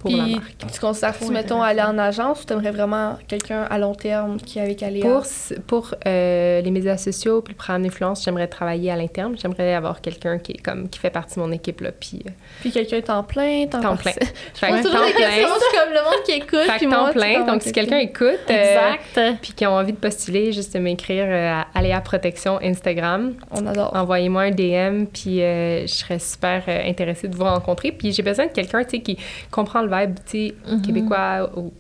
euh, 0.06 0.10
pour 0.10 0.18
la 0.18 0.24
Puis 0.24 0.36
marque. 0.36 0.74
tu 0.74 0.80
considères, 0.80 1.16
Trop 1.16 1.26
tu 1.28 1.32
mettons, 1.32 1.62
aller 1.62 1.82
en 1.82 1.98
agence 1.98 2.42
ou 2.42 2.46
t'aimerais 2.46 2.72
vraiment 2.72 3.18
quelqu'un 3.28 3.64
à 3.64 3.78
long 3.78 3.96
terme 3.96 4.38
qui 4.40 4.60
est 4.60 4.64
avec 4.64 4.84
Aléa? 4.84 5.04
Pour, 5.04 5.24
pour 5.68 5.96
euh, 6.06 6.62
les 6.62 6.72
médias 6.72 6.98
sociaux 6.98 7.42
puis 7.42 7.54
le 7.54 7.58
programme 7.58 7.84
d'influence, 7.84 8.24
j'aimerais 8.24 8.48
travailler 8.48 8.92
à 8.92 8.96
l'interne. 8.96 9.36
J'aimerais 9.42 9.74
avoir 9.74 10.02
quelqu'un 10.02 10.38
qui, 10.38 10.54
est 10.54 10.62
comme, 10.62 10.90
qui 10.90 11.00
fait 11.00 11.10
partie 11.10 11.36
de 11.36 11.42
mon 11.42 11.52
équipe. 11.52 11.82
Là, 11.82 11.92
puis, 11.92 12.22
euh, 12.28 12.32
Puis 12.62 12.72
quelqu'un 12.72 13.02
temps 13.02 13.24
plein, 13.24 13.68
temps, 13.68 13.82
temps 13.82 13.98
plein. 13.98 14.12
Je 14.54 14.60
Fait 14.60 14.70
pose 14.70 14.82
toujours 14.82 15.00
temps 15.00 15.06
des 15.06 15.14
questions, 15.14 15.48
je 15.48 15.80
comme 15.80 15.94
le 15.94 16.04
monde 16.04 16.24
qui 16.26 16.32
écoute. 16.34 16.60
Fait 16.66 16.78
puis 16.78 16.86
que 16.86 16.90
moi, 16.90 16.98
temps 16.98 17.08
tu 17.08 17.14
plein. 17.14 17.46
Donc, 17.46 17.62
si 17.62 17.72
quelqu'un 17.72 17.98
écoute, 17.98 18.40
euh, 18.50 19.04
Exact. 19.14 19.40
puis 19.42 19.54
qui 19.54 19.66
ont 19.66 19.74
envie 19.74 19.94
de 19.94 19.98
postuler, 19.98 20.52
juste 20.52 20.76
m'écrire 20.82 21.26
euh, 21.28 21.62
à 21.62 21.68
Aléa 21.74 22.02
Protection 22.02 22.60
Instagram. 22.62 23.34
On 23.52 23.66
adore. 23.66 23.92
Envoyez-moi 23.96 24.44
un 24.44 24.52
DM, 24.52 25.06
puis 25.06 25.42
euh, 25.42 25.82
je 25.82 25.94
serais 25.94 26.20
super 26.20 26.64
euh, 26.68 26.90
intéressée 26.90 27.28
de 27.28 27.36
vous 27.36 27.44
rencontrer. 27.44 27.92
Puis 27.92 28.12
j'ai 28.12 28.24
besoin 28.24 28.48
de 28.48 28.52
quelqu'un, 28.52 28.84
tu 28.84 28.92
sais, 28.92 29.00
qui 29.00 29.18
comprend 29.50 29.82
le 29.82 29.88
vibe, 29.92 30.16
tu 30.26 30.32
sais, 30.48 30.56
Mhm. 30.70 30.82
québécois 30.82 31.52
au- 31.56 31.74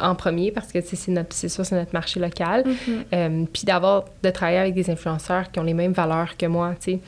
en 0.00 0.14
premier, 0.14 0.50
parce 0.52 0.70
que, 0.72 0.80
c'est 0.82 1.10
notre- 1.10 1.34
c'est 1.34 1.48
sûr, 1.48 1.64
c'est 1.64 1.74
notre 1.76 1.92
marché 1.92 2.20
local. 2.20 2.64
Mhm. 2.66 3.04
Euh, 3.14 3.44
puis 3.52 3.62
d'avoir, 3.64 4.04
de 4.22 4.30
travailler 4.30 4.58
avec 4.58 4.74
des 4.74 4.90
influenceurs 4.90 5.50
qui 5.50 5.58
ont 5.58 5.64
les 5.64 5.74
mêmes 5.74 5.92
valeurs 5.92 6.36
que 6.36 6.46
moi, 6.46 6.74
tu 6.80 6.92
sais. 6.92 6.98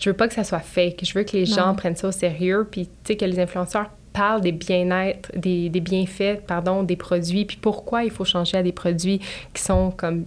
Je 0.00 0.08
veux 0.10 0.16
pas 0.16 0.28
que 0.28 0.34
ça 0.34 0.44
soit 0.44 0.60
fake. 0.60 1.00
Je 1.04 1.12
veux 1.14 1.24
que 1.24 1.36
les 1.36 1.44
Non. 1.50 1.56
gens 1.56 1.74
prennent 1.74 1.96
ça 1.96 2.08
au 2.08 2.12
sérieux, 2.12 2.66
puis, 2.70 2.86
tu 2.86 2.90
sais, 3.04 3.16
que 3.16 3.24
les 3.26 3.38
influenceurs 3.38 3.90
parlent 4.12 4.40
des 4.40 4.50
bien-être, 4.52 5.30
des, 5.36 5.68
des 5.68 5.80
bienfaits, 5.80 6.40
pardon, 6.46 6.82
des 6.82 6.96
produits, 6.96 7.44
puis 7.44 7.58
pourquoi 7.60 8.02
il 8.02 8.10
faut 8.10 8.24
changer 8.24 8.56
à 8.58 8.62
des 8.62 8.72
produits 8.72 9.20
qui 9.54 9.62
sont 9.62 9.92
comme 9.96 10.24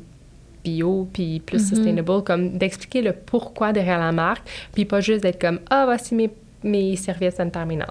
bio, 0.64 1.10
puis 1.12 1.42
plus 1.42 1.62
Mhm. 1.64 1.68
sustainable, 1.76 2.24
comme 2.24 2.58
d'expliquer 2.58 3.02
le 3.02 3.12
pourquoi 3.12 3.74
derrière 3.74 4.00
la 4.00 4.12
marque, 4.14 4.48
puis 4.74 4.86
pas 4.86 5.02
juste 5.02 5.24
d'être 5.24 5.42
comme 5.42 5.60
«Ah, 5.70 5.84
voici 5.86 6.16
mes, 6.16 6.30
mes 6.64 6.96
serviettes 6.96 7.36
sanitaires 7.38 7.66
maintenant.» 7.68 7.86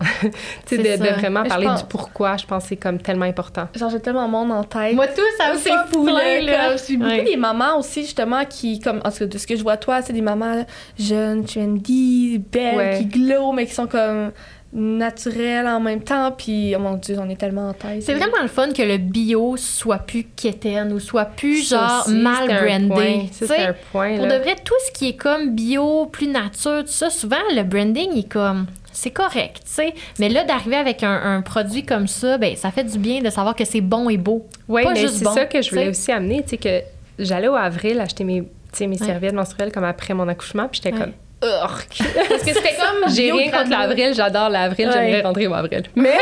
Tu 0.67 0.77
sais, 0.77 0.79
de, 0.79 1.03
de 1.03 1.09
vraiment 1.21 1.45
je 1.45 1.49
parler 1.49 1.67
pense- 1.67 1.83
du 1.83 1.89
pourquoi, 1.89 2.37
je 2.37 2.47
pense 2.47 2.63
que 2.65 2.69
c'est 2.71 2.77
comme 2.77 2.99
tellement 2.99 3.25
important. 3.27 3.69
Genre, 3.75 3.91
j'ai 3.91 4.01
tellement 4.01 4.27
de 4.27 4.31
monde 4.33 4.53
en 4.53 4.65
tête. 4.65 4.95
Moi, 4.95 5.07
tout, 5.09 5.21
ça 5.39 5.53
me 5.53 5.59
c'est 5.59 5.71
fait 5.71 5.77
fou, 5.93 6.07
là. 6.07 6.41
là. 6.41 6.69
comme, 6.71 6.79
J'ai 6.89 6.97
beaucoup 6.97 7.11
Ouais. 7.11 7.25
des 7.25 7.37
mamans 7.37 7.79
aussi, 7.79 8.03
justement, 8.03 8.45
qui, 8.45 8.81
comme, 8.81 9.01
en 9.05 9.11
tout 9.11 9.19
cas, 9.19 9.27
de 9.27 9.39
ce 9.39 9.47
que 9.47 9.57
je 9.57 9.63
vois 9.63 9.77
toi, 9.77 10.03
c'est 10.03 10.13
des 10.13 10.23
mamans 10.23 10.65
jeunes, 10.99 11.45
trendy, 11.45 12.39
belles, 12.39 12.77
Ouais. 12.77 12.99
qui 12.99 13.07
glow, 13.07 13.53
mais 13.53 13.67
qui 13.67 13.75
sont 13.75 13.87
comme 13.87 14.33
naturelles 14.73 15.67
en 15.67 15.81
même 15.81 16.03
temps. 16.03 16.31
Puis, 16.33 16.75
oh 16.77 16.79
mon 16.81 16.95
Dieu, 16.95 17.17
on 17.21 17.29
est 17.29 17.37
tellement 17.37 17.69
en 17.69 17.73
tête. 17.75 18.03
C'est 18.03 18.15
vraiment 18.15 18.41
le 18.43 18.49
fun 18.49 18.73
que 18.73 18.83
le 18.83 18.99
bio 18.99 19.57
soit 19.57 19.99
plus 19.99 20.25
quétaine 20.25 20.93
ou 20.93 21.01
soit 21.01 21.27
plus 21.27 21.65
Ça 21.69 21.77
genre 21.79 22.05
aussi, 22.07 22.17
mal 22.17 22.47
brandé. 22.49 23.29
c'est 23.33 23.51
un 23.59 23.75
point, 23.93 24.17
Pour 24.17 24.27
là. 24.27 24.39
de 24.39 24.43
vrai, 24.43 24.57
tout 24.65 24.75
ce 24.87 24.93
qui 24.93 25.09
est 25.11 25.17
comme 25.17 25.55
bio, 25.55 26.07
plus 26.07 26.29
nature, 26.29 26.81
tout 26.85 26.87
ça, 26.87 27.11
souvent 27.11 27.37
le 27.55 27.63
branding 27.63 28.17
est 28.19 28.31
comme 28.31 28.67
c'est 28.95 29.11
correct, 29.11 29.63
tu 29.65 29.73
sais. 29.73 29.95
Mais 30.19 30.29
là, 30.29 30.45
d'arriver 30.45 30.77
avec 30.77 31.03
un, 31.03 31.19
un 31.37 31.41
produit 31.41 31.83
comme 31.83 32.07
ça, 32.07 32.37
ben 32.37 32.55
ça 32.57 32.71
fait 32.71 32.85
du 32.85 32.99
bien 32.99 33.23
de 33.23 33.31
savoir 33.31 33.57
que 33.57 33.65
c'est 33.65 33.81
bon 33.81 34.11
et 34.11 34.19
beau. 34.19 34.47
Oui, 34.69 34.83
mais 34.87 35.07
c'est 35.09 35.25
bon, 35.25 35.33
ça 35.33 35.47
que 35.47 35.63
je 35.63 35.71
voulais 35.71 35.89
aussi 35.89 36.13
amener, 36.13 36.43
tu 36.43 36.51
sais, 36.51 36.57
que 36.59 36.81
j'allais 37.19 37.49
au 37.49 37.55
avril 37.55 37.99
acheter 38.01 38.25
mes, 38.25 38.43
mes 38.43 38.87
Ouais. 38.89 38.97
serviettes 38.99 39.33
menstruelles 39.33 39.73
comme 39.73 39.85
après 39.85 40.13
mon 40.13 40.29
accouchement, 40.29 40.69
puis 40.69 40.81
j'étais 40.85 40.95
Ouais. 40.95 41.05
comme... 41.05 41.13
Urgh. 41.43 41.99
Parce 42.29 42.43
que 42.43 42.53
c'était 42.53 42.77
comme. 42.77 43.09
J'ai 43.15 43.33
rien 43.33 43.51
contre 43.51 43.71
l'avril, 43.71 44.13
j'adore 44.15 44.49
l'avril, 44.49 44.87
Ouais. 44.89 44.93
j'aimerais 44.93 45.21
rentrer 45.23 45.47
au 45.47 45.55
avril. 45.55 45.83
Mais, 45.97 46.17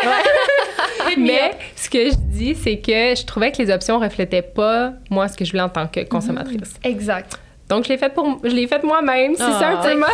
mais 1.16 1.50
ce 1.76 1.90
que 1.90 2.10
je 2.10 2.14
dis, 2.16 2.54
c'est 2.54 2.76
que 2.78 3.14
je 3.20 3.24
trouvais 3.26 3.50
que 3.50 3.58
les 3.60 3.70
options 3.72 3.98
reflétaient 3.98 4.42
pas, 4.42 4.92
moi, 5.10 5.26
ce 5.28 5.36
que 5.36 5.44
je 5.44 5.50
voulais 5.50 5.62
en 5.62 5.68
tant 5.68 5.86
que 5.88 6.00
consommatrice. 6.04 6.74
Exact. 6.84 7.38
Donc, 7.70 7.84
je 7.84 7.88
l'ai 7.88 7.98
fait 7.98 8.10
pour, 8.12 8.38
je 8.44 8.50
l'ai 8.50 8.66
fait 8.66 8.82
moi-même. 8.82 9.34
C'est 9.36 9.42
ça, 9.42 9.68
un 9.68 9.76
peu 9.76 9.94
ma 9.94 10.08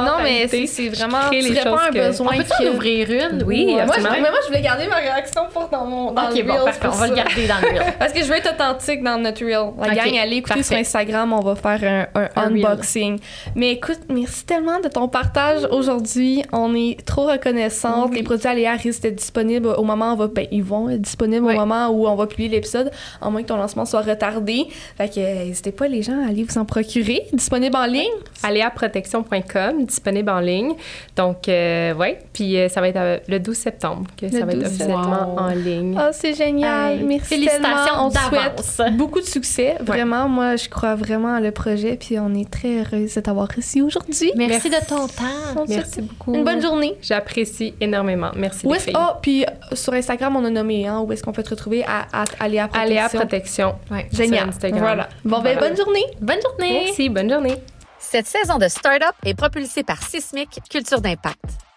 non, 0.00 0.12
mais 0.22 0.46
c'est 0.66 0.88
vraiment. 0.88 1.18
Tu 1.30 1.38
les 1.40 1.58
réponds 1.58 1.76
à 1.76 1.84
un 1.84 1.90
que- 1.90 2.06
besoin. 2.08 2.32
On 2.36 2.66
en 2.68 2.74
ouvrir 2.74 3.10
une? 3.10 3.42
Oui, 3.44 3.66
ou, 3.68 3.78
euh, 3.78 3.86
Moi, 3.86 3.96
mais 3.98 4.20
moi, 4.20 4.30
je 4.42 4.46
voulais 4.48 4.60
garder 4.60 4.86
ma 4.86 4.96
réaction 4.96 5.42
pour 5.52 5.68
dans 5.68 5.84
mon. 5.84 6.12
Dans 6.12 6.28
Ok, 6.30 6.36
le 6.36 6.42
bon, 6.44 6.54
parfait. 6.64 6.86
On 6.86 6.90
va 6.90 7.08
le 7.08 7.14
garder 7.14 7.46
dans 7.48 7.58
le 7.60 7.68
reel. 7.78 7.92
Parce 7.98 8.12
que 8.12 8.20
je 8.20 8.24
veux 8.26 8.36
être 8.36 8.52
authentique 8.52 9.02
dans 9.02 9.18
notre 9.18 9.44
reel. 9.44 9.72
La 9.78 9.94
gang, 9.94 10.16
allez 10.18 10.36
écouter 10.36 10.62
sur. 10.62 10.76
Instagram, 10.76 11.32
on 11.32 11.40
va 11.40 11.54
faire 11.56 12.08
un, 12.14 12.20
un 12.20 12.28
Un 12.36 12.48
reel. 12.48 12.64
unboxing. 12.66 13.18
Mais 13.54 13.72
écoute, 13.72 14.00
merci 14.08 14.44
tellement 14.44 14.78
de 14.80 14.88
ton 14.88 15.08
partage 15.08 15.66
aujourd'hui. 15.70 16.42
On 16.52 16.74
est 16.74 17.04
trop 17.06 17.26
reconnaissante. 17.26 18.10
Oui. 18.10 18.16
Les 18.18 18.22
produits 18.22 18.46
Aléa 18.48 18.72
risquent 18.74 19.02
d'être 19.02 19.16
disponibles 19.16 19.68
au 19.68 19.82
moment 19.82 20.10
où 20.10 20.14
on 20.14 20.16
va, 20.16 20.26
ben, 20.28 20.46
ils 20.50 20.62
vont 20.62 20.88
être 20.90 21.00
disponibles 21.00 21.46
Oui. 21.46 21.54
au 21.54 21.58
moment 21.58 21.88
où 21.88 22.06
on 22.06 22.14
va 22.14 22.26
publier 22.26 22.48
l'épisode, 22.50 22.90
à 23.22 23.30
moins 23.30 23.42
que 23.42 23.48
ton 23.48 23.56
lancement 23.56 23.84
soit 23.86 24.02
retardé. 24.02 24.66
Fait 24.98 25.08
que 25.08 25.20
euh, 25.20 25.44
n'hésitez 25.44 25.72
pas 25.72 25.88
les 25.88 26.02
gens 26.02 26.24
à 26.26 26.28
aller 26.30 26.44
vous 26.44 26.58
en 26.58 26.64
procurer. 26.64 26.89
Procurer, 26.90 27.22
disponible 27.32 27.76
en 27.76 27.86
ligne. 27.86 28.10
aléaprotection.com, 28.42 29.84
disponible 29.86 30.30
en 30.30 30.40
ligne. 30.40 30.72
Donc, 31.16 31.48
euh, 31.48 31.94
ouais. 31.94 32.18
Puis 32.32 32.56
euh, 32.58 32.68
ça 32.68 32.80
va 32.80 32.88
être 32.88 32.96
euh, 32.96 33.18
le 33.28 33.38
12 33.38 33.56
septembre 33.56 34.06
que 34.16 34.26
Le 34.26 34.32
ça 34.32 34.44
va 34.44 34.52
être 34.52 34.58
12 34.58 34.66
officiellement 34.66 35.34
Wow. 35.34 35.38
en 35.38 35.48
ligne. 35.50 35.96
Oh, 36.00 36.08
c'est 36.12 36.34
génial. 36.34 37.00
Merci 37.04 37.26
félicitations. 37.34 37.94
On 37.98 38.10
souhaite 38.10 38.96
beaucoup 38.96 39.20
de 39.20 39.26
succès. 39.26 39.76
Vraiment, 39.80 40.28
moi, 40.28 40.56
je 40.56 40.68
crois 40.68 40.94
vraiment 40.94 41.34
à 41.34 41.40
le 41.40 41.50
projet. 41.50 41.96
Puis 41.96 42.18
on 42.18 42.34
est 42.34 42.50
très 42.50 42.80
heureuse 42.80 43.14
de 43.14 43.20
t'avoir 43.20 43.48
ici 43.58 43.82
aujourd'hui. 43.82 44.32
Merci, 44.36 44.68
Merci. 44.68 44.70
de 44.70 44.88
ton 44.88 45.06
temps. 45.06 45.64
Merci 45.68 46.02
beaucoup. 46.02 46.34
Une 46.34 46.44
bonne 46.44 46.60
journée. 46.62 46.96
J'apprécie 47.02 47.74
énormément. 47.80 48.30
Merci 48.36 48.66
Où 48.66 48.74
filles. 48.74 48.94
oh, 48.96 49.12
puis 49.22 49.44
euh, 49.44 49.46
sur 49.74 49.92
Instagram, 49.92 50.36
on 50.36 50.44
a 50.44 50.50
nommé, 50.50 50.86
hein, 50.86 51.00
où 51.00 51.12
est-ce 51.12 51.22
qu'on 51.22 51.32
peut 51.32 51.42
te 51.42 51.50
retrouver? 51.50 51.84
À, 51.84 52.06
à 52.12 52.24
Aléa 52.40 52.68
Protection. 52.68 52.82
Aléa 52.82 53.08
Protection. 53.08 53.74
Ouais. 53.90 54.06
Génial. 54.12 54.40
sur 54.40 54.48
Instagram. 54.48 54.80
Voilà. 54.80 55.08
Bon, 55.24 55.38
ben, 55.40 55.52
Voilà. 55.54 55.60
bonne 55.68 55.76
journée. 55.76 56.04
Bonne 56.20 56.40
journée. 56.42 56.79
Merci, 56.84 57.08
bonne 57.08 57.30
journée. 57.30 57.56
Cette 57.98 58.26
saison 58.26 58.58
de 58.58 58.68
Startup 58.68 59.14
est 59.24 59.34
propulsée 59.34 59.82
par 59.82 60.02
Sismic 60.02 60.60
Culture 60.70 61.00
d'Impact. 61.00 61.69